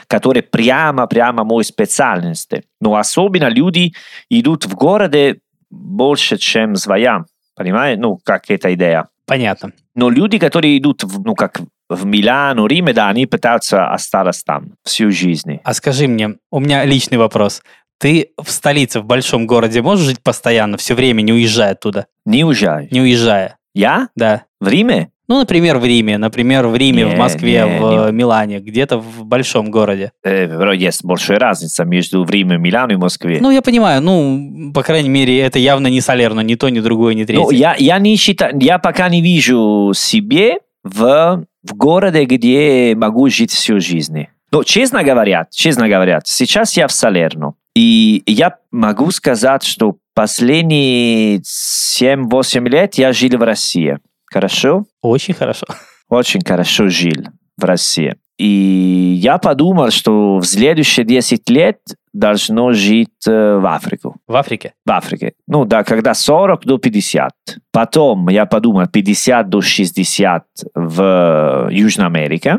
которое 0.07 0.43
прямо-прямо 0.43 1.43
мой 1.43 1.65
специальность. 1.65 2.53
Но 2.81 2.95
особенно 2.95 3.49
люди 3.49 3.95
идут 4.31 4.65
в 4.65 4.75
городе 4.77 5.41
больше, 5.71 6.37
чем 6.37 6.77
своя. 6.77 7.25
Понимаешь? 7.57 7.99
Ну, 7.99 8.21
как 8.23 8.51
эта 8.51 8.73
идея. 8.75 9.09
Понятно. 9.27 9.73
Но 9.97 10.09
люди, 10.09 10.39
которые 10.39 10.79
идут, 10.79 11.03
в, 11.03 11.21
ну, 11.25 11.35
как 11.35 11.61
в 11.89 12.07
Милану, 12.07 12.67
Риме, 12.67 12.93
да, 12.93 13.09
они 13.09 13.27
пытаются 13.27 13.89
остаться 13.89 14.45
там 14.45 14.73
всю 14.85 15.11
жизнь. 15.11 15.61
А 15.65 15.75
скажи 15.75 16.07
мне, 16.09 16.37
у 16.51 16.61
меня 16.61 16.85
личный 16.85 17.19
вопрос. 17.19 17.63
Ты 18.05 18.33
в 18.37 18.51
столице, 18.51 19.01
в 19.01 19.07
большом 19.07 19.47
городе 19.47 19.81
можешь 19.81 20.05
жить 20.05 20.23
постоянно, 20.23 20.77
все 20.77 20.95
время, 20.95 21.23
не 21.23 21.33
уезжая 21.33 21.73
оттуда? 21.73 22.07
Не 22.27 22.45
уезжаю. 22.45 22.87
Не 22.91 23.01
уезжая? 23.01 23.57
Я? 23.73 24.11
Да. 24.15 24.43
В 24.61 24.69
Риме? 24.69 25.09
Ну, 25.27 25.39
например, 25.39 25.79
в 25.79 25.87
Риме, 25.87 26.19
например, 26.19 26.67
в 26.67 26.77
Риме, 26.77 27.05
не, 27.05 27.15
в 27.15 27.17
Москве, 27.17 27.65
не, 27.67 27.81
в 27.81 28.11
не. 28.11 28.13
Милане, 28.13 28.59
где-то 28.61 28.99
в 28.99 29.25
большом 29.25 29.71
городе. 29.71 30.13
Э, 30.23 30.75
есть 30.75 31.03
большая 31.03 31.39
разница 31.39 31.87
между 31.87 32.27
Риме, 32.27 32.59
Миланом 32.59 32.99
и 32.99 33.01
Москве. 33.01 33.39
Ну, 33.41 33.51
я 33.51 33.63
понимаю, 33.63 34.03
ну, 34.03 34.71
по 34.75 34.83
крайней 34.83 35.09
мере, 35.09 35.41
это 35.41 35.59
явно 35.59 35.87
не 35.87 36.03
Салерно, 36.03 36.41
ни 36.41 36.57
то, 36.57 36.69
ни 36.69 36.81
другое, 36.81 37.15
ни 37.15 37.25
третье. 37.25 37.43
Ну, 37.43 37.51
я, 37.53 37.75
я 37.79 37.99
не 37.99 38.17
считаю, 38.17 38.53
я 38.61 38.77
пока 38.77 39.09
не 39.09 39.23
вижу 39.23 39.93
себе 39.95 40.59
в, 40.83 41.43
в 41.63 41.75
городе, 41.75 42.27
где 42.27 42.95
могу 42.95 43.31
жить 43.31 43.53
всю 43.53 43.81
жизнь. 43.81 44.27
Но, 44.51 44.63
честно 44.63 45.03
говоря, 45.03 45.47
честно 45.51 45.89
говоря, 45.89 46.21
сейчас 46.23 46.77
я 46.77 46.87
в 46.87 46.93
Салерно. 46.93 47.55
И 47.75 48.23
я 48.27 48.57
могу 48.71 49.11
сказать, 49.11 49.65
что 49.65 49.97
последние 50.15 51.39
7-8 51.39 52.69
лет 52.69 52.95
я 52.95 53.13
жил 53.13 53.39
в 53.39 53.43
России. 53.43 53.99
Хорошо? 54.27 54.85
Очень 55.03 55.35
хорошо. 55.35 55.67
Очень 56.09 56.45
хорошо 56.45 56.89
жил 56.89 57.25
в 57.57 57.65
России. 57.65 58.17
И 58.37 59.17
я 59.21 59.39
подумал, 59.39 59.91
что 59.91 60.39
в 60.39 60.45
следующие 60.45 61.07
10 61.07 61.49
лет 61.51 61.79
должно 62.13 62.73
жить 62.73 63.27
э, 63.29 63.57
в 63.59 63.67
Африку. 63.67 64.17
В 64.27 64.35
Африке? 64.35 64.73
В 64.85 64.91
Африке. 64.91 65.35
Ну 65.47 65.65
да, 65.65 65.85
когда 65.85 66.15
40 66.15 66.65
до 66.65 66.79
50. 66.79 67.33
Потом 67.73 68.29
я 68.29 68.47
подумал 68.47 68.87
50 68.87 69.49
до 69.49 69.61
60 69.61 70.45
в 70.75 71.69
Южной 71.71 72.07
Америке. 72.07 72.59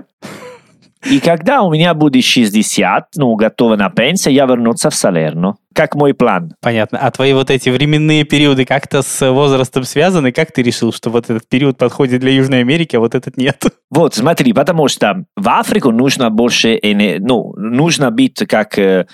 И 1.09 1.19
когда 1.19 1.61
у 1.61 1.71
меня 1.71 1.93
будет 1.93 2.23
60, 2.23 3.09
ну, 3.15 3.35
готова 3.35 3.75
на 3.75 3.89
пенсию, 3.89 4.33
я 4.33 4.45
вернуться 4.45 4.89
в 4.89 4.95
Салерно. 4.95 5.55
Как 5.73 5.93
мой 5.93 6.13
план. 6.13 6.53
Понятно. 6.61 6.99
А 6.99 7.11
твои 7.11 7.33
вот 7.33 7.51
эти 7.51 7.69
временные 7.69 8.23
периоды 8.23 8.65
как-то 8.65 9.01
с 9.01 9.29
возрастом 9.29 9.83
связаны? 9.83 10.31
Как 10.31 10.51
ты 10.51 10.63
решил, 10.63 10.93
что 10.93 11.09
вот 11.09 11.25
этот 11.25 11.47
период 11.47 11.77
подходит 11.77 12.21
для 12.21 12.31
Южной 12.31 12.61
Америки, 12.61 12.95
а 12.95 12.99
вот 12.99 13.13
этот 13.13 13.37
нет? 13.37 13.61
Вот, 13.91 14.13
смотри, 14.15 14.51
потому 14.51 14.89
что 14.89 15.23
в 15.37 15.47
Африку 15.47 15.91
нужно 15.91 16.29
больше, 16.29 16.77
ну, 16.81 17.53
нужно 17.55 18.11
быть 18.11 18.35
как 18.47 18.77
э, 18.77 19.05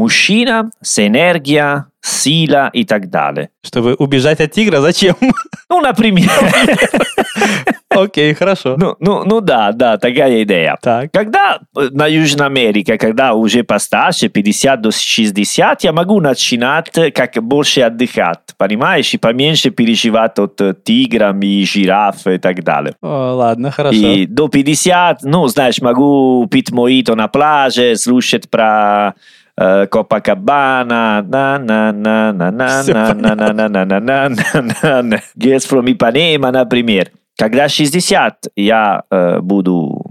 мужчина 0.00 0.70
с 0.82 0.98
энергией, 1.06 1.84
сила 2.00 2.70
и 2.72 2.84
так 2.84 3.10
далее. 3.10 3.50
Чтобы 3.62 3.94
убежать 3.94 4.40
от 4.40 4.52
тигра, 4.52 4.80
зачем? 4.80 5.14
Ну, 5.68 5.80
например. 5.80 6.30
Окей, 7.90 8.34
хорошо. 8.34 8.76
Ну, 8.78 8.96
ну, 9.00 9.24
ну 9.24 9.40
да, 9.40 9.72
да, 9.72 9.98
такая 9.98 10.42
идея. 10.44 10.76
Так. 10.80 11.10
Когда 11.12 11.58
на 11.74 12.06
Южной 12.06 12.46
Америке, 12.46 12.96
когда 12.96 13.34
уже 13.34 13.62
постарше, 13.64 14.28
50 14.28 14.80
до 14.80 14.90
60, 14.90 15.84
я 15.84 15.92
могу 15.92 16.20
начинать 16.20 16.90
как 17.14 17.34
больше 17.42 17.82
отдыхать, 17.82 18.38
понимаешь, 18.56 19.12
и 19.12 19.18
поменьше 19.18 19.70
переживать 19.70 20.38
от 20.38 20.60
тигра 20.84 21.36
и 21.40 21.64
жираф 21.64 22.26
и 22.26 22.38
так 22.38 22.62
далее. 22.62 22.94
О, 23.02 23.34
ладно, 23.34 23.70
хорошо. 23.70 23.96
И 23.96 24.26
до 24.26 24.48
50, 24.48 25.22
ну, 25.22 25.46
знаешь, 25.48 25.80
могу 25.80 26.46
пить 26.50 26.70
моито 26.70 27.16
на 27.16 27.28
пляже, 27.28 27.96
слушать 27.96 28.48
про 28.48 29.14
Copacabana, 29.60 31.22
на 31.22 31.58
на 31.58 31.92
на 31.92 32.32
на 32.32 32.32
на 32.32 32.82
на 32.82 32.82
на 32.82 33.34
на 33.34 33.52
на 33.52 33.68
на 33.68 33.84
на 33.84 34.00
на 34.00 34.28
на 34.28 35.02
на 35.02 35.20
Guess 35.36 35.66
from 35.68 35.86
Ipanema, 35.86 36.50
например. 36.50 37.10
Когда 37.36 37.68
60 37.68 38.48
я 38.56 39.02
э, 39.10 39.40
буду 39.40 40.04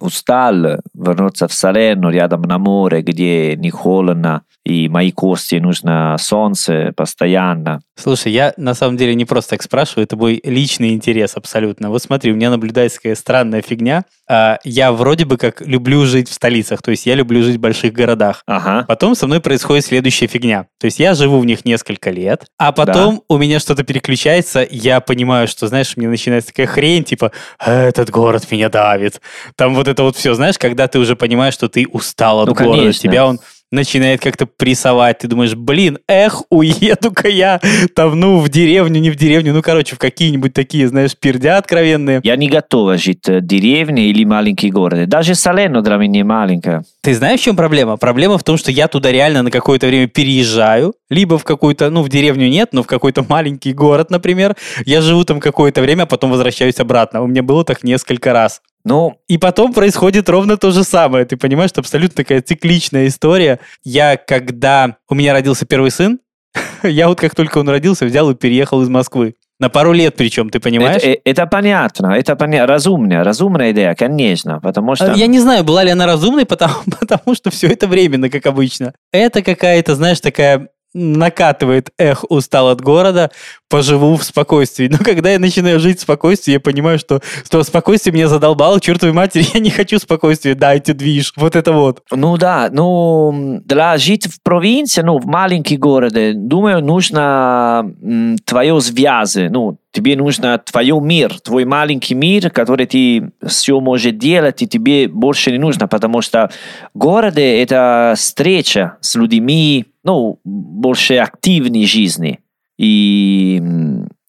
устал, 0.00 0.80
вернуться 0.94 1.48
в 1.48 1.52
Салерно, 1.52 2.10
рядом 2.10 2.42
на 2.42 2.58
море, 2.58 3.02
где 3.02 3.56
не 3.56 3.70
холодно, 3.70 4.42
и 4.64 4.88
мои 4.88 5.10
кости 5.10 5.56
нужно 5.56 6.16
солнце 6.18 6.92
постоянно. 6.96 7.80
Слушай, 7.96 8.32
я 8.32 8.54
на 8.56 8.74
самом 8.74 8.96
деле 8.96 9.14
не 9.14 9.24
просто 9.24 9.50
так 9.50 9.62
спрашиваю, 9.62 10.04
это 10.04 10.16
мой 10.16 10.40
личный 10.44 10.90
интерес 10.90 11.36
абсолютно. 11.36 11.90
Вот 11.90 12.02
смотри, 12.02 12.32
у 12.32 12.36
меня 12.36 12.50
наблюдается 12.50 12.98
такая 12.98 13.14
странная 13.14 13.62
фигня. 13.62 14.04
А, 14.28 14.58
я 14.64 14.92
вроде 14.92 15.24
бы 15.24 15.36
как 15.36 15.60
люблю 15.60 16.06
жить 16.06 16.28
в 16.28 16.32
столицах, 16.32 16.80
то 16.82 16.90
есть 16.90 17.06
я 17.06 17.14
люблю 17.14 17.42
жить 17.42 17.56
в 17.56 17.60
больших 17.60 17.92
городах. 17.92 18.42
Ага. 18.46 18.84
Потом 18.88 19.14
со 19.14 19.26
мной 19.26 19.40
происходит 19.40 19.84
следующая 19.84 20.26
фигня. 20.26 20.66
То 20.80 20.86
есть 20.86 20.98
я 20.98 21.14
живу 21.14 21.38
в 21.38 21.44
них 21.44 21.64
несколько 21.64 22.10
лет, 22.10 22.46
а 22.58 22.72
потом 22.72 23.16
да. 23.16 23.22
у 23.28 23.38
меня 23.38 23.60
что-то 23.60 23.82
переключается, 23.84 24.66
я 24.68 25.00
понимаю, 25.00 25.48
что, 25.48 25.66
знаешь, 25.66 25.96
мне 25.96 26.08
начинается 26.08 26.50
такая 26.50 26.66
хрень, 26.66 27.04
типа, 27.04 27.32
этот 27.58 28.10
город 28.10 28.46
меня 28.50 28.68
давит. 28.68 29.20
Там 29.56 29.74
вот 29.74 29.88
это 29.88 30.02
вот 30.02 30.16
все, 30.16 30.34
знаешь, 30.34 30.58
когда 30.58 30.88
ты 30.88 30.98
уже 30.98 31.16
понимаешь, 31.16 31.54
что 31.54 31.68
ты 31.68 31.86
устал 31.86 32.40
от 32.40 32.48
ну, 32.48 32.54
города, 32.54 32.78
конечно. 32.78 33.00
тебя 33.00 33.26
он 33.26 33.40
начинает 33.72 34.20
как-то 34.20 34.46
прессовать. 34.46 35.18
Ты 35.18 35.28
думаешь, 35.28 35.54
блин, 35.56 35.98
эх, 36.06 36.42
уеду-ка 36.50 37.28
я 37.28 37.60
там, 37.96 38.20
ну, 38.20 38.38
в 38.38 38.48
деревню, 38.48 39.00
не 39.00 39.10
в 39.10 39.16
деревню, 39.16 39.52
ну, 39.52 39.62
короче, 39.62 39.96
в 39.96 39.98
какие-нибудь 39.98 40.52
такие, 40.52 40.86
знаешь, 40.86 41.16
пердя 41.18 41.56
откровенные. 41.56 42.20
Я 42.22 42.36
не 42.36 42.48
готова 42.48 42.96
жить 42.98 43.26
в 43.26 43.40
деревне 43.40 44.10
или 44.10 44.24
маленький 44.24 44.70
город. 44.70 45.08
Даже 45.08 45.34
Салено 45.34 45.82
для 45.82 45.96
меня 45.96 46.24
маленькая. 46.24 46.84
Ты 47.02 47.14
знаешь, 47.14 47.40
в 47.40 47.44
чем 47.44 47.56
проблема? 47.56 47.96
Проблема 47.96 48.38
в 48.38 48.44
том, 48.44 48.56
что 48.56 48.70
я 48.70 48.86
туда 48.86 49.10
реально 49.10 49.42
на 49.42 49.50
какое-то 49.50 49.86
время 49.86 50.06
переезжаю, 50.06 50.94
либо 51.10 51.38
в 51.38 51.44
какую-то, 51.44 51.90
ну, 51.90 52.02
в 52.02 52.08
деревню 52.08 52.48
нет, 52.48 52.68
но 52.72 52.82
в 52.82 52.86
какой-то 52.86 53.24
маленький 53.28 53.72
город, 53.72 54.10
например. 54.10 54.54
Я 54.84 55.00
живу 55.00 55.24
там 55.24 55.40
какое-то 55.40 55.80
время, 55.80 56.02
а 56.02 56.06
потом 56.06 56.30
возвращаюсь 56.30 56.78
обратно. 56.78 57.22
У 57.22 57.26
меня 57.26 57.42
было 57.42 57.64
так 57.64 57.82
несколько 57.82 58.32
раз. 58.32 58.60
Ну, 58.84 59.16
И 59.28 59.38
потом 59.38 59.72
происходит 59.72 60.28
ровно 60.28 60.56
то 60.56 60.70
же 60.70 60.82
самое. 60.82 61.24
Ты 61.24 61.36
понимаешь, 61.36 61.70
что 61.70 61.80
абсолютно 61.80 62.16
такая 62.16 62.42
цикличная 62.42 63.06
история. 63.06 63.60
Я, 63.84 64.16
когда 64.16 64.96
у 65.08 65.14
меня 65.14 65.32
родился 65.32 65.66
первый 65.66 65.90
сын, 65.90 66.18
я 66.82 67.08
вот 67.08 67.20
как 67.20 67.34
только 67.34 67.58
он 67.58 67.68
родился, 67.68 68.04
взял 68.04 68.30
и 68.30 68.34
переехал 68.34 68.82
из 68.82 68.88
Москвы. 68.88 69.34
На 69.60 69.68
пару 69.68 69.92
лет 69.92 70.16
причем, 70.16 70.50
ты 70.50 70.58
понимаешь? 70.58 71.02
это, 71.04 71.20
это 71.24 71.46
понятно, 71.46 72.14
это 72.14 72.34
понятно, 72.34 72.66
разумная, 72.66 73.22
разумная 73.22 73.70
идея, 73.70 73.94
конечно, 73.94 74.58
потому 74.58 74.96
что... 74.96 75.12
Я 75.12 75.28
не 75.28 75.38
знаю, 75.38 75.62
была 75.62 75.84
ли 75.84 75.90
она 75.90 76.04
разумной, 76.04 76.46
потому, 76.46 76.74
потому 77.00 77.36
что 77.36 77.50
все 77.50 77.68
это 77.68 77.86
временно, 77.86 78.28
как 78.28 78.44
обычно. 78.46 78.92
Это 79.12 79.40
какая-то, 79.40 79.94
знаешь, 79.94 80.18
такая 80.18 80.68
накатывает 80.94 81.90
эх, 81.98 82.24
устал 82.30 82.68
от 82.68 82.80
города, 82.80 83.30
поживу 83.68 84.16
в 84.16 84.24
спокойствии. 84.24 84.88
Но 84.88 84.98
когда 84.98 85.30
я 85.30 85.38
начинаю 85.38 85.80
жить 85.80 85.98
в 85.98 86.02
спокойствии, 86.02 86.52
я 86.52 86.60
понимаю, 86.60 86.98
что, 86.98 87.20
что 87.44 87.62
спокойствие 87.62 88.12
меня 88.12 88.28
задолбало, 88.28 88.80
чертовой 88.80 89.14
матери, 89.14 89.46
я 89.54 89.60
не 89.60 89.70
хочу 89.70 89.98
спокойствия, 89.98 90.54
дайте 90.54 90.92
движ, 90.92 91.32
вот 91.36 91.56
это 91.56 91.72
вот. 91.72 92.02
Ну 92.10 92.36
да, 92.36 92.68
ну 92.70 93.60
для 93.64 93.96
жить 93.96 94.26
в 94.26 94.42
провинции, 94.42 95.02
ну 95.02 95.18
в 95.18 95.26
маленький 95.26 95.76
город, 95.76 96.14
думаю, 96.46 96.84
нужно 96.84 97.82
м, 98.02 98.36
твое 98.44 98.80
связи, 98.80 99.48
ну 99.50 99.78
тебе 99.92 100.16
нужно 100.16 100.58
твой 100.58 100.90
мир, 101.00 101.38
твой 101.40 101.64
маленький 101.64 102.14
мир, 102.14 102.50
который 102.50 102.86
ты 102.86 103.30
все 103.46 103.78
можешь 103.80 104.12
делать, 104.12 104.62
и 104.62 104.66
тебе 104.66 105.06
больше 105.08 105.52
не 105.52 105.58
нужно, 105.58 105.86
потому 105.86 106.22
что 106.22 106.50
город 106.94 107.34
это 107.36 108.14
встреча 108.16 108.96
с 109.00 109.14
людьми, 109.14 109.91
ну, 110.04 110.40
больше 110.44 111.16
активной 111.16 111.86
жизни. 111.86 112.40
И 112.78 113.62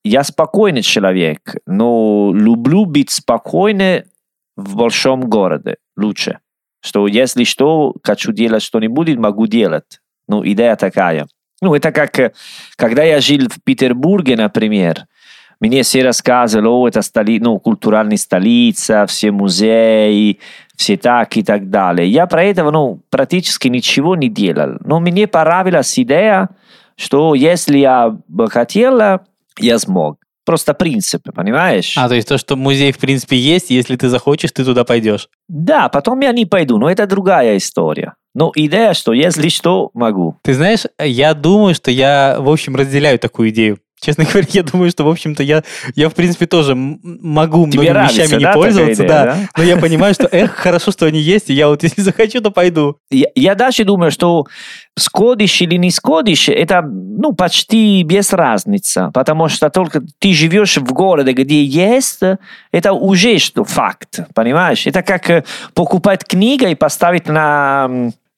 я 0.03 0.23
спокойный 0.23 0.81
человек, 0.81 1.55
но 1.65 2.31
люблю 2.33 2.85
быть 2.85 3.09
спокойным 3.09 4.03
в 4.55 4.75
большом 4.75 5.29
городе 5.29 5.77
лучше. 5.95 6.39
Что 6.81 7.07
если 7.07 7.45
что, 7.45 7.95
хочу 8.03 8.33
делать 8.33 8.61
что-нибудь, 8.61 9.15
могу 9.15 9.47
делать. 9.47 10.01
Ну, 10.27 10.45
идея 10.45 10.75
такая. 10.75 11.27
Ну, 11.61 11.73
это 11.73 11.91
как, 11.91 12.19
э, 12.19 12.33
когда 12.75 13.03
я 13.03 13.21
жил 13.21 13.47
в 13.49 13.63
Петербурге, 13.63 14.35
например, 14.35 15.05
мне 15.61 15.83
все 15.83 16.03
рассказывали, 16.03 16.67
о, 16.67 16.87
это 16.89 17.01
столи, 17.01 17.39
ну, 17.39 17.57
культуральная 17.57 18.17
столица, 18.17 19.05
все 19.07 19.31
музеи, 19.31 20.39
все 20.75 20.97
так 20.97 21.37
и 21.37 21.43
так 21.43 21.69
далее. 21.69 22.07
Я 22.09 22.25
про 22.27 22.43
это, 22.43 22.69
ну, 22.71 23.01
практически 23.09 23.67
ничего 23.67 24.15
не 24.15 24.29
делал. 24.29 24.77
Но 24.83 24.99
мне 24.99 25.27
понравилась 25.27 25.97
идея, 25.99 26.49
что 26.95 27.35
если 27.35 27.77
я 27.77 28.15
бы 28.27 28.49
хотел, 28.49 29.19
я 29.59 29.79
смог. 29.79 30.17
Просто 30.45 30.73
принцип, 30.73 31.23
понимаешь? 31.33 31.93
А, 31.97 32.09
то 32.09 32.15
есть 32.15 32.27
то, 32.27 32.37
что 32.37 32.57
музей 32.57 32.91
в 32.91 32.97
принципе 32.97 33.37
есть, 33.37 33.69
если 33.69 33.95
ты 33.95 34.09
захочешь, 34.09 34.51
ты 34.51 34.65
туда 34.65 34.83
пойдешь. 34.83 35.29
Да, 35.47 35.87
потом 35.87 36.19
я 36.19 36.33
не 36.33 36.45
пойду, 36.45 36.77
но 36.77 36.89
это 36.89 37.07
другая 37.07 37.55
история. 37.55 38.15
Но 38.35 38.51
идея, 38.55 38.93
что 38.93 39.13
если 39.13 39.47
что, 39.47 39.89
могу. 39.93 40.37
Ты 40.41 40.53
знаешь, 40.53 40.83
я 40.99 41.33
думаю, 41.33 41.75
что 41.75 41.91
я, 41.91 42.37
в 42.39 42.49
общем, 42.49 42.75
разделяю 42.75 43.19
такую 43.19 43.51
идею. 43.51 43.77
Честно 44.03 44.25
говоря, 44.31 44.47
я 44.51 44.63
думаю, 44.63 44.91
что, 44.91 45.05
в 45.05 45.09
общем-то, 45.09 45.43
я, 45.43 45.63
я 45.95 46.09
в 46.09 46.13
принципе, 46.13 46.45
тоже 46.45 46.75
могу 46.75 47.65
Тебе 47.67 47.79
многими 47.79 47.93
нравится, 47.93 48.21
вещами 48.23 48.39
не 48.39 48.45
да, 48.45 48.53
пользоваться, 48.53 49.03
идея, 49.05 49.07
да. 49.07 49.25
да? 49.25 49.37
Но 49.57 49.63
я 49.63 49.77
понимаю, 49.77 50.13
что, 50.13 50.27
эх, 50.29 50.51
хорошо, 50.51 50.91
что 50.91 51.05
они 51.05 51.19
есть, 51.19 51.49
и 51.49 51.53
я 51.53 51.69
вот, 51.69 51.83
если 51.83 52.01
захочу, 52.01 52.41
то 52.41 52.51
пойду. 52.51 52.97
Я, 53.09 53.27
я 53.35 53.55
даже 53.55 53.85
думаю, 53.85 54.11
что 54.11 54.45
сходишь 54.97 55.61
или 55.61 55.75
не 55.75 55.89
сходишь, 55.89 56.49
это 56.49 56.81
ну, 56.81 57.33
почти 57.33 58.03
без 58.03 58.33
разницы, 58.33 59.09
потому 59.13 59.47
что 59.47 59.69
только 59.69 60.01
ты 60.19 60.33
живешь 60.33 60.77
в 60.77 60.91
городе, 60.91 61.31
где 61.31 61.63
есть, 61.63 62.19
это 62.71 62.93
уже 62.93 63.39
что 63.39 63.63
факт, 63.63 64.19
понимаешь? 64.35 64.85
Это 64.85 65.01
как 65.01 65.29
э, 65.29 65.43
покупать 65.73 66.25
книгу 66.25 66.65
и 66.65 66.75
поставить 66.75 67.27
на, 67.27 67.89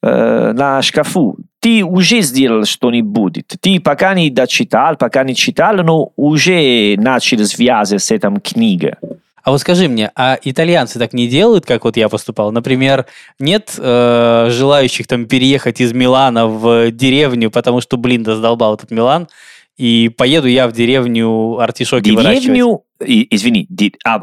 э, 0.03 0.51
на 0.53 0.81
шкафу. 0.81 1.37
Ты 1.65 1.83
уже 1.83 2.21
сделал 2.21 2.63
что-нибудь. 2.65 3.43
Ты 3.59 3.79
пока 3.79 4.13
не 4.13 4.29
дочитал, 4.29 4.97
пока 4.97 5.23
не 5.23 5.33
читал, 5.33 5.77
но 5.77 6.11
уже 6.15 6.93
начал 6.95 7.43
связывать 7.43 8.03
с 8.03 8.11
этой 8.11 8.39
книгой. 8.39 8.93
А 9.41 9.49
вот 9.49 9.61
скажи 9.61 9.89
мне, 9.89 10.11
а 10.15 10.37
итальянцы 10.43 10.99
так 10.99 11.13
не 11.13 11.27
делают, 11.27 11.65
как 11.65 11.85
вот 11.85 11.97
я 11.97 12.07
поступал? 12.07 12.51
Например, 12.51 13.07
нет 13.39 13.73
э, 13.79 14.47
желающих 14.51 15.07
там 15.07 15.25
переехать 15.25 15.81
из 15.81 15.91
Милана 15.91 16.45
в 16.45 16.91
деревню, 16.91 17.49
потому 17.49 17.81
что, 17.81 17.97
блин, 17.97 18.21
да 18.21 18.35
задолбал 18.35 18.75
этот 18.75 18.91
Милан, 18.91 19.27
и 19.75 20.09
поеду 20.15 20.47
я 20.47 20.67
в 20.67 20.71
деревню 20.71 21.57
артишоки 21.57 22.11
выращивать. 22.11 22.43
Деревню, 22.43 22.83
и- 23.03 23.27
извини, 23.35 23.65
ди- 23.69 23.95
а, 24.05 24.19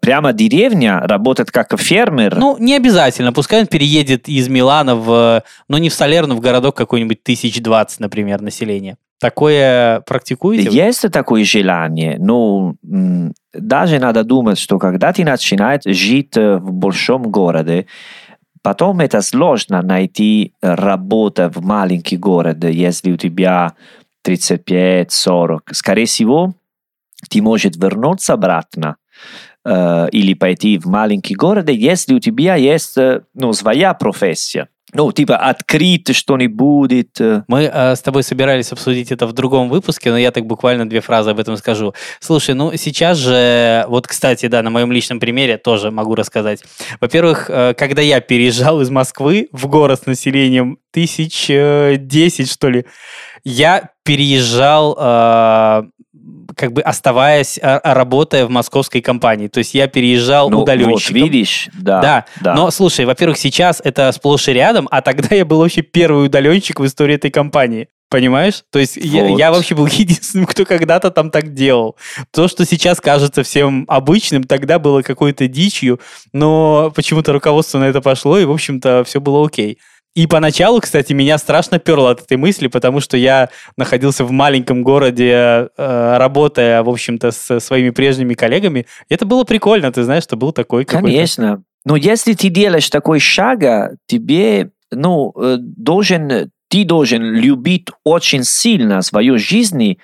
прямо 0.00 0.32
деревня 0.32 1.00
работает 1.00 1.50
как 1.50 1.78
фермер. 1.80 2.36
Ну, 2.36 2.56
не 2.58 2.74
обязательно. 2.76 3.32
Пускай 3.32 3.60
он 3.62 3.66
переедет 3.66 4.28
из 4.28 4.48
Милана 4.48 4.94
в, 4.96 5.42
ну, 5.68 5.78
не 5.78 5.88
в 5.88 5.94
Салерну, 5.94 6.36
в 6.36 6.40
городок 6.40 6.76
какой-нибудь 6.76 7.22
тысяч 7.22 7.60
двадцать, 7.60 8.00
например, 8.00 8.40
населения. 8.42 8.96
Такое 9.18 10.00
практикуете? 10.00 10.68
Есть 10.68 11.10
такое 11.10 11.42
желание, 11.44 12.16
но 12.18 12.74
м, 12.84 13.32
даже 13.54 13.98
надо 13.98 14.24
думать, 14.24 14.58
что 14.58 14.78
когда 14.78 15.12
ты 15.12 15.24
начинаешь 15.24 15.80
жить 15.86 16.36
э, 16.36 16.58
в 16.58 16.70
большом 16.72 17.22
городе, 17.22 17.86
потом 18.62 19.00
это 19.00 19.22
сложно 19.22 19.80
найти 19.80 20.52
работу 20.60 21.50
в 21.54 21.64
маленький 21.64 22.18
город, 22.18 22.62
если 22.64 23.10
у 23.12 23.16
тебя 23.16 23.72
35-40. 24.22 25.60
Скорее 25.72 26.06
всего, 26.06 26.54
ты 27.28 27.42
можешь 27.42 27.74
вернуться 27.76 28.34
обратно 28.34 28.96
э, 29.64 30.08
или 30.12 30.34
пойти 30.34 30.78
в 30.78 30.86
маленький 30.86 31.34
город, 31.34 31.68
если 31.70 32.14
у 32.14 32.20
тебя 32.20 32.56
есть 32.56 32.96
ну, 33.34 33.52
своя 33.52 33.94
профессия. 33.94 34.68
Ну, 34.92 35.10
типа 35.12 35.36
открыть 35.36 36.14
что-нибудь. 36.14 37.20
Мы 37.48 37.64
э, 37.64 37.96
с 37.96 38.00
тобой 38.00 38.22
собирались 38.22 38.70
обсудить 38.72 39.10
это 39.10 39.26
в 39.26 39.32
другом 39.32 39.68
выпуске, 39.68 40.10
но 40.10 40.16
я 40.16 40.30
так 40.30 40.46
буквально 40.46 40.88
две 40.88 41.00
фразы 41.00 41.30
об 41.30 41.40
этом 41.40 41.56
скажу. 41.56 41.92
Слушай, 42.20 42.54
ну 42.54 42.74
сейчас 42.76 43.18
же, 43.18 43.84
вот, 43.88 44.06
кстати, 44.06 44.46
да, 44.46 44.62
на 44.62 44.70
моем 44.70 44.92
личном 44.92 45.18
примере 45.18 45.58
тоже 45.58 45.90
могу 45.90 46.14
рассказать. 46.14 46.62
Во-первых, 47.00 47.50
э, 47.50 47.74
когда 47.74 48.00
я 48.00 48.20
переезжал 48.20 48.80
из 48.80 48.88
Москвы 48.88 49.48
в 49.50 49.66
город 49.66 50.02
с 50.04 50.06
населением 50.06 50.78
тысяч 50.92 51.50
э, 51.50 51.96
десять, 51.98 52.50
что 52.50 52.70
ли, 52.70 52.86
я 53.44 53.90
переезжал, 54.04 54.96
э, 54.98 55.82
как 56.56 56.72
бы 56.72 56.80
оставаясь, 56.80 57.58
э, 57.62 57.80
работая 57.84 58.46
в 58.46 58.50
московской 58.50 59.00
компании. 59.02 59.48
То 59.48 59.58
есть 59.58 59.74
я 59.74 59.86
переезжал 59.86 60.50
Ну, 60.50 60.56
вот, 60.56 60.62
удаленщиком. 60.64 61.14
видишь, 61.22 61.68
да. 61.74 62.00
Да, 62.00 62.24
да. 62.40 62.54
но 62.54 62.70
слушай, 62.70 63.04
во-первых, 63.04 63.36
сейчас 63.38 63.80
это 63.84 64.10
сплошь 64.12 64.48
и 64.48 64.52
рядом, 64.52 64.88
а 64.90 65.02
тогда 65.02 65.36
я 65.36 65.44
был 65.44 65.58
вообще 65.58 65.82
первый 65.82 66.26
удаленщик 66.26 66.80
в 66.80 66.86
истории 66.86 67.14
этой 67.14 67.30
компании. 67.30 67.88
Понимаешь? 68.08 68.62
То 68.70 68.78
есть 68.78 68.96
я, 68.96 69.24
Вот. 69.24 69.36
я 69.38 69.50
вообще 69.50 69.74
был 69.74 69.86
единственным, 69.90 70.46
кто 70.46 70.64
когда-то 70.64 71.10
там 71.10 71.30
так 71.30 71.52
делал. 71.54 71.96
То, 72.32 72.46
что 72.46 72.64
сейчас 72.64 73.00
кажется 73.00 73.42
всем 73.42 73.84
обычным, 73.88 74.44
тогда 74.44 74.78
было 74.78 75.02
какой-то 75.02 75.48
дичью, 75.48 76.00
но 76.32 76.92
почему-то 76.94 77.32
руководство 77.32 77.78
на 77.78 77.84
это 77.84 78.00
пошло, 78.00 78.38
и, 78.38 78.44
в 78.44 78.52
общем-то, 78.52 79.02
все 79.04 79.20
было 79.20 79.44
окей. 79.44 79.78
И 80.16 80.26
поначалу, 80.26 80.80
кстати, 80.80 81.12
меня 81.12 81.36
страшно 81.36 81.78
перло 81.78 82.10
от 82.10 82.22
этой 82.22 82.38
мысли, 82.38 82.68
потому 82.68 83.00
что 83.00 83.18
я 83.18 83.50
находился 83.76 84.24
в 84.24 84.32
маленьком 84.32 84.82
городе, 84.82 85.68
э, 85.76 86.16
работая, 86.16 86.82
в 86.82 86.88
общем-то, 86.88 87.32
со 87.32 87.60
своими 87.60 87.90
прежними 87.90 88.32
коллегами. 88.32 88.86
И 89.10 89.14
это 89.14 89.26
было 89.26 89.44
прикольно, 89.44 89.92
ты 89.92 90.04
знаешь, 90.04 90.22
что 90.22 90.36
был 90.36 90.52
такой. 90.52 90.86
Конечно. 90.86 91.62
Но 91.84 91.96
если 91.96 92.32
ты 92.32 92.48
делаешь 92.48 92.88
такой 92.88 93.20
шаг, 93.20 93.60
тебе, 94.06 94.70
ну, 94.90 95.34
э, 95.36 95.58
должен, 95.60 96.50
ты 96.68 96.84
должен 96.86 97.22
любить 97.22 97.88
очень 98.02 98.44
сильно 98.44 99.02
свою 99.02 99.38
жизнь 99.38 99.98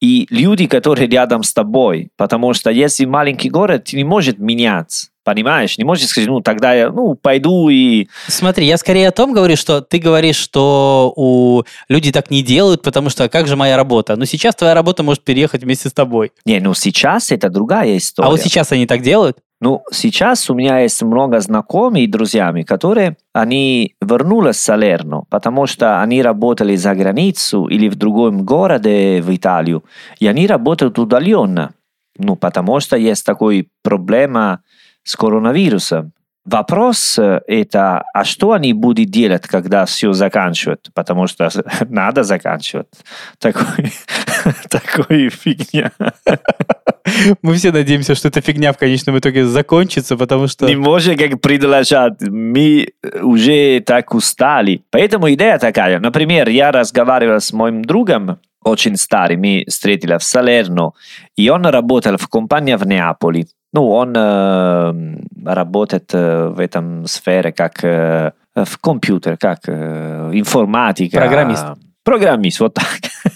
и 0.00 0.26
люди, 0.30 0.68
которые 0.68 1.08
рядом 1.08 1.42
с 1.42 1.52
тобой. 1.52 2.10
Потому 2.16 2.54
что 2.54 2.70
если 2.70 3.04
маленький 3.04 3.50
город, 3.50 3.86
ты 3.86 3.96
не 3.96 4.04
можешь 4.04 4.38
меняться. 4.38 5.08
Понимаешь? 5.26 5.76
Не 5.76 5.82
можешь 5.82 6.06
сказать, 6.06 6.28
ну, 6.28 6.40
тогда 6.40 6.72
я, 6.72 6.88
ну, 6.88 7.16
пойду 7.16 7.68
и... 7.68 8.06
Смотри, 8.28 8.64
я 8.64 8.76
скорее 8.76 9.08
о 9.08 9.10
том 9.10 9.32
говорю, 9.32 9.56
что 9.56 9.80
ты 9.80 9.98
говоришь, 9.98 10.36
что 10.36 11.12
у 11.16 11.64
люди 11.88 12.12
так 12.12 12.30
не 12.30 12.44
делают, 12.44 12.82
потому 12.82 13.10
что 13.10 13.24
а 13.24 13.28
как 13.28 13.48
же 13.48 13.56
моя 13.56 13.76
работа? 13.76 14.14
Но 14.14 14.24
сейчас 14.24 14.54
твоя 14.54 14.72
работа 14.72 15.02
может 15.02 15.24
переехать 15.24 15.64
вместе 15.64 15.88
с 15.88 15.92
тобой. 15.92 16.30
Не, 16.44 16.60
ну, 16.60 16.74
сейчас 16.74 17.32
это 17.32 17.50
другая 17.50 17.96
история. 17.96 18.28
А 18.28 18.30
вот 18.30 18.40
сейчас 18.40 18.70
они 18.70 18.86
так 18.86 19.02
делают? 19.02 19.38
Ну, 19.60 19.82
сейчас 19.90 20.48
у 20.48 20.54
меня 20.54 20.78
есть 20.78 21.02
много 21.02 21.40
знакомых 21.40 22.02
и 22.02 22.06
друзьями, 22.06 22.62
которые 22.62 23.16
они 23.32 23.96
вернулись 24.00 24.54
в 24.54 24.60
Салерно, 24.60 25.24
потому 25.28 25.66
что 25.66 26.00
они 26.02 26.22
работали 26.22 26.76
за 26.76 26.94
границу 26.94 27.66
или 27.66 27.88
в 27.88 27.96
другом 27.96 28.44
городе 28.44 29.20
в 29.22 29.34
Италию, 29.34 29.82
и 30.20 30.28
они 30.28 30.46
работают 30.46 31.00
удаленно. 31.00 31.72
Ну, 32.18 32.36
потому 32.36 32.80
что 32.80 32.96
есть 32.96 33.26
такой 33.26 33.68
проблема 33.82 34.60
с 35.06 35.16
коронавирусом. 35.16 36.12
Вопрос 36.44 37.18
это, 37.18 38.04
а 38.14 38.24
что 38.24 38.52
они 38.52 38.72
будут 38.72 39.06
делать, 39.06 39.46
когда 39.48 39.84
все 39.84 40.12
заканчивают? 40.12 40.90
Потому 40.94 41.26
что 41.26 41.48
надо 41.88 42.22
заканчивать. 42.22 42.86
Такой, 43.38 43.92
такой 44.68 45.28
фигня. 45.30 45.90
Мы 47.42 47.54
все 47.54 47.72
надеемся, 47.72 48.14
что 48.14 48.28
эта 48.28 48.40
фигня 48.40 48.72
в 48.72 48.78
конечном 48.78 49.18
итоге 49.18 49.44
закончится, 49.44 50.16
потому 50.16 50.48
что... 50.48 50.66
Не 50.66 50.76
можем 50.76 51.16
как 51.16 51.40
продолжать. 51.40 52.20
Мы 52.20 52.90
уже 53.22 53.80
так 53.80 54.14
устали. 54.14 54.82
Поэтому 54.90 55.32
идея 55.32 55.58
такая. 55.58 55.98
Например, 56.00 56.48
я 56.48 56.70
разговаривал 56.72 57.40
с 57.40 57.52
моим 57.52 57.84
другом, 57.84 58.38
очень 58.62 58.96
старый, 58.96 59.36
мы 59.36 59.64
встретились 59.68 60.20
в 60.20 60.24
Салерно, 60.24 60.92
и 61.36 61.48
он 61.48 61.66
работал 61.66 62.16
в 62.16 62.28
компании 62.28 62.74
в 62.74 62.84
Неаполе. 62.86 63.46
Ну, 63.72 63.88
он 63.90 64.14
э, 64.16 64.92
работает 65.44 66.12
в 66.12 66.56
этом 66.58 67.06
сфере 67.06 67.52
как 67.52 67.84
э, 67.84 68.32
в 68.54 68.78
компьютер, 68.78 69.36
как 69.36 69.60
э, 69.66 70.30
информатика. 70.32 71.18
Программист. 71.18 71.64
Программист, 72.04 72.60
вот 72.60 72.74
так. 72.74 72.86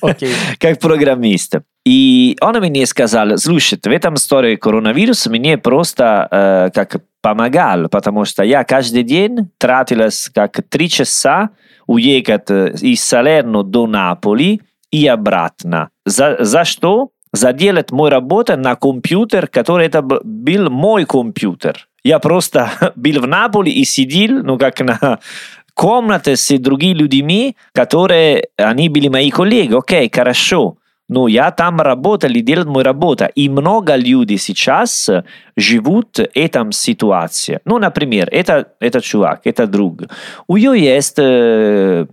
Окей. 0.00 0.32
как 0.58 0.78
программист. 0.78 1.56
И 1.84 2.36
он 2.40 2.58
мне 2.60 2.86
сказал, 2.86 3.36
слушай, 3.38 3.78
в 3.82 3.86
этом 3.86 4.14
истории 4.14 4.56
коронавирус 4.56 5.26
мне 5.26 5.58
просто 5.58 6.28
э, 6.30 6.70
как 6.72 7.02
помогал, 7.20 7.88
потому 7.88 8.24
что 8.24 8.42
я 8.42 8.64
каждый 8.64 9.02
день 9.02 9.50
тратилась 9.58 10.30
как 10.32 10.60
три 10.68 10.88
часа 10.88 11.50
уехать 11.86 12.50
из 12.50 13.02
Салерно 13.02 13.62
до 13.62 13.86
Наполи 13.86 14.62
и 14.90 15.06
обратно. 15.06 15.90
За, 16.06 16.36
за 16.40 16.64
что? 16.64 17.10
Заделать 17.32 17.92
мою 17.92 18.10
работу 18.10 18.56
на 18.56 18.76
компьютер, 18.76 19.46
который 19.46 19.86
это 19.86 20.02
был 20.02 20.70
мой 20.70 21.04
компьютер. 21.04 21.88
Я 22.02 22.18
просто 22.18 22.70
был 22.96 23.20
в 23.20 23.26
Наполе 23.26 23.72
и 23.72 23.84
сидел, 23.84 24.42
ну, 24.42 24.58
как 24.58 24.80
на 24.80 25.18
комнате 25.74 26.36
с 26.36 26.58
другими 26.58 26.98
людьми, 26.98 27.56
которые, 27.72 28.48
они 28.56 28.88
были 28.88 29.08
мои 29.08 29.30
коллеги. 29.30 29.74
Окей, 29.74 30.10
хорошо. 30.12 30.76
Но 31.08 31.26
я 31.26 31.50
там 31.50 31.80
работал 31.80 32.30
и 32.30 32.40
делал 32.40 32.66
мою 32.66 32.84
работу. 32.84 33.26
И 33.34 33.48
много 33.48 33.96
людей 33.96 34.38
сейчас 34.38 35.10
живут 35.56 36.18
в 36.18 36.28
этом 36.34 36.70
ситуации. 36.70 37.58
Ну, 37.64 37.78
например, 37.78 38.28
это, 38.30 38.68
это 38.78 39.00
чувак, 39.00 39.40
это 39.44 39.66
друг. 39.66 40.02
У 40.46 40.56
него 40.56 40.74
есть 40.74 41.18
э, 41.18 42.06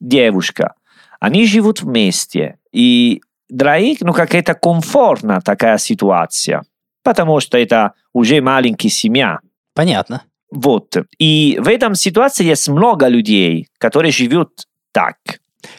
девушка. 0.00 0.74
Они 1.20 1.46
живут 1.46 1.82
вместе. 1.82 2.56
И 2.72 3.20
для 3.50 3.78
них, 3.80 3.98
ну, 4.00 4.12
какая-то 4.12 4.54
комфортная 4.54 5.40
такая 5.40 5.78
ситуация, 5.78 6.62
потому 7.02 7.40
что 7.40 7.58
это 7.58 7.92
уже 8.12 8.40
маленькая 8.40 8.88
семья. 8.88 9.40
Понятно. 9.74 10.22
Вот. 10.50 10.96
И 11.18 11.58
в 11.60 11.68
этом 11.68 11.94
ситуации 11.94 12.44
есть 12.44 12.68
много 12.68 13.06
людей, 13.08 13.68
которые 13.78 14.12
живут 14.12 14.66
так. 14.92 15.16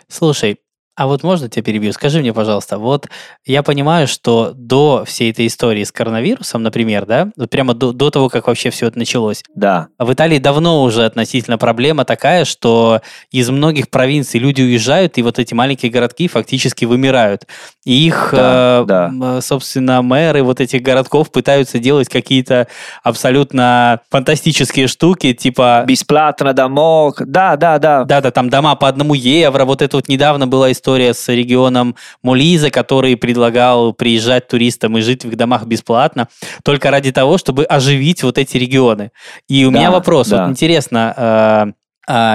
Слушай, 0.07 0.59
а 0.95 1.07
вот 1.07 1.23
можно 1.23 1.47
тебя 1.47 1.63
перебью? 1.63 1.93
Скажи 1.93 2.19
мне, 2.19 2.33
пожалуйста, 2.33 2.77
вот 2.77 3.07
я 3.45 3.63
понимаю, 3.63 4.07
что 4.07 4.51
до 4.53 5.03
всей 5.05 5.31
этой 5.31 5.47
истории 5.47 5.83
с 5.83 5.91
коронавирусом, 5.91 6.63
например, 6.63 7.05
да, 7.05 7.29
вот 7.37 7.49
прямо 7.49 7.73
до, 7.73 7.93
до 7.93 8.09
того, 8.09 8.27
как 8.27 8.47
вообще 8.47 8.69
все 8.71 8.87
это 8.87 8.99
началось, 8.99 9.43
да. 9.55 9.87
в 9.97 10.11
Италии 10.11 10.37
давно 10.37 10.83
уже 10.83 11.05
относительно 11.05 11.57
проблема 11.57 12.03
такая, 12.03 12.43
что 12.43 13.01
из 13.31 13.49
многих 13.49 13.89
провинций 13.89 14.39
люди 14.39 14.61
уезжают, 14.61 15.17
и 15.17 15.21
вот 15.21 15.39
эти 15.39 15.53
маленькие 15.53 15.91
городки 15.91 16.27
фактически 16.27 16.83
вымирают. 16.83 17.47
И 17.85 18.05
их, 18.05 18.29
да, 18.33 18.81
э, 18.81 18.85
да. 18.85 19.41
собственно, 19.41 20.01
мэры 20.01 20.43
вот 20.43 20.59
этих 20.59 20.81
городков 20.81 21.31
пытаются 21.31 21.79
делать 21.79 22.09
какие-то 22.09 22.67
абсолютно 23.01 24.01
фантастические 24.11 24.87
штуки, 24.87 25.33
типа... 25.33 25.85
Бесплатно 25.87 26.53
домов, 26.53 27.15
да, 27.19 27.55
да, 27.55 27.79
да. 27.79 28.03
Да-да, 28.03 28.29
там 28.29 28.49
дома 28.49 28.75
по 28.75 28.87
одному 28.87 29.13
евро, 29.13 29.65
вот 29.65 29.81
это 29.81 29.97
вот 29.97 30.09
недавно 30.09 30.47
была 30.47 30.71
история 30.71 30.80
история 30.81 31.13
с 31.13 31.27
регионом 31.29 31.95
Молиза, 32.23 32.71
который 32.71 33.15
предлагал 33.15 33.93
приезжать 33.93 34.47
туристам 34.47 34.97
и 34.97 35.01
жить 35.01 35.23
в 35.23 35.27
их 35.29 35.37
домах 35.37 35.65
бесплатно, 35.65 36.27
только 36.63 36.89
ради 36.89 37.11
того, 37.11 37.37
чтобы 37.37 37.65
оживить 37.65 38.23
вот 38.23 38.39
эти 38.39 38.57
регионы. 38.57 39.11
И 39.47 39.63
у 39.65 39.71
да, 39.71 39.77
меня 39.77 39.91
вопрос, 39.91 40.29
да. 40.29 40.43
вот 40.43 40.51
интересно, 40.51 41.13
а 41.15 41.67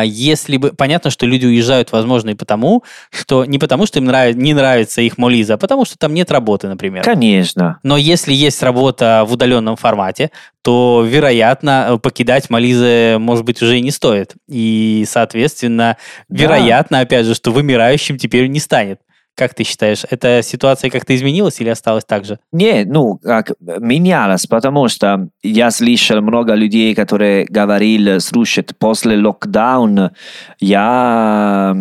если 0.04 0.56
бы... 0.56 0.72
Понятно, 0.72 1.10
что 1.10 1.26
люди 1.26 1.46
уезжают, 1.46 1.92
возможно, 1.92 2.30
и 2.30 2.34
потому, 2.34 2.82
что... 3.10 3.44
Не 3.44 3.58
потому, 3.58 3.86
что 3.86 3.98
им 3.98 4.06
нрав... 4.06 4.34
не 4.34 4.54
нравится 4.54 5.00
их 5.00 5.18
Молиза, 5.18 5.54
а 5.54 5.58
потому, 5.58 5.84
что 5.84 5.98
там 5.98 6.14
нет 6.14 6.30
работы, 6.30 6.68
например. 6.68 7.02
Конечно. 7.02 7.78
Но 7.82 7.96
если 7.96 8.32
есть 8.32 8.62
работа 8.62 9.24
в 9.26 9.32
удаленном 9.32 9.76
формате, 9.76 10.30
то, 10.62 11.04
вероятно, 11.06 11.98
покидать 12.02 12.50
Молизы, 12.50 13.18
может 13.18 13.44
быть, 13.44 13.62
уже 13.62 13.78
и 13.78 13.82
не 13.82 13.90
стоит. 13.90 14.34
И, 14.48 15.04
соответственно, 15.08 15.96
да. 16.28 16.42
вероятно, 16.42 17.00
опять 17.00 17.26
же, 17.26 17.34
что 17.34 17.52
вымирающим 17.52 18.18
теперь 18.18 18.48
не 18.48 18.60
станет. 18.60 19.00
Как 19.36 19.52
ты 19.52 19.64
считаешь, 19.64 20.02
эта 20.08 20.40
ситуация 20.42 20.88
как-то 20.88 21.14
изменилась 21.14 21.60
или 21.60 21.68
осталась 21.68 22.06
так 22.06 22.24
же? 22.24 22.38
Не, 22.52 22.84
ну, 22.86 23.18
как 23.22 23.52
менялась, 23.60 24.46
потому 24.46 24.88
что 24.88 25.28
я 25.42 25.70
слышал 25.70 26.22
много 26.22 26.54
людей, 26.54 26.94
которые 26.94 27.44
говорили, 27.44 28.16
слушай, 28.18 28.64
после 28.78 29.18
локдауна 29.18 30.12
я 30.58 31.76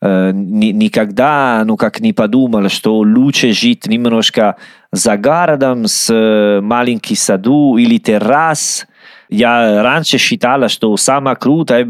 э, 0.00 0.30
никогда, 0.32 1.64
ну, 1.66 1.76
как 1.76 1.98
не 1.98 2.12
подумал, 2.12 2.68
что 2.68 2.98
лучше 2.98 3.52
жить 3.52 3.88
немножко 3.88 4.56
за 4.92 5.16
городом 5.16 5.88
с 5.88 6.60
маленьким 6.62 7.16
саду 7.16 7.78
или 7.78 7.98
террас, 7.98 8.86
я 9.28 9.82
раньше 9.82 10.18
считала, 10.18 10.68
что 10.68 10.96
самое 10.96 11.36
крутое 11.36 11.84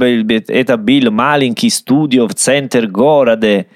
это 0.48 0.78
был 0.78 1.10
маленький 1.10 1.68
студио 1.68 2.26
в 2.26 2.34
центре 2.34 2.86
города, 2.86 3.66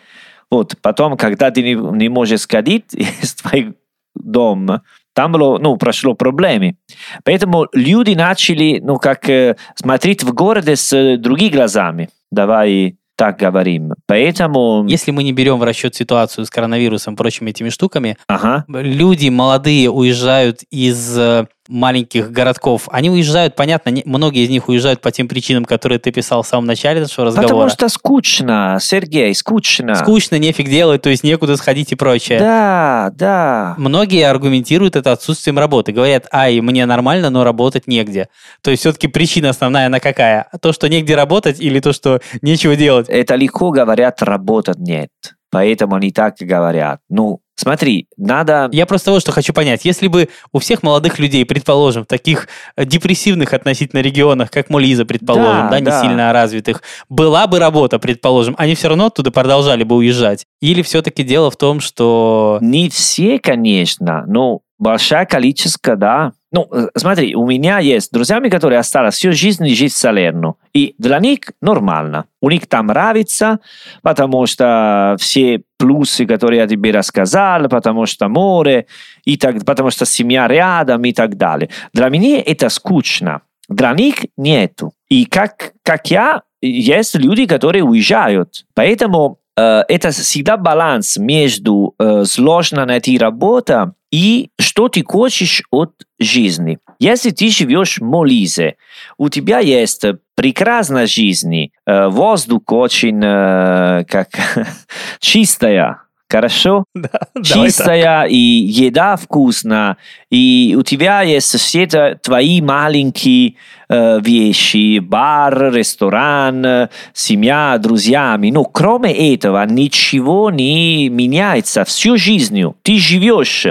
вот, 0.50 0.74
потом, 0.82 1.16
когда 1.16 1.50
ты 1.50 1.62
не, 1.62 1.74
не 1.74 2.08
можешь 2.08 2.40
сходить 2.40 2.86
из 2.94 3.34
твоего 3.34 3.74
дома, 4.14 4.82
там 5.14 5.32
было, 5.32 5.58
ну, 5.58 5.76
прошло 5.76 6.14
проблемы. 6.14 6.76
Поэтому 7.24 7.66
люди 7.72 8.14
начали, 8.14 8.80
ну, 8.82 8.96
как 8.96 9.28
э, 9.28 9.56
смотреть 9.74 10.22
в 10.22 10.32
городе 10.32 10.76
с 10.76 11.16
другими 11.16 11.50
глазами. 11.50 12.08
Давай 12.30 12.96
так 13.16 13.38
говорим. 13.38 13.92
Поэтому... 14.06 14.86
Если 14.88 15.10
мы 15.10 15.22
не 15.24 15.32
берем 15.32 15.58
в 15.58 15.62
расчет 15.62 15.94
ситуацию 15.94 16.46
с 16.46 16.50
коронавирусом 16.50 17.14
и 17.14 17.16
прочими 17.16 17.50
этими 17.50 17.68
штуками, 17.68 18.16
ага. 18.28 18.64
люди 18.68 19.28
молодые 19.28 19.90
уезжают 19.90 20.62
из 20.70 21.18
э, 21.18 21.46
маленьких 21.70 22.30
городков, 22.30 22.88
они 22.90 23.10
уезжают, 23.10 23.54
понятно, 23.54 23.90
не, 23.90 24.02
многие 24.04 24.44
из 24.44 24.50
них 24.50 24.68
уезжают 24.68 25.00
по 25.00 25.10
тем 25.10 25.28
причинам, 25.28 25.64
которые 25.64 25.98
ты 25.98 26.10
писал 26.10 26.42
в 26.42 26.46
самом 26.46 26.66
начале 26.66 27.00
нашего 27.00 27.26
разговора. 27.26 27.48
Потому 27.48 27.70
что 27.70 27.88
скучно, 27.88 28.78
Сергей, 28.80 29.34
скучно. 29.34 29.94
Скучно, 29.94 30.36
нефиг 30.36 30.68
делать, 30.68 31.02
то 31.02 31.10
есть 31.10 31.22
некуда 31.22 31.56
сходить 31.56 31.92
и 31.92 31.94
прочее. 31.94 32.38
Да, 32.38 33.12
да. 33.14 33.74
Многие 33.78 34.28
аргументируют 34.28 34.96
это 34.96 35.12
отсутствием 35.12 35.58
работы. 35.58 35.92
Говорят, 35.92 36.26
ай, 36.32 36.60
мне 36.60 36.84
нормально, 36.86 37.30
но 37.30 37.44
работать 37.44 37.86
негде. 37.86 38.28
То 38.62 38.70
есть 38.70 38.80
все-таки 38.82 39.08
причина 39.08 39.50
основная, 39.50 39.86
она 39.86 40.00
какая? 40.00 40.48
То, 40.60 40.72
что 40.72 40.88
негде 40.88 41.14
работать 41.14 41.60
или 41.60 41.80
то, 41.80 41.92
что 41.92 42.20
нечего 42.42 42.76
делать? 42.76 43.08
Это 43.08 43.36
легко 43.36 43.70
говорят, 43.70 44.22
работать 44.22 44.78
нет. 44.78 45.10
Поэтому 45.50 45.96
они 45.96 46.12
так 46.12 46.36
говорят. 46.40 47.00
Ну, 47.08 47.40
Смотри, 47.60 48.06
надо... 48.16 48.70
Я 48.72 48.86
просто 48.86 49.10
вот 49.10 49.20
что 49.20 49.32
хочу 49.32 49.52
понять. 49.52 49.84
Если 49.84 50.08
бы 50.08 50.30
у 50.50 50.60
всех 50.60 50.82
молодых 50.82 51.18
людей, 51.18 51.44
предположим, 51.44 52.04
в 52.04 52.06
таких 52.06 52.48
э, 52.74 52.86
депрессивных 52.86 53.52
относительно 53.52 54.00
регионах, 54.00 54.50
как 54.50 54.70
Молиза, 54.70 55.04
предположим, 55.04 55.64
да, 55.64 55.68
да, 55.72 55.80
не 55.80 55.84
да. 55.84 56.00
сильно 56.00 56.32
развитых, 56.32 56.82
была 57.10 57.46
бы 57.46 57.58
работа, 57.58 57.98
предположим, 57.98 58.54
они 58.56 58.74
все 58.74 58.88
равно 58.88 59.06
оттуда 59.06 59.30
продолжали 59.30 59.84
бы 59.84 59.96
уезжать? 59.96 60.46
Или 60.62 60.80
все-таки 60.80 61.22
дело 61.22 61.50
в 61.50 61.56
том, 61.56 61.80
что... 61.80 62.56
Не 62.62 62.88
все, 62.88 63.38
конечно, 63.38 64.24
но 64.26 64.60
большое 64.78 65.26
количество, 65.26 65.96
да. 65.96 66.32
Ну, 66.52 66.68
э, 66.72 66.88
смотри, 66.96 67.34
у 67.34 67.46
меня 67.46 67.78
есть 67.78 68.12
друзьями, 68.12 68.48
которые 68.48 68.80
остались 68.80 69.14
всю 69.14 69.32
жизнь 69.32 69.68
жить 69.68 69.92
в 69.92 69.96
Салерно. 69.96 70.54
И 70.72 70.94
для 70.98 71.20
них 71.20 71.40
нормально. 71.62 72.24
У 72.40 72.50
них 72.50 72.66
там 72.66 72.86
нравится, 72.86 73.60
потому 74.02 74.46
что 74.46 75.16
все 75.20 75.62
плюсы, 75.78 76.26
которые 76.26 76.60
я 76.60 76.66
тебе 76.66 76.90
рассказал, 76.90 77.68
потому 77.68 78.06
что 78.06 78.28
море, 78.28 78.86
и 79.24 79.36
так, 79.36 79.64
потому 79.64 79.90
что 79.90 80.04
семья 80.04 80.48
рядом 80.48 81.04
и 81.04 81.12
так 81.12 81.36
далее. 81.36 81.70
Для 81.92 82.08
меня 82.08 82.42
это 82.44 82.68
скучно. 82.68 83.42
Для 83.68 83.92
них 83.92 84.16
нету. 84.36 84.92
И 85.08 85.26
как, 85.26 85.72
как 85.84 86.10
я, 86.10 86.42
есть 86.60 87.14
люди, 87.14 87.46
которые 87.46 87.84
уезжают. 87.84 88.66
Поэтому 88.74 89.39
это 89.56 90.10
всегда 90.10 90.56
баланс 90.56 91.16
между 91.16 91.94
э, 91.98 92.24
сложно 92.24 92.86
найти 92.86 93.18
работу 93.18 93.94
и 94.10 94.50
что 94.58 94.88
ты 94.88 95.04
хочешь 95.04 95.62
от 95.70 95.92
жизни. 96.18 96.78
Если 96.98 97.30
ты 97.30 97.48
живешь 97.50 97.98
в 97.98 98.02
Молизе, 98.02 98.76
у 99.16 99.28
тебя 99.28 99.60
есть 99.60 100.04
прекрасная 100.34 101.06
жизнь, 101.06 101.70
э, 101.86 102.08
воздух 102.08 102.62
очень 102.66 103.20
э, 103.22 104.04
как 104.08 104.28
чистая, 105.20 106.02
Хорошо? 106.30 106.84
Да, 106.94 107.42
Чистая 107.42 108.24
и 108.24 108.36
еда 108.36 109.16
вкусная, 109.16 109.96
и 110.30 110.76
у 110.78 110.82
тебя 110.82 111.22
есть 111.22 111.58
все 111.58 111.86
твои 112.22 112.60
маленькие 112.60 113.54
э, 113.88 114.20
вещи, 114.20 114.98
бар, 114.98 115.72
ресторан, 115.72 116.64
э, 116.64 116.88
семья, 117.14 117.78
друзьями. 117.78 118.50
Но 118.50 118.64
кроме 118.64 119.34
этого 119.34 119.64
ничего 119.66 120.50
не 120.50 121.08
меняется 121.08 121.84
всю 121.84 122.16
жизнью. 122.16 122.76
Ты 122.82 122.98
живешь 122.98 123.66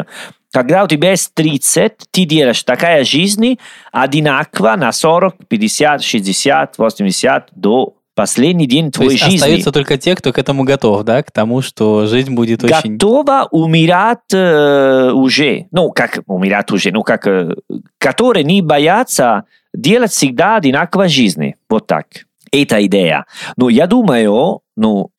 когда 0.51 0.83
у 0.83 0.87
тебя 0.87 1.11
есть 1.11 1.33
30, 1.35 1.93
ты 2.09 2.25
делаешь 2.25 2.63
такая 2.63 3.03
жизнь 3.03 3.59
одинаково 3.91 4.75
на 4.77 4.91
40, 4.91 5.47
50, 5.47 6.01
60, 6.01 6.77
80 6.77 7.49
до 7.55 7.93
последний 8.15 8.67
день 8.67 8.91
твоей 8.91 9.11
есть 9.11 9.23
жизни. 9.23 9.37
остаются 9.37 9.71
только 9.71 9.97
те, 9.97 10.15
кто 10.15 10.33
к 10.33 10.37
этому 10.37 10.63
готов, 10.63 11.03
да, 11.03 11.23
к 11.23 11.31
тому, 11.31 11.61
что 11.61 12.05
жизнь 12.05 12.33
будет 12.33 12.63
очень... 12.63 12.93
Готова 12.93 13.47
умирать 13.51 14.33
э, 14.33 15.11
уже. 15.11 15.67
Ну, 15.71 15.91
как 15.91 16.19
умирать 16.27 16.71
уже, 16.71 16.91
ну, 16.91 17.03
как... 17.03 17.27
Э, 17.27 17.55
которые 17.97 18.43
не 18.43 18.61
боятся 18.61 19.45
делать 19.73 20.11
всегда 20.11 20.57
одинаково 20.57 21.07
жизни. 21.07 21.55
Вот 21.69 21.87
так. 21.87 22.05
Это 22.51 22.83
идея. 22.85 23.25
Но 23.57 23.69
я 23.69 23.85
думаю, 23.85 24.61
ну, 24.75 25.11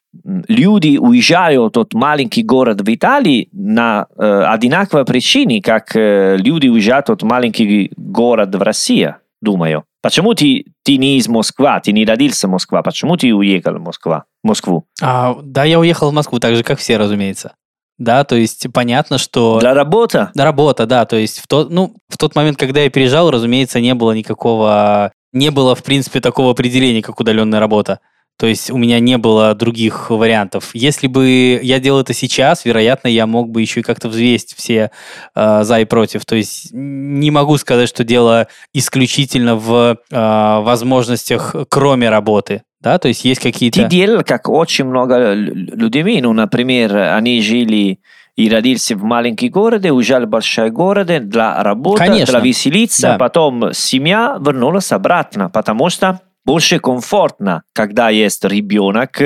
люди 0.49 0.99
уезжают 0.99 1.77
от 1.77 1.95
маленький 1.95 2.43
город 2.43 2.81
в 2.81 2.95
Италии 2.95 3.49
на 3.53 4.07
э, 4.17 4.43
одинаковые 4.47 5.05
причины, 5.05 5.61
как 5.61 5.95
э, 5.95 6.37
люди 6.37 6.69
уезжают 6.69 7.11
от 7.11 7.23
маленький 7.23 7.93
город 7.97 8.55
в 8.55 8.63
России, 8.63 9.15
думаю. 9.41 9.85
Почему 10.03 10.35
ты, 10.35 10.65
ты 10.83 10.97
не 10.97 11.19
из 11.19 11.29
Москвы, 11.29 11.69
ты 11.83 11.93
не 11.93 12.05
родился 12.05 12.49
в 12.49 12.51
Москве, 12.51 12.83
почему 12.83 13.17
ты 13.17 13.35
уехал 13.35 13.75
в 13.75 13.81
Москва, 13.81 14.25
Москву? 14.43 14.87
А, 15.03 15.37
да, 15.43 15.65
я 15.65 15.79
уехал 15.79 16.11
в 16.11 16.15
Москву, 16.15 16.39
так 16.39 16.57
же, 16.57 16.63
как 16.63 16.79
все, 16.79 16.97
разумеется. 16.97 17.53
Да, 17.99 18.25
то 18.25 18.35
есть 18.35 18.67
понятно, 18.73 19.19
что... 19.19 19.61
Для 19.61 19.75
работы? 19.75 20.31
Для 20.33 20.45
работы, 20.45 20.87
да. 20.87 21.05
То 21.05 21.17
есть 21.17 21.39
в 21.39 21.47
тот, 21.47 21.71
ну, 21.71 21.95
в 22.09 22.17
тот 22.17 22.35
момент, 22.35 22.57
когда 22.57 22.81
я 22.81 22.89
переезжал, 22.89 23.31
разумеется, 23.31 23.79
не 23.81 23.95
было 23.95 24.13
никакого... 24.13 25.13
Не 25.33 25.51
было, 25.51 25.75
в 25.75 25.83
принципе, 25.85 26.21
такого 26.21 26.51
определения, 26.51 27.03
как 27.03 27.21
удаленная 27.21 27.61
работа. 27.61 28.01
То 28.41 28.47
есть 28.47 28.71
у 28.71 28.79
меня 28.79 29.01
не 29.01 29.19
было 29.19 29.55
других 29.55 30.09
вариантов. 30.09 30.71
Если 30.73 31.09
бы 31.09 31.61
я 31.63 31.79
делал 31.79 32.01
это 32.01 32.15
сейчас, 32.15 32.65
вероятно, 32.65 33.09
я 33.09 33.27
мог 33.27 33.51
бы 33.51 33.61
еще 33.61 33.81
и 33.81 33.83
как-то 33.83 34.09
взвесить 34.09 34.55
все 34.57 34.91
э, 35.35 35.63
за 35.63 35.81
и 35.81 35.85
против. 35.85 36.25
То 36.25 36.37
есть 36.37 36.71
не 36.73 37.31
могу 37.31 37.59
сказать, 37.59 37.91
что 37.91 38.03
дело 38.03 38.49
исключительно 38.73 39.57
в 39.57 39.99
э, 40.11 40.17
возможностях, 40.63 41.55
кроме 41.69 42.09
работы. 42.09 42.63
Да, 42.81 42.99
то 42.99 43.09
есть 43.09 43.27
есть 43.27 43.43
какие-то... 43.43 43.85
Делал, 43.85 44.23
как 44.25 44.49
очень 44.49 44.87
много 44.87 45.35
людей. 45.35 46.23
Ну, 46.23 46.33
например, 46.33 46.97
они 46.97 47.43
жили 47.43 48.01
и 48.37 48.49
родился 48.49 48.97
в 48.97 49.03
маленький 49.03 49.51
городе, 49.51 49.93
уезжали 49.93 50.25
в 50.25 50.31
большой 50.31 50.71
город 50.71 51.29
для 51.29 51.63
работы, 51.63 51.99
Конечно. 51.99 52.39
для 52.39 52.41
веселиться, 52.41 53.03
Да. 53.03 53.19
потом 53.19 53.75
семья 53.75 54.39
вернулась 54.41 54.93
обратно, 54.93 55.51
потому 55.51 55.91
что 55.91 56.21
больше 56.51 56.81
комфортно, 56.81 57.63
когда 57.73 58.11
есть 58.11 58.45
ребенок, 58.45 59.21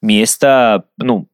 место, 0.00 0.84
ну, 0.96 1.26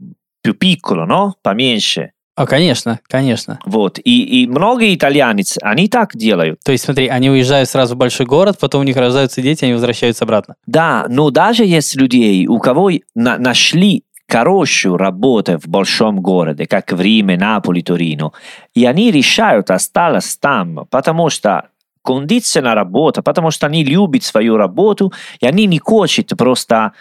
piccolo, 0.47 1.07
no? 1.07 1.33
Поменьше. 1.43 2.13
А, 2.35 2.47
конечно, 2.47 2.99
конечно. 3.07 3.59
Вот. 3.67 3.99
И, 3.99 4.43
и 4.43 4.47
многие 4.47 4.95
итальянцы, 4.95 5.59
они 5.63 5.89
так 5.89 6.17
делают. 6.17 6.61
То 6.65 6.73
есть, 6.73 6.85
смотри, 6.85 7.09
они 7.09 7.29
уезжают 7.29 7.69
сразу 7.69 7.95
в 7.95 7.99
большой 7.99 8.25
город, 8.25 8.57
потом 8.59 8.81
у 8.81 8.85
них 8.85 8.97
рождаются 8.97 9.43
дети, 9.43 9.65
они 9.65 9.75
возвращаются 9.75 10.25
обратно. 10.25 10.57
Да, 10.67 11.05
но 11.09 11.31
даже 11.31 11.65
есть 11.67 11.95
людей, 11.95 12.47
у 12.47 12.59
кого 12.59 12.91
на- 13.15 13.37
нашли 13.37 14.03
хорошую 14.27 14.97
работу 14.97 15.59
в 15.59 15.69
большом 15.69 16.21
городе, 16.21 16.67
как 16.67 16.91
в 16.91 17.01
Риме, 17.01 17.37
Наполе, 17.37 17.83
Торино, 17.83 18.33
и 18.75 18.87
они 18.87 19.11
решают 19.11 19.71
остаться 19.71 20.41
там, 20.41 20.87
потому 20.91 21.29
что 21.29 21.69
кондиционная 22.05 22.75
работа, 22.75 23.23
потому 23.23 23.51
что 23.51 23.67
они 23.67 23.85
любят 23.85 24.23
свою 24.23 24.57
работу, 24.57 25.13
и 25.41 25.47
они 25.47 25.67
не 25.67 25.79
хотят 25.79 26.37
просто 26.37 26.93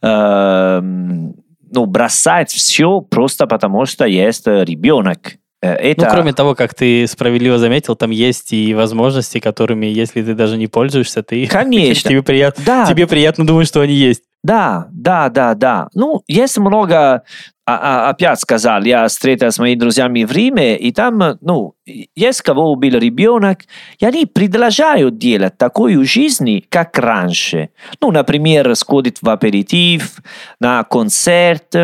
эм, 0.00 1.34
ну, 1.70 1.86
бросать 1.86 2.50
все 2.50 3.00
просто 3.00 3.46
потому, 3.46 3.86
что 3.86 4.06
есть 4.06 4.46
ребенок. 4.46 5.34
Э, 5.62 5.72
Это... 5.74 6.04
Ну, 6.04 6.10
кроме 6.10 6.32
того, 6.32 6.54
как 6.54 6.74
ты 6.74 7.06
справедливо 7.06 7.58
заметил, 7.58 7.96
там 7.96 8.10
есть 8.10 8.52
и 8.52 8.74
возможности, 8.74 9.38
которыми, 9.38 9.86
если 9.86 10.22
ты 10.22 10.34
даже 10.34 10.56
не 10.58 10.66
пользуешься, 10.66 11.22
ты... 11.22 11.46
Конечно. 11.50 12.10
тебе, 12.10 12.22
приятно, 12.22 12.64
Да, 12.64 12.86
тебе 12.86 13.06
приятно 13.06 13.46
думать, 13.46 13.68
что 13.68 13.80
они 13.80 13.94
есть. 13.94 14.22
Да, 14.42 14.88
да, 14.90 15.28
да, 15.28 15.54
да. 15.54 15.88
Ну, 15.94 16.22
есть 16.26 16.58
много, 16.58 17.22
а- 17.64 18.06
а- 18.06 18.10
опять 18.10 18.40
сказал, 18.40 18.82
я 18.82 19.06
встретился 19.06 19.56
с 19.56 19.58
моими 19.58 19.78
друзьями 19.78 20.24
в 20.24 20.32
Риме, 20.32 20.76
и 20.76 20.92
там, 20.92 21.38
ну, 21.40 21.74
есть 21.86 22.42
кого 22.42 22.72
убил 22.72 22.98
ребенок, 22.98 23.60
и 23.98 24.04
они 24.04 24.26
продолжают 24.26 25.18
делать 25.18 25.58
такую 25.58 26.04
жизнь, 26.04 26.64
как 26.68 26.98
раньше. 26.98 27.70
Ну, 28.00 28.10
например, 28.10 28.74
сходит 28.74 29.18
в 29.22 29.28
аперитив, 29.28 30.16
на 30.60 30.82
концерт, 30.84 31.74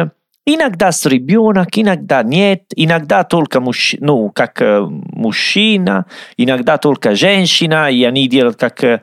Иногда 0.51 0.93
с 0.93 1.05
ребенок, 1.05 1.76
иногда 1.76 2.22
нет, 2.22 2.72
иногда 2.74 3.22
только 3.22 3.61
мужч... 3.61 3.97
ну, 4.01 4.31
как 4.31 4.62
э, 4.62 4.81
мужчина, 4.81 6.07
иногда 6.39 6.79
только 6.79 7.14
женщина, 7.14 7.91
и 7.91 8.03
они 8.05 8.26
делают 8.29 8.57
как 8.57 8.83
э, 8.83 9.03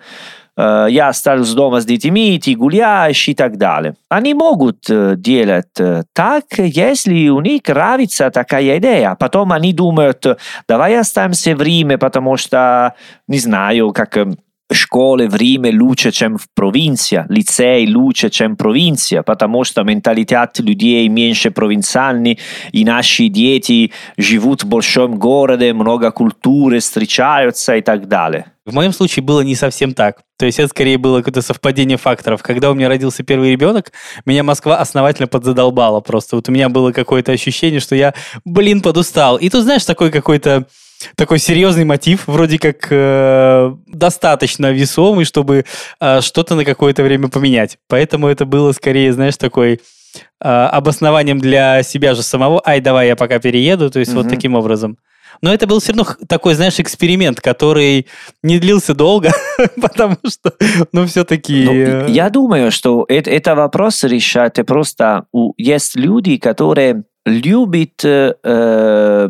я 0.57 1.09
остаюсь 1.09 1.51
дома 1.53 1.81
с 1.81 1.85
детьми, 1.85 2.39
ты 2.39 2.55
гуляешь 2.55 3.27
и 3.27 3.33
так 3.33 3.57
далее. 3.57 3.95
Они 4.09 4.33
могут 4.33 4.89
э, 4.89 5.15
делать 5.17 5.79
э, 5.79 6.03
так, 6.13 6.45
если 6.57 7.27
у 7.29 7.41
них 7.41 7.67
нравится 7.67 8.31
такая 8.31 8.77
идея. 8.77 9.15
Потом 9.19 9.51
они 9.51 9.73
думают, 9.73 10.25
давай 10.67 10.97
останемся 10.97 11.55
в 11.55 11.61
Риме, 11.61 11.97
потому 11.97 12.37
что, 12.37 12.93
не 13.27 13.39
знаю, 13.39 13.91
как 13.91 14.15
э, 14.17 14.35
школы 14.71 15.27
в 15.27 15.35
лучше, 15.77 16.11
чем 16.11 16.37
в 16.37 16.47
провинции, 16.55 17.25
лицей 17.29 17.91
лучше, 17.93 18.29
чем 18.29 18.53
в 18.53 18.57
провинции, 18.57 19.21
потому 19.25 19.63
что 19.63 19.83
менталитет 19.83 20.59
людей 20.59 21.07
меньше 21.07 21.51
провинциальный, 21.51 22.39
и 22.71 22.83
наши 22.83 23.27
дети 23.27 23.91
живут 24.17 24.63
в 24.63 24.67
большом 24.67 25.17
городе, 25.19 25.73
много 25.73 26.11
культуры, 26.11 26.79
встречаются 26.79 27.75
и 27.75 27.81
так 27.81 28.07
далее. 28.07 28.45
В 28.65 28.73
моем 28.73 28.93
случае 28.93 29.23
было 29.23 29.41
не 29.41 29.53
совсем 29.53 29.93
так. 29.93 30.21
То 30.39 30.47
есть 30.47 30.57
это 30.57 30.69
скорее 30.69 30.97
было 30.97 31.19
какое-то 31.19 31.43
совпадение 31.43 31.97
факторов. 31.97 32.41
Когда 32.41 32.71
у 32.71 32.73
меня 32.73 32.89
родился 32.89 33.21
первый 33.21 33.51
ребенок, 33.51 33.91
меня 34.25 34.43
Москва 34.43 34.77
основательно 34.77 35.27
подзадолбала 35.27 36.01
просто. 36.01 36.35
Вот 36.35 36.49
у 36.49 36.51
меня 36.51 36.67
было 36.67 36.91
какое-то 36.91 37.31
ощущение, 37.31 37.79
что 37.79 37.95
я, 37.95 38.15
блин, 38.43 38.81
подустал. 38.81 39.37
И 39.37 39.49
тут, 39.49 39.63
знаешь, 39.63 39.85
такой 39.85 40.09
какой-то 40.09 40.65
такой 41.15 41.39
серьезный 41.39 41.85
мотив, 41.85 42.27
вроде 42.27 42.59
как 42.59 42.87
э, 42.89 43.75
достаточно 43.87 44.71
весомый, 44.71 45.25
чтобы 45.25 45.65
э, 45.99 46.21
что-то 46.21 46.55
на 46.55 46.65
какое-то 46.65 47.03
время 47.03 47.29
поменять. 47.29 47.77
Поэтому 47.87 48.27
это 48.27 48.45
было 48.45 48.71
скорее, 48.71 49.13
знаешь, 49.13 49.37
такой 49.37 49.73
э, 49.73 50.47
обоснованием 50.47 51.39
для 51.39 51.83
себя 51.83 52.15
же 52.15 52.23
самого. 52.23 52.61
Ай, 52.65 52.81
давай 52.81 53.07
я 53.07 53.15
пока 53.15 53.39
перееду, 53.39 53.89
то 53.89 53.99
есть 53.99 54.13
вот 54.13 54.25
Мгм. 54.25 54.35
таким 54.35 54.55
образом. 54.55 54.97
Но 55.41 55.53
это 55.53 55.67
был 55.67 55.79
все 55.79 55.91
равно 55.91 56.07
такой, 56.27 56.53
знаешь, 56.53 56.79
эксперимент, 56.79 57.41
который 57.41 58.07
не 58.41 58.57
длился 58.59 58.93
долго, 58.93 59.33
потому 59.81 60.17
что, 60.27 60.53
ну, 60.93 61.05
все-таки... 61.07 61.65
Ну, 61.65 62.07
я 62.07 62.29
думаю, 62.29 62.71
что 62.71 63.05
это, 63.09 63.29
это 63.31 63.53
вопрос 63.55 64.03
решать 64.03 64.55
просто 64.65 65.25
у, 65.33 65.53
есть 65.57 65.95
люди, 65.95 66.37
которые 66.37 67.03
любят 67.25 68.03
э, 68.05 68.33
э, 68.43 69.29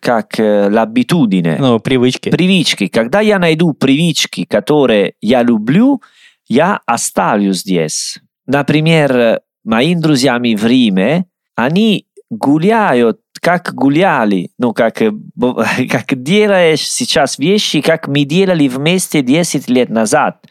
как 0.00 0.38
э, 0.38 0.68
l'abitudine, 0.70 1.56
Ну, 1.58 1.80
привычки. 1.80 2.30
привычки. 2.30 2.86
Когда 2.86 3.20
я 3.20 3.38
найду 3.38 3.72
привычки, 3.72 4.44
которые 4.44 5.14
я 5.20 5.42
люблю, 5.42 6.00
я 6.48 6.80
оставлю 6.86 7.52
здесь. 7.52 8.18
Например, 8.46 9.40
моим 9.64 10.00
друзьями 10.00 10.54
в 10.54 10.64
Риме, 10.64 11.26
они 11.56 12.06
гуляют, 12.30 13.18
как 13.40 13.74
гуляли, 13.74 14.50
ну, 14.58 14.72
как, 14.72 15.02
э, 15.02 15.10
как 15.90 16.22
делаешь 16.22 16.88
сейчас 16.88 17.38
вещи, 17.38 17.80
как 17.80 18.06
мы 18.06 18.24
делали 18.24 18.68
вместе 18.68 19.22
10 19.22 19.68
лет 19.68 19.90
назад. 19.90 20.44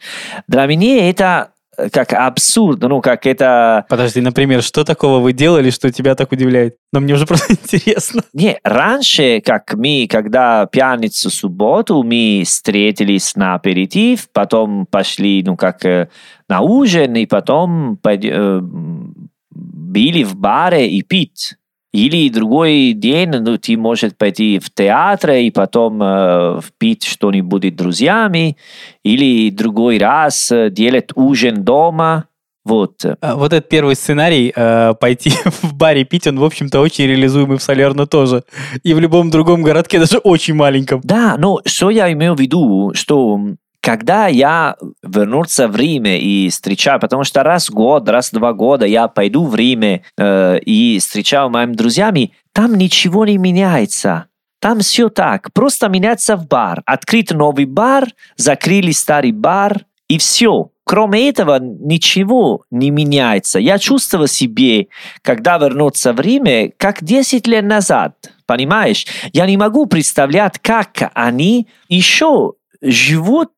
Для 0.46 0.66
меня 0.66 1.08
это 1.08 1.48
э, 1.48 1.61
как 1.92 2.12
абсурд, 2.12 2.80
ну, 2.82 3.00
как 3.00 3.26
это... 3.26 3.86
Подожди, 3.88 4.20
например, 4.20 4.62
что 4.62 4.84
такого 4.84 5.20
вы 5.20 5.32
делали, 5.32 5.70
что 5.70 5.90
тебя 5.90 6.14
так 6.14 6.30
удивляет? 6.30 6.76
Но 6.92 7.00
мне 7.00 7.14
уже 7.14 7.26
просто 7.26 7.52
интересно. 7.62 8.22
Не, 8.34 8.58
раньше, 8.62 9.40
как 9.40 9.74
мы, 9.74 10.06
когда 10.08 10.66
пятницу, 10.66 11.30
субботу, 11.30 12.02
мы 12.02 12.42
встретились 12.44 13.36
на 13.36 13.54
аперитив, 13.54 14.28
потом 14.32 14.86
пошли, 14.86 15.42
ну, 15.44 15.56
как 15.56 15.84
э, 15.86 16.08
на 16.48 16.60
ужин, 16.60 17.16
и 17.16 17.26
потом 17.26 17.98
э, 18.04 18.16
м, 18.28 19.30
были 19.50 20.24
в 20.24 20.36
баре 20.36 20.88
и 20.88 21.02
пить. 21.02 21.56
Или 21.92 22.30
другой 22.30 22.94
день, 22.94 23.30
ну, 23.30 23.58
ты 23.58 23.76
можешь 23.76 24.14
пойти 24.16 24.58
в 24.58 24.70
театр 24.70 25.32
и 25.32 25.50
потом 25.50 26.02
э, 26.02 26.60
пить 26.78 27.04
что-нибудь 27.04 27.64
с 27.66 27.72
друзьями. 27.72 28.56
Или 29.04 29.50
другой 29.50 29.98
раз 29.98 30.50
э, 30.50 30.70
делать 30.70 31.10
ужин 31.14 31.64
дома. 31.64 32.24
Вот. 32.64 33.04
А 33.20 33.36
Вот 33.36 33.52
этот 33.52 33.68
первый 33.68 33.94
сценарий, 33.94 34.52
э, 34.54 34.94
пойти 34.98 35.30
в 35.62 35.74
баре 35.74 36.04
пить, 36.04 36.26
он, 36.26 36.38
в 36.38 36.44
общем-то, 36.44 36.80
очень 36.80 37.06
реализуемый 37.06 37.58
в 37.58 37.62
Салерно 37.62 38.06
тоже. 38.06 38.44
И 38.82 38.94
в 38.94 39.00
любом 39.00 39.30
другом 39.30 39.62
городке, 39.62 39.98
даже 39.98 40.16
очень 40.18 40.54
маленьком. 40.54 41.00
Да, 41.04 41.36
но 41.36 41.60
что 41.66 41.90
я 41.90 42.10
имею 42.12 42.34
в 42.34 42.40
виду, 42.40 42.92
что 42.94 43.38
когда 43.82 44.28
я 44.28 44.76
вернулся 45.02 45.66
в 45.66 45.76
Риме 45.76 46.20
и 46.20 46.48
встречаю, 46.48 47.00
потому 47.00 47.24
что 47.24 47.42
раз 47.42 47.68
в 47.68 47.74
год, 47.74 48.08
раз 48.08 48.30
в 48.30 48.34
два 48.34 48.52
года 48.52 48.86
я 48.86 49.08
пойду 49.08 49.44
в 49.44 49.56
Риме 49.56 50.04
э, 50.16 50.60
и 50.60 51.00
встречаю 51.00 51.50
моими 51.50 51.72
друзьями, 51.72 52.32
там 52.52 52.76
ничего 52.76 53.26
не 53.26 53.38
меняется. 53.38 54.26
Там 54.60 54.78
все 54.78 55.08
так, 55.08 55.52
просто 55.52 55.88
меняется 55.88 56.36
в 56.36 56.46
бар. 56.46 56.82
Открыт 56.86 57.32
новый 57.32 57.64
бар, 57.64 58.06
закрыли 58.36 58.92
старый 58.92 59.32
бар, 59.32 59.80
и 60.08 60.16
все. 60.18 60.70
Кроме 60.84 61.28
этого, 61.28 61.58
ничего 61.58 62.64
не 62.70 62.90
меняется. 62.90 63.58
Я 63.58 63.78
чувствовал 63.78 64.28
себе, 64.28 64.88
когда 65.22 65.58
вернуться 65.58 66.12
в 66.12 66.20
Риме, 66.20 66.72
как 66.76 67.02
10 67.02 67.48
лет 67.48 67.64
назад. 67.64 68.30
Понимаешь? 68.46 69.06
Я 69.32 69.46
не 69.46 69.56
могу 69.56 69.86
представлять, 69.86 70.58
как 70.60 71.10
они 71.14 71.66
еще 71.88 72.52
живут 72.82 73.50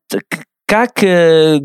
как, 0.65 1.03
э, 1.03 1.59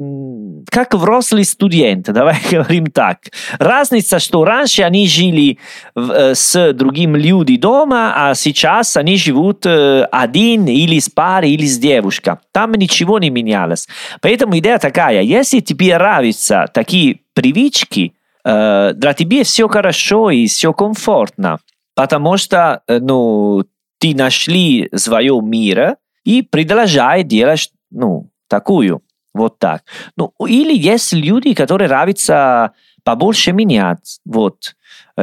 как 0.71 0.95
взрослые 0.95 1.45
студенты, 1.45 2.13
давай 2.13 2.37
говорим 2.51 2.87
так. 2.87 3.19
Разница, 3.59 4.19
что 4.19 4.45
раньше 4.45 4.83
они 4.83 5.09
жили 5.09 5.59
э, 5.97 6.35
с 6.35 6.73
другими 6.75 7.19
людьми 7.19 7.57
дома, 7.57 8.13
а 8.15 8.35
сейчас 8.35 8.97
они 8.97 9.17
живут 9.17 9.65
э, 9.65 10.03
один 10.13 10.67
или 10.67 10.99
с 10.99 11.09
парой, 11.09 11.53
или 11.53 11.67
с 11.67 11.79
девушкой. 11.79 12.35
Там 12.53 12.73
ничего 12.73 13.19
не 13.19 13.31
менялось. 13.31 13.89
Поэтому 14.21 14.59
идея 14.59 14.79
такая, 14.79 15.23
если 15.23 15.61
тебе 15.61 15.97
нравятся 15.97 16.67
такие 16.73 17.21
привычки, 17.35 18.15
для 18.43 19.15
тебя 19.15 19.45
все 19.45 19.69
хорошо 19.69 20.31
и 20.31 20.47
все 20.47 20.73
комфортно, 20.73 21.59
потому 21.95 22.39
что 22.39 22.81
ну, 22.89 23.65
ты 23.99 24.15
нашли 24.15 24.89
свое 24.95 25.39
мир, 25.43 25.97
и 26.25 26.43
продолжай 26.43 27.23
делать 27.25 27.71
ну, 27.91 28.31
такую. 28.49 29.03
Вот 29.33 29.59
так. 29.59 29.83
Ну, 30.17 30.33
или 30.47 30.77
есть 30.77 31.13
люди, 31.13 31.55
которые 31.55 31.89
нравятся 31.89 32.73
побольше 33.05 33.53
менять. 33.53 34.19
Вот. 34.25 34.75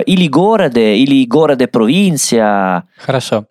Или 0.05 0.27
городе, 0.27 0.95
или 0.95 1.25
городе 1.25 1.67
провинция. 1.67 2.87
Хорошо. 2.97 3.45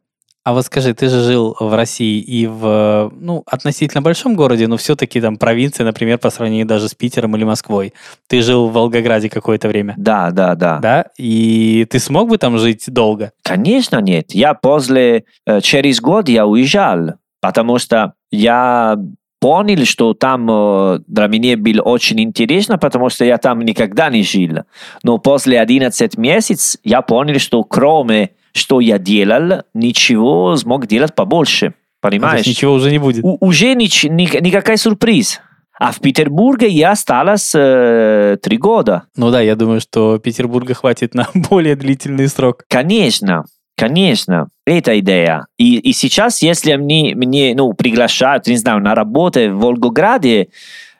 А 0.45 0.53
вот 0.53 0.65
скажи, 0.65 0.95
ты 0.95 1.09
же 1.09 1.25
жил 1.25 1.57
в 1.59 1.75
России 1.75 2.21
и 2.21 2.47
в, 2.47 3.13
ну, 3.17 3.43
относительно 3.47 4.01
большом 4.01 4.37
городе, 4.37 4.69
но 4.69 4.77
все-таки 4.77 5.21
там 5.21 5.39
провинция, 5.39 5.85
например, 5.85 6.19
по 6.19 6.31
сравнению 6.31 6.67
даже 6.67 6.89
с 6.89 6.95
Питером 6.95 7.37
или 7.37 7.43
Москвой. 7.43 7.95
Ты 8.29 8.43
жил 8.43 8.69
в 8.69 8.73
Волгограде 8.73 9.29
какое-то 9.29 9.67
время. 9.67 9.95
Да, 9.97 10.31
да, 10.31 10.55
да. 10.55 10.79
Да? 10.79 11.07
И 11.19 11.85
ты 11.91 11.99
смог 11.99 12.29
бы 12.29 12.39
там 12.39 12.59
жить 12.59 12.85
долго? 12.87 13.33
Конечно 13.43 14.01
нет. 14.01 14.35
Я 14.35 14.55
после, 14.55 15.25
э, 15.47 15.61
через 15.63 16.01
год 16.01 16.29
я 16.29 16.47
уезжал, 16.47 17.15
потому 17.41 17.79
что 17.79 18.15
я 18.31 18.97
понял, 19.41 19.85
что 19.85 20.15
там 20.15 20.49
э, 20.51 21.01
для 21.07 21.27
меня 21.29 21.57
было 21.57 21.83
очень 21.83 22.21
интересно, 22.21 22.79
потому 22.79 23.11
что 23.11 23.25
я 23.25 23.39
там 23.39 23.61
никогда 23.61 24.09
не 24.09 24.23
жил. 24.23 24.61
Но 25.03 25.19
после 25.19 25.61
11 25.61 26.17
месяцев 26.17 26.81
я 26.85 27.03
понял, 27.03 27.39
что 27.39 27.63
кроме 27.65 28.31
что 28.53 28.81
я 28.81 28.99
делал, 28.99 29.63
ничего 29.75 30.57
смог 30.57 30.87
делать 30.87 31.15
побольше. 31.15 31.71
То 32.01 32.09
Понимаешь? 32.11 32.39
есть 32.47 32.49
ничего 32.59 32.73
уже 32.75 32.91
не 32.91 32.99
будет. 32.99 33.23
У- 33.23 33.37
уже 33.41 33.75
нич- 33.75 34.09
ни- 34.09 34.41
никакой 34.41 34.79
сюрприз. 34.79 35.41
А 35.79 35.93
в 35.93 36.01
Петербурге 36.01 36.69
я 36.69 36.93
осталась 36.93 37.53
э, 37.55 38.39
три 38.43 38.57
года. 38.57 39.03
Ну 39.15 39.31
да, 39.31 39.43
я 39.43 39.57
думаю, 39.57 39.83
что 39.83 40.17
Петербурга 40.19 40.73
хватит 40.73 41.15
на 41.15 41.29
более 41.35 41.77
длительный 41.77 42.29
срок. 42.29 42.65
Конечно, 42.71 43.45
конечно, 43.77 44.49
это 44.67 44.99
идея. 44.99 45.47
И, 45.59 45.79
и 45.79 45.93
сейчас, 45.93 46.43
если 46.43 46.75
мне, 46.77 47.15
мне 47.15 47.55
ну, 47.55 47.73
приглашают, 47.73 48.47
не 48.47 48.57
знаю, 48.57 48.81
на 48.81 48.95
работу 48.95 49.41
в 49.51 49.61
Волгограде, 49.61 50.49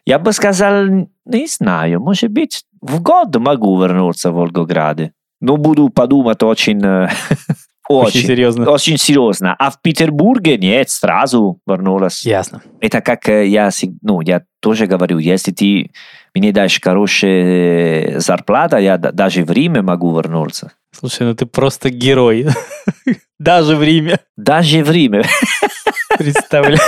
я 0.05 0.19
бы 0.19 0.33
сказал, 0.33 0.85
не 1.25 1.47
знаю, 1.47 2.01
может 2.01 2.31
быть, 2.31 2.65
в 2.81 3.03
год 3.03 3.35
могу 3.37 3.81
вернуться 3.81 4.31
в 4.31 4.35
Волгограде. 4.35 5.13
Но 5.41 5.57
буду 5.57 5.89
подумать 5.89 6.43
очень, 6.43 6.81
э, 6.85 7.09
Очень 7.89 8.21
очень, 8.21 8.27
серьезно. 8.29 8.71
очень 8.71 8.99
серьезно. 8.99 9.55
А 9.59 9.71
в 9.71 9.81
Петербурге 9.81 10.59
нет, 10.59 10.91
сразу 10.91 11.61
вернулась. 11.67 12.27
Ясно. 12.27 12.63
Это 12.81 13.01
как 13.01 13.29
э, 13.29 13.47
я, 13.47 13.71
ну, 14.03 14.21
я 14.23 14.43
тоже 14.61 14.87
говорю, 14.87 15.19
если 15.19 15.53
ты 15.53 15.93
мне 16.37 16.53
дашь 16.53 16.81
хорошая 16.81 18.19
зарплата, 18.21 18.79
я 18.79 18.99
да- 18.99 19.13
даже 19.13 19.45
в 19.45 19.51
Риме 19.51 19.83
могу 19.83 20.15
вернуться. 20.17 20.73
Слушай, 20.93 21.27
ну 21.27 21.35
ты 21.35 21.47
просто 21.47 21.91
герой. 21.91 22.47
Даже 23.39 23.77
в 23.77 23.83
Риме. 23.83 24.19
Даже 24.37 24.83
в 24.83 24.91
Риме. 24.91 25.25
Представляю. 26.19 26.79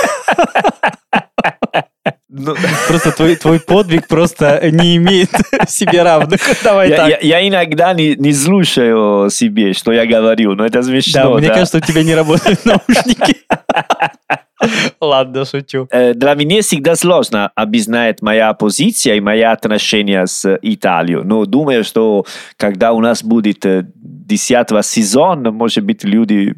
Ну, 2.31 2.55
Просто 2.87 3.11
твой, 3.13 3.37
твой 3.37 3.59
подвиг 3.59 4.07
просто 4.07 4.61
не 4.71 4.97
имеет 4.97 5.31
себе 5.67 6.03
равных. 6.03 6.41
Давай 6.63 6.91
я, 6.91 6.97
так. 6.97 7.09
я- 7.09 7.19
я 7.21 7.49
иногда 7.49 7.93
не, 7.95 8.15
не 8.17 8.33
слушаю 8.33 9.31
себе, 9.31 9.73
что 9.73 9.93
я 9.93 10.07
говорю, 10.07 10.55
но 10.55 10.65
это 10.67 10.81
Да, 10.81 10.83
смешно. 10.83 11.35
мне 11.39 11.49
да. 11.49 11.55
кажется, 11.55 11.79
у 11.79 11.81
тебя 11.81 12.03
не 12.05 12.15
работают 12.15 12.65
наушники. 12.65 13.37
Ладно, 15.01 15.45
шучу. 15.45 15.87
Э, 15.91 16.15
Для 16.15 16.35
меня 16.35 16.63
всегда 16.63 16.97
сложно 16.97 17.49
объяснять 17.55 18.23
моя 18.23 18.53
позиция 18.55 19.15
и 19.15 19.21
мои 19.21 19.43
отношения 19.43 20.27
с 20.27 20.59
Италией. 20.63 21.23
Но 21.25 21.45
думаю, 21.45 21.85
что 21.85 22.27
когда 22.57 22.93
у 22.93 23.01
нас 23.01 23.23
будет 23.23 23.65
э, 23.67 23.87
10 23.95 24.85
сезон, 24.85 25.43
может 25.55 25.85
быть, 25.85 26.05
люди... 26.05 26.55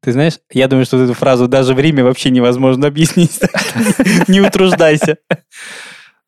Ты 0.00 0.12
знаешь, 0.12 0.38
я 0.52 0.66
думаю, 0.66 0.84
что 0.84 1.02
эту 1.02 1.14
фразу 1.14 1.46
даже 1.46 1.74
в 1.74 1.80
Риме 1.80 2.02
вообще 2.02 2.30
невозможно 2.30 2.88
объяснить. 2.88 3.38
Не 4.28 4.40
утруждайся. 4.40 5.18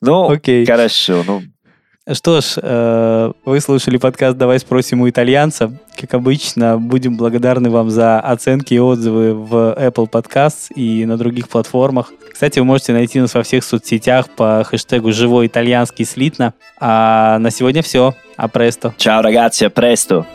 Ну, 0.00 0.30
Окей. 0.30 0.64
хорошо. 0.66 1.24
Ну, 1.26 1.42
Что 2.12 2.42
ж, 2.42 2.56
э, 2.60 3.32
вы 3.46 3.60
слушали 3.60 3.96
подкаст 3.96 4.36
«Давай 4.36 4.58
спросим 4.58 5.00
у 5.00 5.08
итальянца». 5.08 5.72
Как 5.98 6.12
обычно, 6.12 6.76
будем 6.78 7.16
благодарны 7.16 7.70
вам 7.70 7.88
за 7.88 8.20
оценки 8.20 8.74
и 8.74 8.78
отзывы 8.78 9.32
в 9.32 9.74
Apple 9.78 10.10
Podcasts 10.10 10.70
и 10.74 11.06
на 11.06 11.16
других 11.16 11.48
платформах. 11.48 12.12
Кстати, 12.30 12.58
вы 12.58 12.66
можете 12.66 12.92
найти 12.92 13.18
нас 13.20 13.32
во 13.32 13.42
всех 13.42 13.64
соцсетях 13.64 14.28
по 14.28 14.64
хэштегу 14.64 15.12
«Живой 15.12 15.46
итальянский 15.46 16.04
слитно». 16.04 16.52
А 16.78 17.38
на 17.38 17.50
сегодня 17.50 17.82
все. 17.82 18.14
А 18.36 18.48
престо. 18.48 18.92
ciao 18.98 19.22
ragazzi, 19.22 19.64
a 19.64 19.70
presto. 19.70 20.26